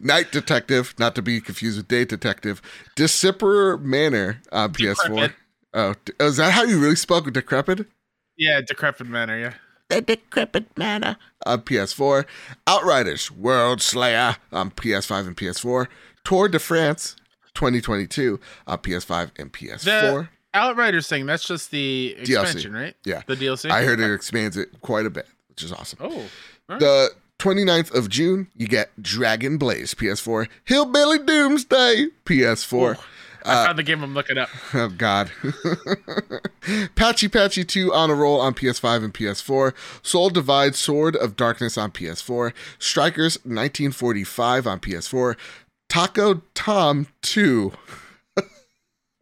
[0.00, 2.62] Night Detective, not to be confused with Day Detective.
[2.94, 5.04] Decipher Manor on PS4.
[5.04, 5.36] Decrepit.
[5.74, 7.86] Oh, is that how you really spoke with Decrepit?
[8.38, 9.54] yeah decrepit manner yeah
[9.88, 11.16] The Decrepit Manor
[11.46, 12.26] on PS4.
[12.66, 15.86] Outriders, World Slayer um, on PS5 and PS4.
[16.24, 17.16] Tour de France
[17.54, 20.28] 2022 on uh, PS5 and PS4.
[20.54, 23.22] outriders thing that's just the expansion right Yeah.
[23.26, 25.98] the dlc I heard it expands it quite a bit, which is awesome.
[26.02, 26.06] oh
[26.68, 26.80] alright.
[26.80, 32.98] The 29th of June, you get Dragon Blaze PS4, Hillbilly Doomsday PS4.
[33.44, 35.30] I found the game i'm looking up Oh God.
[36.94, 39.72] Patchy Patchy 2 on a roll on PS5 and PS4.
[40.02, 42.52] Soul Divide Sword of Darkness on PS4.
[42.78, 45.36] Strikers 1945 on PS4.
[45.88, 47.72] Taco Tom 2.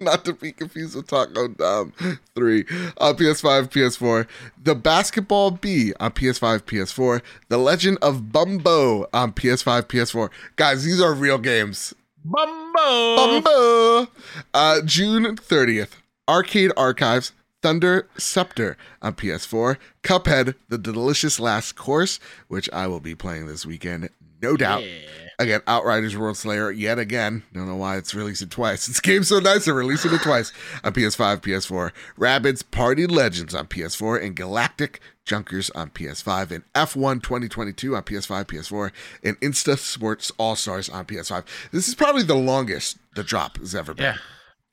[0.01, 1.93] Not to be confused with Taco Tom
[2.35, 2.65] 3
[2.99, 4.27] on PS5, PS4.
[4.63, 7.23] The Basketball B on PS5, PS4.
[7.49, 10.29] The Legend of Bumbo on PS5, PS4.
[10.57, 11.95] Guys, these are real games.
[12.31, 14.09] Bumbo Bumbo.
[14.53, 15.91] Uh, June 30th,
[16.29, 17.33] Arcade Archives,
[17.63, 23.65] Thunder Scepter on PS4, Cuphead, The Delicious Last Course, which I will be playing this
[23.67, 24.11] weekend,
[24.43, 24.83] no doubt.
[24.85, 25.26] Yeah.
[25.39, 27.43] Again, Outriders World Slayer, yet again.
[27.53, 28.87] Don't know why it's releasing twice.
[28.97, 30.53] This game's so nice, they're releasing it twice
[30.83, 31.93] on PS5, PS4.
[32.19, 38.45] Rabbids Party Legends on PS4, and Galactic Junkers on PS5, and F1 2022 on PS5,
[38.47, 38.93] PS4,
[39.23, 41.45] and Insta Sports All Stars on PS5.
[41.71, 44.05] This is probably the longest the drop has ever been.
[44.05, 44.17] Yeah.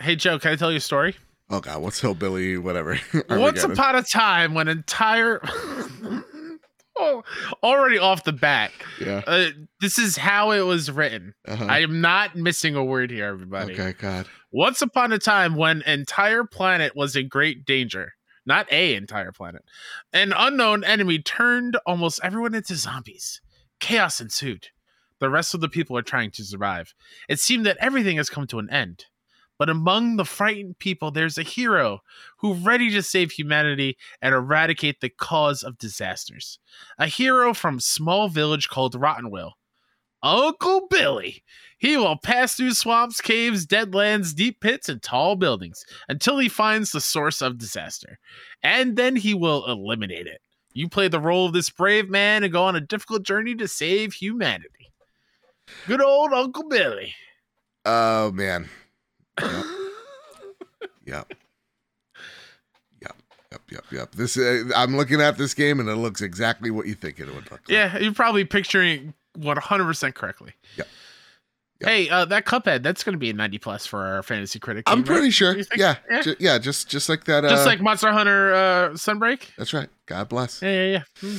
[0.02, 1.16] Hey Joe, can I tell you a story?
[1.50, 2.58] Oh god, what's Hillbilly?
[2.58, 3.00] Whatever.
[3.30, 5.42] Once upon a time, when entire
[7.64, 9.22] already off the bat, yeah.
[9.26, 9.50] uh,
[9.82, 11.34] this is how it was written.
[11.48, 11.66] Uh-huh.
[11.66, 13.74] I am not missing a word here, everybody.
[13.74, 14.28] okay, God.
[14.52, 18.14] Once upon a time, when entire planet was in great danger,
[18.46, 19.64] not a entire planet,
[20.12, 23.42] an unknown enemy turned almost everyone into zombies.
[23.80, 24.68] Chaos ensued.
[25.20, 26.94] The rest of the people are trying to survive.
[27.30, 29.06] It seemed that everything has come to an end.
[29.64, 32.00] But among the frightened people, there's a hero
[32.40, 36.60] who's ready to save humanity and eradicate the cause of disasters.
[36.98, 39.54] A hero from a small village called Rottenville.
[40.22, 41.46] Uncle Billy.
[41.78, 46.92] He will pass through swamps, caves, deadlands, deep pits, and tall buildings until he finds
[46.92, 48.20] the source of disaster.
[48.64, 50.42] And then he will eliminate it.
[50.74, 53.70] You play the role of this brave man and go on a difficult journey to
[53.70, 54.92] save humanity.
[55.88, 57.16] Good old Uncle Billy.
[57.86, 58.70] Oh man.
[59.42, 59.66] Yep.
[61.06, 61.34] Yep.
[63.02, 63.16] Yep.
[63.52, 63.62] Yep.
[63.72, 64.12] yep, yep.
[64.16, 67.26] This uh, I'm looking at this game and it looks exactly what you think it
[67.26, 67.52] would look.
[67.52, 67.70] Like.
[67.70, 70.54] Yeah, you're probably picturing what 100 percent correctly.
[70.78, 70.88] Yep.
[71.82, 71.90] Yep.
[71.90, 74.86] Hey, uh, that Cuphead, that's going to be a 90 plus for our fantasy critic.
[74.88, 75.34] I'm pretty right?
[75.34, 75.58] sure.
[75.76, 76.22] Yeah, Yeah.
[76.22, 77.44] Ju- yeah, just just like that.
[77.44, 79.50] Uh, Just like Monster Hunter uh, Sunbreak.
[79.58, 79.90] that's right.
[80.06, 80.62] God bless.
[80.62, 81.30] Yeah, yeah, yeah.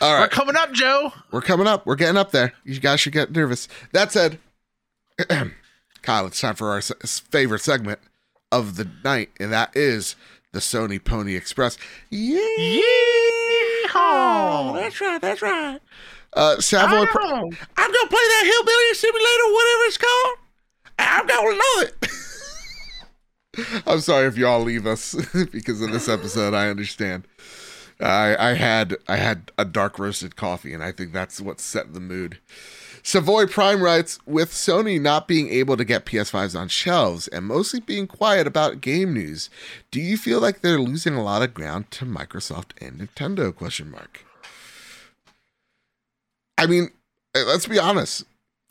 [0.00, 1.12] All We're coming up, Joe.
[1.30, 1.86] we're coming up.
[1.86, 2.52] We're getting up there.
[2.64, 3.68] You guys should get nervous.
[3.92, 4.38] That said,
[6.08, 7.98] Kyle, it's time for our favorite segment
[8.50, 10.16] of the night, and that is
[10.54, 11.76] the Sony Pony Express.
[12.08, 13.92] Yeah, Yeehaw!
[14.80, 15.20] that's right.
[15.20, 15.78] That's right.
[16.32, 17.04] Uh, Savoy.
[17.04, 17.50] Pro- Oh.
[17.76, 20.36] I'm gonna play that hillbilly simulator, whatever it's called.
[20.98, 22.08] I'm gonna love it.
[23.86, 25.14] I'm sorry if y'all leave us
[25.52, 26.54] because of this episode.
[26.54, 27.28] I understand.
[28.00, 31.92] I I had I had a dark roasted coffee, and I think that's what set
[31.92, 32.38] the mood.
[33.08, 37.80] Savoy Prime writes with Sony not being able to get PS5s on shelves and mostly
[37.80, 39.48] being quiet about game news.
[39.90, 43.56] Do you feel like they're losing a lot of ground to Microsoft and Nintendo?
[43.56, 44.26] Question mark.
[46.58, 46.90] I mean,
[47.34, 48.24] uh, let's be honest.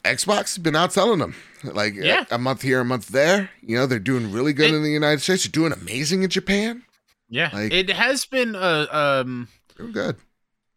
[0.05, 1.34] Xbox has been outselling them.
[1.64, 2.26] Like Yeah.
[2.30, 3.49] a, a month here, a month there.
[3.64, 5.45] You know, they're doing really good It- in the United States.
[5.45, 6.84] They're doing amazing in Japan.
[7.27, 10.18] Yeah, Like- it has been a um They're good.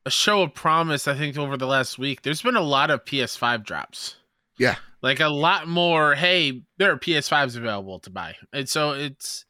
[0.07, 1.07] A show of promise.
[1.09, 4.17] I think over the last week, there's been a lot of PS5 drops.
[4.59, 4.77] Yeah.
[5.03, 6.15] like a lot more.
[6.15, 9.45] Hey, there are PS5s available to buy, and so it's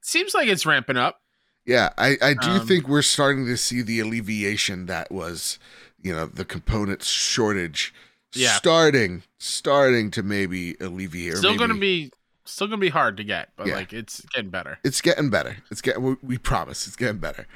[0.00, 1.20] it seems like it's ramping up.
[1.64, 5.58] Yeah, I, I do Um, think we're starting to see the alleviation that was,
[6.00, 7.92] you know, the component shortage
[8.34, 8.52] Yeah.
[8.56, 11.36] starting starting to maybe alleviate.
[11.36, 12.10] Still going to be
[12.46, 13.74] still going to be hard to get, but Yeah.
[13.76, 14.78] like it's getting better.
[14.82, 15.58] It's getting better.
[15.70, 16.02] It's getting.
[16.02, 17.46] We, we promise it's getting better.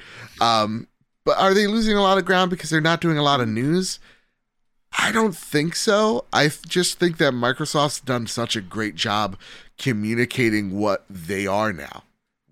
[0.41, 0.87] Um,
[1.25, 3.49] but are they losing a lot of ground because they're not doing a lot of
[3.49, 3.99] news?
[4.99, 6.27] I don't think so.
[6.33, 9.39] I just think that Microsoft's done such a great job
[9.79, 12.05] communicating what they are now,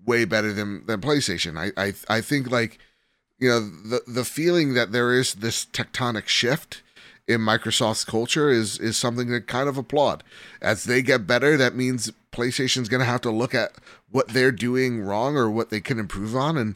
[0.05, 1.57] way better than than PlayStation.
[1.57, 2.79] I I I think like
[3.37, 6.81] you know the the feeling that there is this tectonic shift
[7.27, 10.23] in Microsoft's culture is is something to kind of applaud.
[10.61, 13.73] As they get better, that means PlayStation's going to have to look at
[14.09, 16.75] what they're doing wrong or what they can improve on and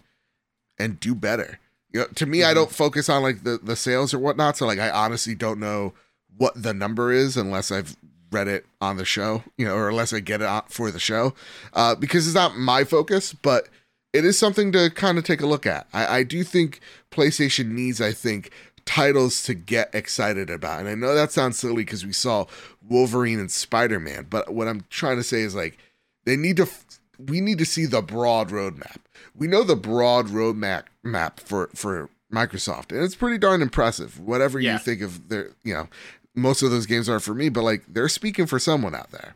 [0.78, 1.60] and do better.
[1.92, 2.56] You know, to me, I Mhm.
[2.56, 4.58] don't focus on like the the sales or whatnot.
[4.58, 5.94] So like, I honestly don't know
[6.38, 7.96] what the number is unless I've
[8.32, 11.00] read it on the show, you know, or unless I get it out for the
[11.00, 11.34] show,
[11.74, 13.70] uh, because it's not my focus, but
[14.12, 15.88] it is something to kind of take a look at.
[15.94, 16.82] I, I do think
[17.12, 18.52] PlayStation needs, I think,
[18.86, 20.82] titles to get excited about.
[20.82, 22.46] And I know that sounds silly because we saw
[22.82, 25.78] Wolverine and Spider Man, but what I'm trying to say is like
[26.26, 26.64] they need to.
[26.64, 26.85] f-
[27.18, 28.98] We need to see the broad roadmap.
[29.36, 34.20] We know the broad roadmap map for for Microsoft, and it's pretty darn impressive.
[34.20, 34.74] Whatever Yeah.
[34.74, 35.88] you think of their, you know,
[36.36, 39.36] most of those games are for me, but like they're speaking for someone out there.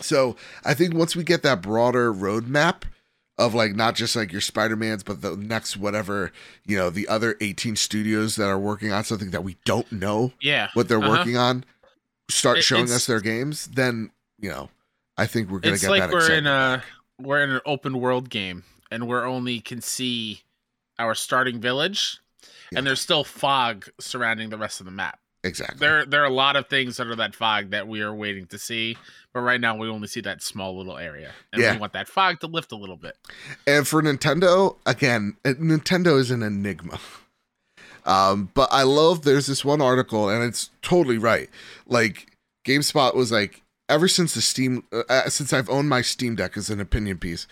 [0.00, 2.82] So I think once we get that broader roadmap
[3.36, 6.32] of like not just like your Spider-Mans, but the next whatever,
[6.64, 10.32] you know, the other 18 studios that are working on something that we don't know
[10.40, 11.10] Yeah, what they're Uh-huh.
[11.18, 11.64] working on,
[12.30, 14.10] start It- showing us their games, then,
[14.40, 14.70] you know,
[15.18, 16.82] I think we're gonna it's get like that we're in a
[17.20, 20.40] we're in an open world game, and we're only can see
[20.98, 22.18] our starting village,
[22.70, 22.78] Yeah.
[22.78, 25.18] and there's still fog surrounding the rest of the map.
[25.44, 25.78] exactly.
[25.78, 28.58] There there are a lot of things under that fog that we are waiting to
[28.58, 28.96] see,
[29.32, 31.72] but right now we only see that small little area, and Yeah.
[31.74, 33.16] we want that fog to lift a little bit.
[33.66, 36.98] And for Nintendo, again, uh, Nintendo is an enigma.
[38.04, 41.50] Um, but I love there's this one article, and it's totally right.
[41.86, 42.28] Like
[42.66, 46.56] GameSpot was like, ever since the Steam, uh, uh, since I've owned my Steam Deck
[46.56, 47.46] as an opinion piece,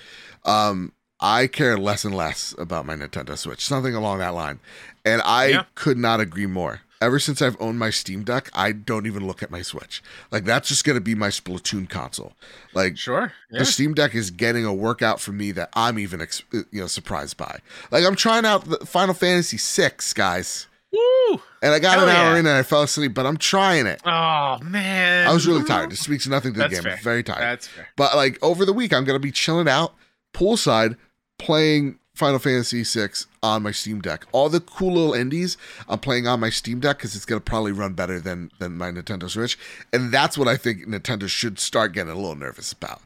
[0.44, 4.60] um, I care less and less about my Nintendo Switch, something along that line.
[5.04, 5.64] And I Yeah.
[5.74, 6.80] could not agree more.
[7.00, 10.02] Ever since I've owned my Steam Deck, I don't even look at my Switch.
[10.30, 12.32] Like that's just gonna be my Splatoon console.
[12.74, 13.58] Like Sure, yeah.
[13.58, 16.86] the Steam Deck is getting a workout for me that I'm even ex- you know
[16.86, 17.60] surprised by.
[17.90, 21.40] Like I'm trying out the Final Fantasy VI, guys, Woo!
[21.62, 22.38] and I got Hell an hour yeah.
[22.40, 24.00] in and I fell asleep, but I'm trying it.
[24.04, 25.92] Oh man, I was really tired.
[25.92, 26.82] It speaks nothing to the That's game.
[26.84, 26.92] fair.
[26.94, 27.40] I'm very tired.
[27.40, 27.88] That's fair.
[27.96, 29.94] But like over the week, I'm gonna be chilling out
[30.34, 30.96] poolside,
[31.38, 33.08] playing Final Fantasy VI
[33.42, 34.24] on my Steam Deck.
[34.32, 35.56] All the cool little indies
[35.88, 38.90] I'm playing on my Steam Deck because it's gonna probably run better than than my
[38.90, 39.58] Nintendo Switch,
[39.92, 43.02] and that's what I think Nintendo should start getting a little nervous about.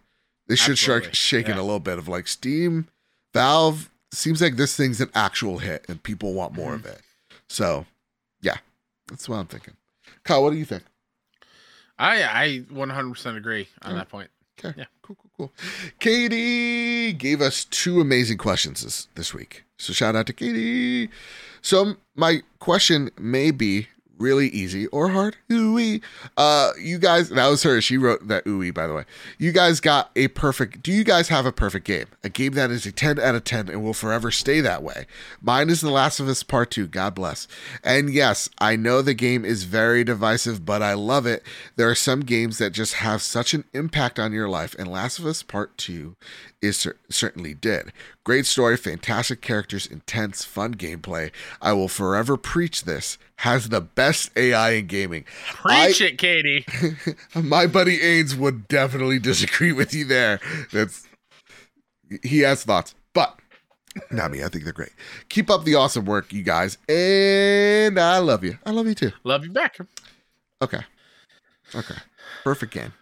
[0.48, 1.60] They should start shaking Yeah.
[1.60, 2.88] a little bit of like Steam,
[3.34, 3.88] Valve.
[4.12, 6.86] Seems like this thing's an actual hit, and people want more Mm-hmm.
[6.86, 7.00] of it.
[7.50, 7.84] So,
[8.42, 8.58] yeah,
[9.08, 9.74] that's what I'm thinking.
[10.22, 10.84] Kyle, what do you think?
[11.98, 14.30] I I 100% agree on that point.
[14.58, 14.78] Okay.
[14.78, 14.84] Yeah.
[15.02, 15.52] Cool, cool, cool.
[15.98, 19.64] Katie gave us two amazing questions this, this week.
[19.78, 21.10] So shout out to Katie.
[21.60, 23.88] So my question may be
[24.20, 25.36] really easy or hard.
[25.50, 26.00] Ooh
[26.36, 27.80] Uh, you guys, that was her.
[27.80, 29.04] She wrote that ooh by the way.
[29.38, 30.82] You guys got a perfect.
[30.82, 32.06] Do you guys have a perfect game?
[32.22, 35.06] A game that is a 10 out of 10 and will forever stay that way.
[35.40, 36.86] Mine is The Last of Us Part 2.
[36.86, 37.48] God bless.
[37.82, 41.42] And yes, I know the game is very divisive, but I love it.
[41.76, 45.18] There are some games that just have such an impact on your life, and Last
[45.18, 46.16] of Us Part 2
[46.62, 47.92] is cer- certainly did.
[48.24, 51.30] Great story, fantastic characters, intense, fun gameplay.
[51.60, 53.18] I will forever preach this.
[53.36, 55.24] Has the best AI in gaming.
[55.48, 56.66] Preach I, it, Katie.
[57.34, 60.40] my buddy Ains would definitely disagree with you there.
[60.72, 61.06] That's
[62.22, 63.38] he has thoughts, but
[64.10, 64.42] not me.
[64.44, 64.92] I think they're great.
[65.28, 68.58] Keep up the awesome work, you guys, and I love you.
[68.66, 69.12] I love you too.
[69.24, 69.78] Love you back.
[70.60, 70.80] Okay.
[71.74, 71.94] Okay.
[72.44, 72.92] Perfect game.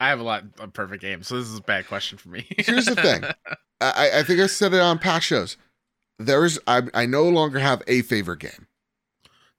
[0.00, 2.46] I have a lot of perfect games, so this is a bad question for me.
[2.58, 3.24] Here's the thing.
[3.80, 5.56] I, I think I said it on past shows.
[6.18, 8.66] There's I I no longer have a favorite game.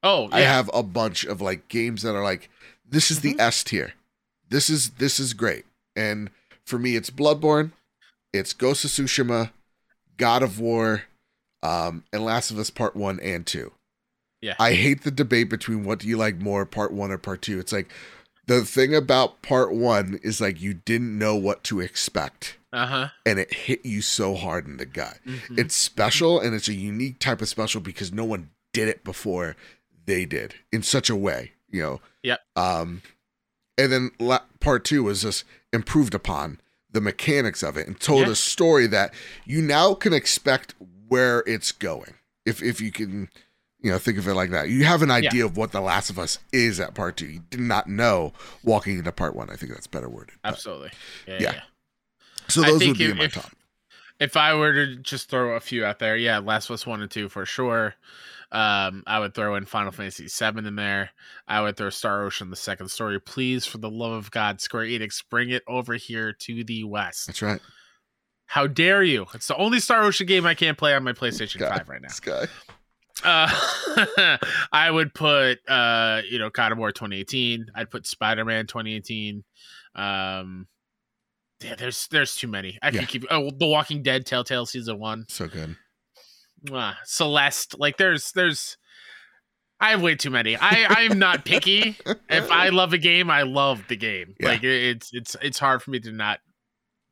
[0.03, 0.35] Oh, yeah.
[0.35, 2.49] I have a bunch of like games that are like
[2.87, 3.37] this is mm-hmm.
[3.37, 3.93] the S tier.
[4.49, 5.65] This is this is great.
[5.95, 6.29] And
[6.65, 7.71] for me it's Bloodborne,
[8.33, 9.51] it's Ghost of Tsushima,
[10.17, 11.03] God of War,
[11.63, 13.71] um, and Last of Us Part 1 and 2.
[14.41, 14.55] Yeah.
[14.59, 17.59] I hate the debate between what do you like more, part 1 or part 2.
[17.59, 17.91] It's like
[18.49, 22.57] the thing about part one is like you didn't know what to expect.
[22.73, 23.09] Uh-huh.
[23.23, 25.19] And it hit you so hard in the gut.
[25.23, 25.59] Mm-hmm.
[25.59, 29.55] It's special and it's a unique type of special because no one did it before
[30.07, 32.01] they did in such a way, you know.
[32.23, 32.37] Yeah.
[32.55, 33.03] Um
[33.77, 36.59] and then la- part 2 was just improved upon
[36.89, 38.31] the mechanics of it and told yeah.
[38.31, 39.13] a story that
[39.45, 40.73] you now can expect
[41.07, 42.15] where it's going.
[42.47, 43.29] If if you can
[43.81, 44.69] you know, think of it like that.
[44.69, 45.45] You have an idea yeah.
[45.45, 47.27] of what The Last of Us is at part two.
[47.27, 48.33] You did not know
[48.63, 49.49] walking into part one.
[49.49, 50.35] I think that's better worded.
[50.43, 50.91] Absolutely.
[51.27, 51.37] Yeah.
[51.39, 51.51] yeah.
[51.53, 51.61] yeah.
[52.49, 53.51] So those would be if, in my top.
[54.19, 57.01] If I were to just throw a few out there, yeah, Last of Us one
[57.01, 57.95] and two for sure.
[58.51, 61.11] Um, I would throw in Final Fantasy VII in there.
[61.47, 63.19] I would throw Star Ocean: The Second Story.
[63.19, 67.27] Please, for the love of God, Square Enix, bring it over here to the West.
[67.27, 67.61] That's right.
[68.47, 69.27] How dare you?
[69.35, 72.01] It's the only Star Ocean game I can't play on my PlayStation God, 5 right
[72.01, 72.07] now.
[72.07, 72.47] Sky.
[73.23, 74.37] Uh,
[74.71, 77.67] I would put uh, you know, God of War 2018.
[77.75, 79.43] I'd put Spider Man 2018.
[79.95, 80.67] Um,
[81.61, 82.77] yeah, there's there's too many.
[82.81, 82.99] I yeah.
[82.99, 83.25] can keep.
[83.29, 85.25] Oh, The Walking Dead Telltale season one.
[85.27, 85.75] So good.
[86.71, 87.77] Uh, Celeste.
[87.77, 88.77] Like there's there's.
[89.81, 90.57] I have way too many.
[90.57, 91.97] I I'm not picky.
[92.29, 94.35] if I love a game, I love the game.
[94.39, 94.47] Yeah.
[94.47, 96.39] Like it's it's it's hard for me to not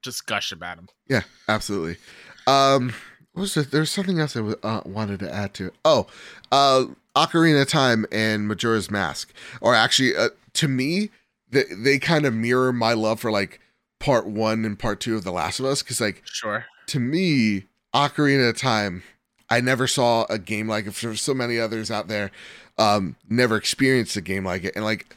[0.01, 0.87] just gush about them.
[1.09, 1.97] Yeah, absolutely.
[2.45, 2.93] Um,
[3.37, 3.69] what was it?
[3.69, 5.67] There's something else I uh, wanted to add to.
[5.67, 5.75] it.
[5.85, 6.07] Oh,
[6.51, 6.85] uh,
[7.15, 9.31] Ocarina Time and Majora's Mask,
[9.61, 11.11] or actually, uh, to me,
[11.47, 13.59] they they kind of mirror my love for like
[13.99, 17.65] part one and part two of The Last of Us, because like, sure, to me,
[17.93, 19.03] Ocarina of Time,
[19.51, 20.95] I never saw a game like it.
[20.95, 22.31] For so many others out there,
[22.79, 25.15] um, never experienced a game like it, and like,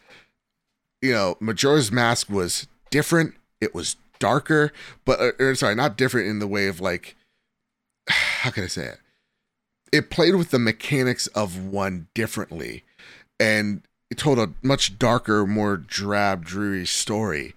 [1.00, 3.32] you know, Majora's Mask was different.
[3.62, 4.74] It was darker,
[5.06, 7.16] but uh, or, sorry, not different in the way of like
[8.08, 8.98] how can I say it?
[9.92, 12.84] It played with the mechanics of one differently,
[13.40, 17.54] and it told a much darker, more drab, dreary story.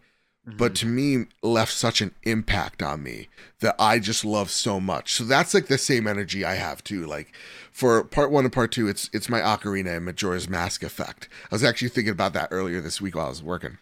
[0.48, 0.58] Mm-hmm.
[0.58, 3.30] But to me, left such an impact on me
[3.62, 5.14] that I just love so much.
[5.14, 7.06] So that's like the same energy I have too.
[7.06, 7.34] Like
[7.72, 11.30] for part one and part two, it's it's my Ocarina and Majora's Mask effect.
[11.50, 13.78] I was actually thinking about that earlier this week while I was working.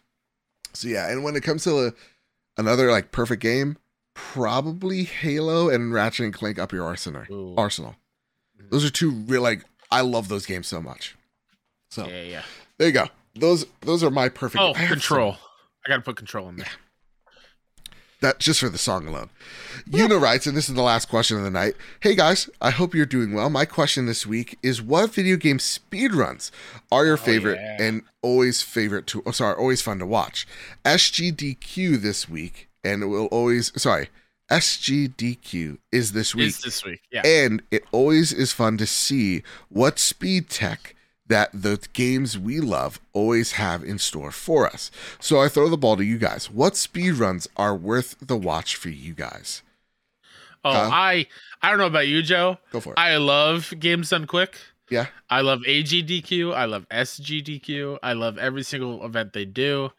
[0.74, 1.94] So yeah, and when it comes to a,
[2.58, 3.78] another like perfect game,
[4.14, 7.24] probably Halo and Ratchet and Clank up your arsenal.
[7.30, 7.56] Ooh.
[7.58, 7.96] Arsenal.
[8.58, 8.70] Mm-hmm.
[8.72, 11.16] Those are two real like I love those games so much.
[11.90, 12.44] So yeah, yeah.
[12.78, 13.08] There you go.
[13.36, 14.62] Those those are my perfect.
[14.62, 15.38] Oh, control.
[15.86, 16.68] I gotta put control in there.
[16.68, 16.74] Yeah.
[18.22, 19.32] That just for the song alone.
[19.92, 21.74] Una writes, and this is the last question of the night.
[22.02, 23.50] Hey guys, I hope you're doing well.
[23.50, 26.52] My question this week is: What video game speedruns
[26.92, 27.82] are your oh, favorite yeah.
[27.82, 29.24] and always favorite to?
[29.26, 30.48] Oh, sorry, always fun to watch.
[30.86, 34.10] SGDQ this week and it will always sorry
[34.52, 36.50] SGDQ is this week.
[36.50, 37.22] Is this week, yeah.
[37.26, 40.94] And it always is fun to see what speed tech
[41.28, 44.92] that the games we love always have in store for us.
[45.22, 46.52] So I throw the ball to you guys.
[46.52, 49.64] What speed runs are worth the watch for you guys?
[50.66, 51.28] Oh, uh, I
[51.62, 52.58] I don't know about you, Joe.
[52.74, 53.00] Go for it.
[53.00, 54.58] I love games done quick.
[54.90, 55.08] Yeah.
[55.30, 56.54] I love AGDQ.
[56.54, 58.00] I love SGDQ.
[58.04, 59.92] I love every single event they do.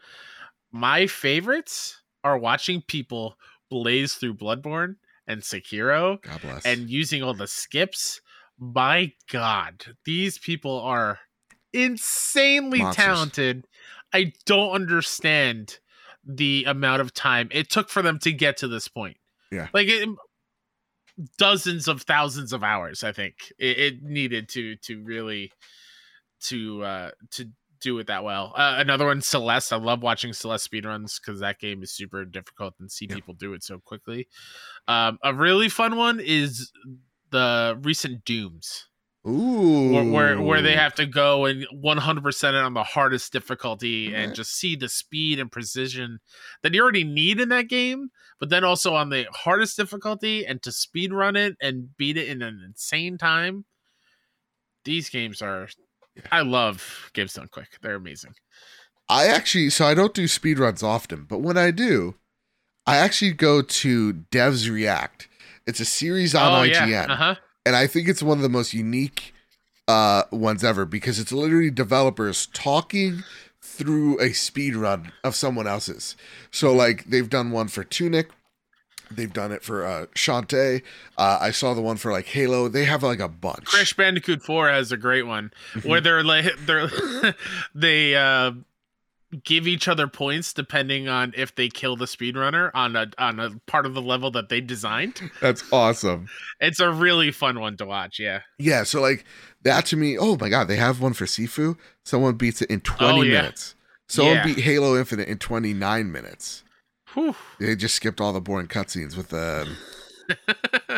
[0.71, 3.37] My favorites are watching people
[3.71, 4.97] blaze through Bloodborne
[5.27, 6.19] and Sekiro
[6.65, 8.21] and using all the skips.
[8.59, 11.21] My God, these people are
[11.73, 13.05] insanely Monsters.
[13.05, 13.67] talented.
[14.13, 15.79] I don't understand
[16.25, 19.17] the amount of time it took for them to get to this point.
[19.51, 19.69] Yeah.
[19.73, 20.09] Like it,
[21.39, 25.53] dozens of thousands of hours, I think it, it needed to to really
[26.43, 27.51] to uh to
[27.83, 28.53] do it that well.
[28.57, 29.73] Uh, another one, Celeste.
[29.73, 33.17] I love watching Celeste speedruns because that game is super difficult and see Yeah.
[33.17, 34.29] people do it so quickly.
[34.89, 36.73] Um, a really fun one is
[37.31, 38.89] the recent Dooms,
[39.27, 39.93] Ooh.
[39.93, 44.35] where, where where they have to go and 100% it on the hardest difficulty and
[44.35, 46.19] just see the speed and precision
[46.63, 50.63] that you already need in that game, but then also on the hardest difficulty and
[50.63, 53.65] to speed run it and beat it in an insane time.
[54.85, 55.69] These games are.
[56.31, 57.69] I love games done quick.
[57.81, 58.35] They're amazing.
[59.09, 62.15] I actually, so I don't do speedruns often, but when I do,
[62.87, 65.29] I actually go to Devs React.
[65.67, 67.11] It's a series on IGN.
[67.11, 67.35] Uh huh.
[67.65, 69.35] and I think it's one of the most unique
[69.89, 73.25] uh ones ever because it's literally developers talking
[73.61, 76.17] through a speed run of someone else's.
[76.51, 78.31] So like they've done one for Tunic,
[79.17, 80.83] they've done it for uh Shantae.
[81.19, 82.69] Uh I saw the one for like Halo.
[82.69, 83.65] They have like a bunch.
[83.67, 85.85] Crash Bandicoot 4 has a great one Mhm.
[85.89, 86.89] where they're like they're
[87.75, 88.53] they uh
[89.45, 93.51] give each other points depending on if they kill the speedrunner on a on a
[93.67, 95.21] part of the level that they designed.
[95.41, 96.29] That's awesome.
[96.61, 98.41] It's a really fun one to watch, yeah.
[98.59, 99.25] Yeah, so like
[99.63, 101.79] that to me, oh my god, they have one for Sifu.
[102.05, 103.41] Someone beats it in 20 Oh, yeah.
[103.43, 103.75] minutes.
[104.07, 104.45] Someone Yeah.
[104.45, 106.63] beat Halo Infinite in 29 minutes.
[107.15, 107.35] Whew.
[107.59, 109.69] They just skipped all the boring cutscenes with the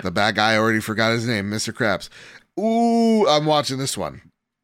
[0.02, 0.52] the bad guy.
[0.52, 1.72] I already forgot his name, Mr.
[1.72, 2.08] Krabs.
[2.58, 4.22] Ooh, I'm watching this one.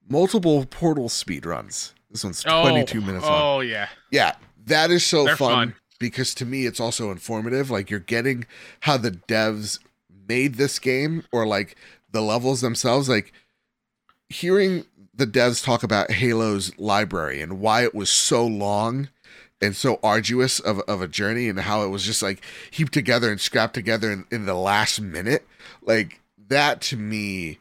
[0.09, 1.95] Multiple portal speed runs.
[2.11, 3.43] This one's 22 oh, minutes long.
[3.43, 3.89] Oh yeah.
[4.11, 4.35] Yeah,
[4.67, 5.75] that is so fun, fun.
[5.99, 7.71] because to me it's also informative.
[7.71, 8.47] Like you're getting
[8.81, 9.79] how the devs
[10.29, 11.77] made this game or like
[12.11, 13.09] the levels themselves.
[13.09, 13.33] Like
[14.29, 19.09] hearing the devs talk about Halo's library and why it was so long
[19.61, 23.31] and so arduous of, of a journey and how it was just like heaped together
[23.31, 25.47] and scrapped together in, in the last minute.
[25.83, 27.59] Like that to me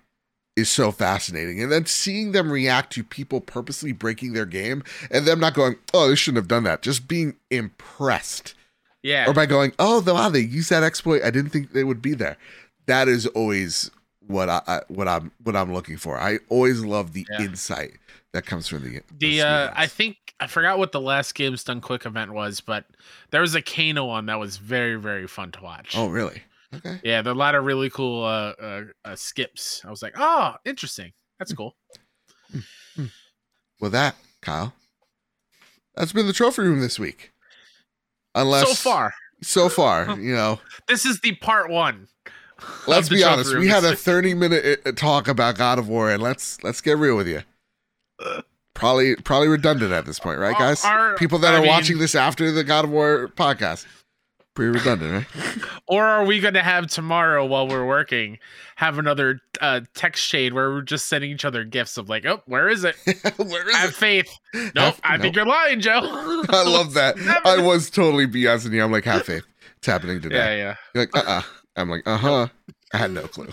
[0.55, 1.61] is so fascinating.
[1.61, 5.75] And then seeing them react to people purposely breaking their game and them not going,
[5.93, 6.81] oh, they shouldn't have done that.
[6.81, 8.55] Just being impressed.
[9.01, 9.27] Yeah.
[9.27, 11.23] Or by going, oh, wow, they used that exploit.
[11.23, 12.37] I didn't think they would be there.
[12.85, 13.91] That is always
[14.27, 16.17] what I, I what I'm what I'm looking for.
[16.19, 17.45] I always love the Yeah.
[17.45, 17.93] insight
[18.33, 21.81] that comes from the the uh I think I forgot what the last Games Done
[21.81, 22.85] Quick event was, but
[23.31, 25.95] there was a Kano one that was very, very fun to watch.
[25.97, 26.43] Oh, really?
[26.73, 26.99] Okay.
[27.03, 29.81] Yeah, there are a lot of really cool uh, uh, uh skips.
[29.85, 31.11] I was like, oh, interesting.
[31.39, 31.75] That's cool.
[33.81, 34.73] With that, Kyle,
[35.95, 37.31] that's been the trophy room this week.
[38.35, 42.07] Unless so far, so far, you know, this is the part one.
[42.87, 43.55] let's be honest.
[43.55, 46.97] We had a 30 minute uh, talk about God of War, and let's let's get
[46.97, 47.41] real with you.
[48.79, 50.83] Probably probably redundant at this point, right, guys?
[50.85, 53.85] Are- People that I are mean- watching this after the God of War podcast,
[54.55, 55.63] pretty redundant, right?
[55.91, 58.37] Or are we going to have tomorrow while we're working
[58.75, 62.43] have another uh, text chain where we're just sending each other gifts of like, oh,
[62.45, 62.95] where is it?
[63.37, 63.95] Where is Have it?
[63.95, 64.29] faith.
[64.53, 65.99] Nope, Have- I think you're lying, Joe.
[66.49, 67.15] I love that.
[67.43, 68.83] I was totally BSing you.
[68.83, 69.43] I'm like, have faith.
[69.77, 70.35] It's happening today.
[70.35, 70.75] Yeah, yeah.
[70.93, 71.41] You're like, uh uh
[71.75, 72.47] I'm like, uh huh.
[72.93, 73.49] I had no clue.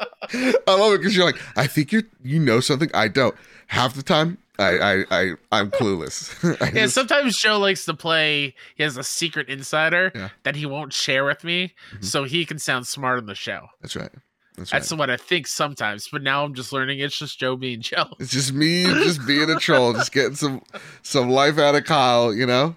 [0.00, 3.34] I love it because you're like, I think you you know something I don't.
[3.68, 6.34] Half the time, I I, I I'm clueless.
[6.60, 8.54] I Yeah, just- sometimes Joe likes to play.
[8.76, 10.28] He has a secret insider Yeah.
[10.42, 12.04] that he won't share with me, Mhm.
[12.04, 13.68] so he can sound smart on the show.
[13.80, 14.10] that's right.
[14.56, 14.98] That's right.
[14.98, 16.08] What I think sometimes.
[16.10, 18.06] But now I'm just learning it's just Joe being Joe.
[18.18, 20.62] It's just me, just being a troll, just getting some
[21.02, 22.34] some life out of Kyle.
[22.34, 22.74] You know,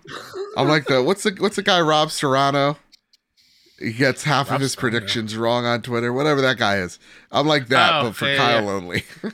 [0.57, 2.77] I'm like the what's the what's the guy Rob Serrano?
[3.79, 4.91] He gets half Rob of his Serrano.
[4.99, 6.99] predictions wrong on Twitter, whatever that guy is.
[7.31, 8.69] I'm like that, Oh, but for yeah, Kyle yeah.
[8.69, 9.03] only.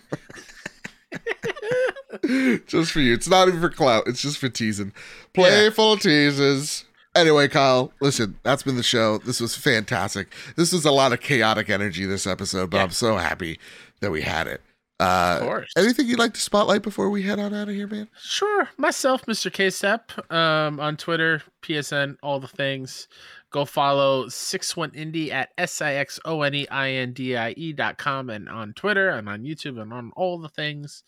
[2.67, 3.13] just for you.
[3.13, 4.03] It's not even for clout.
[4.07, 4.93] It's just for teasing.
[5.33, 6.85] Playful teases.
[7.15, 9.17] Anyway, Kyle, listen, that's been the show.
[9.19, 10.31] This was fantastic.
[10.55, 12.83] This was a lot of chaotic energy this episode, but Yeah.
[12.83, 13.59] I'm so happy
[14.01, 14.61] that we had it.
[14.99, 15.73] Uh, Of course.
[15.77, 18.07] Anything you'd like to spotlight before we head on out of here, man?
[18.19, 18.69] Sure.
[18.77, 19.51] Myself, Mr.
[19.51, 23.07] KSEP, um, on Twitter, PSN, all the things.
[23.49, 27.71] Go follow 61indie at S I X O N E I N D I E
[27.71, 31.03] dot com and on Twitter and on YouTube and on all the things.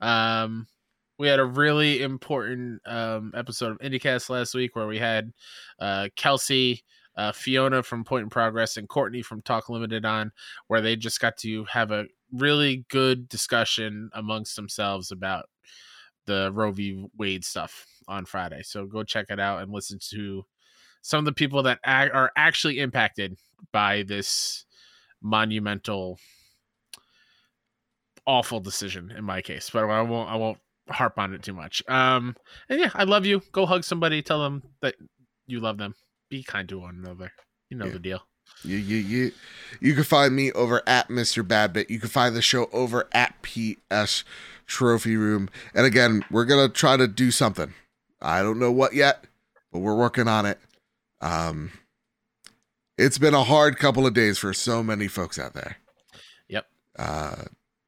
[0.00, 0.66] Um,
[1.18, 5.32] we had a really important um, episode of IndieCast last week where we had
[5.80, 6.84] uh, Kelsey,
[7.16, 10.30] uh, Fiona from Point in Progress, and Courtney from Talk Limited on,
[10.68, 15.46] where they just got to have a really good discussion amongst themselves about
[16.26, 17.06] the Roe v.
[17.16, 18.62] Wade stuff on Friday.
[18.62, 20.44] So go check it out and listen to
[21.02, 23.36] some of the people that a- are actually impacted
[23.72, 24.64] by this
[25.22, 26.18] monumental,
[28.26, 29.70] awful decision in my case.
[29.70, 30.30] But I won't.
[30.30, 30.58] I won't
[30.88, 31.82] harp on it too much.
[31.88, 32.34] Um,
[32.68, 33.42] and yeah, I love you.
[33.52, 34.22] Go hug somebody.
[34.22, 34.94] Tell them that
[35.46, 35.94] you love them.
[36.30, 37.30] Be kind to one another.
[37.68, 37.92] You know Yeah.
[37.92, 38.22] the deal.
[38.64, 39.32] You, you, you,
[39.80, 41.46] you can find me over at Mr.
[41.46, 41.90] Badbit.
[41.90, 44.24] You can find the show over at PS
[44.66, 45.50] Trophy Room.
[45.74, 47.74] And again, we're gonna try to do something.
[48.22, 49.24] I don't know what yet,
[49.70, 50.58] but we're working on it.
[51.20, 51.72] Um,
[52.96, 55.76] it's been a hard couple of days for so many folks out there.
[56.48, 56.66] Yep.
[56.98, 57.44] Uh,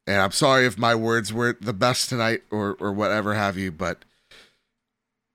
[0.06, 3.70] and I'm sorry if my words weren't the best tonight or or whatever have you,
[3.70, 4.04] but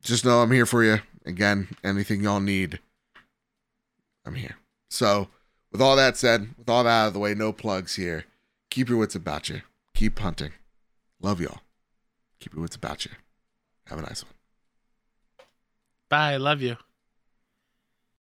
[0.01, 0.99] just know I'm here for you.
[1.25, 2.79] Again, anything y'all need,
[4.25, 4.57] I'm here.
[4.89, 5.29] So,
[5.71, 8.25] with all that said, with all that out of the way, no plugs here.
[8.69, 9.61] Keep your wits about you.
[9.93, 10.51] Keep hunting.
[11.21, 11.61] Love y'all.
[12.39, 13.11] Keep your wits about you.
[13.87, 14.33] Have a nice one.
[16.09, 16.37] Bye.
[16.37, 16.77] Love you.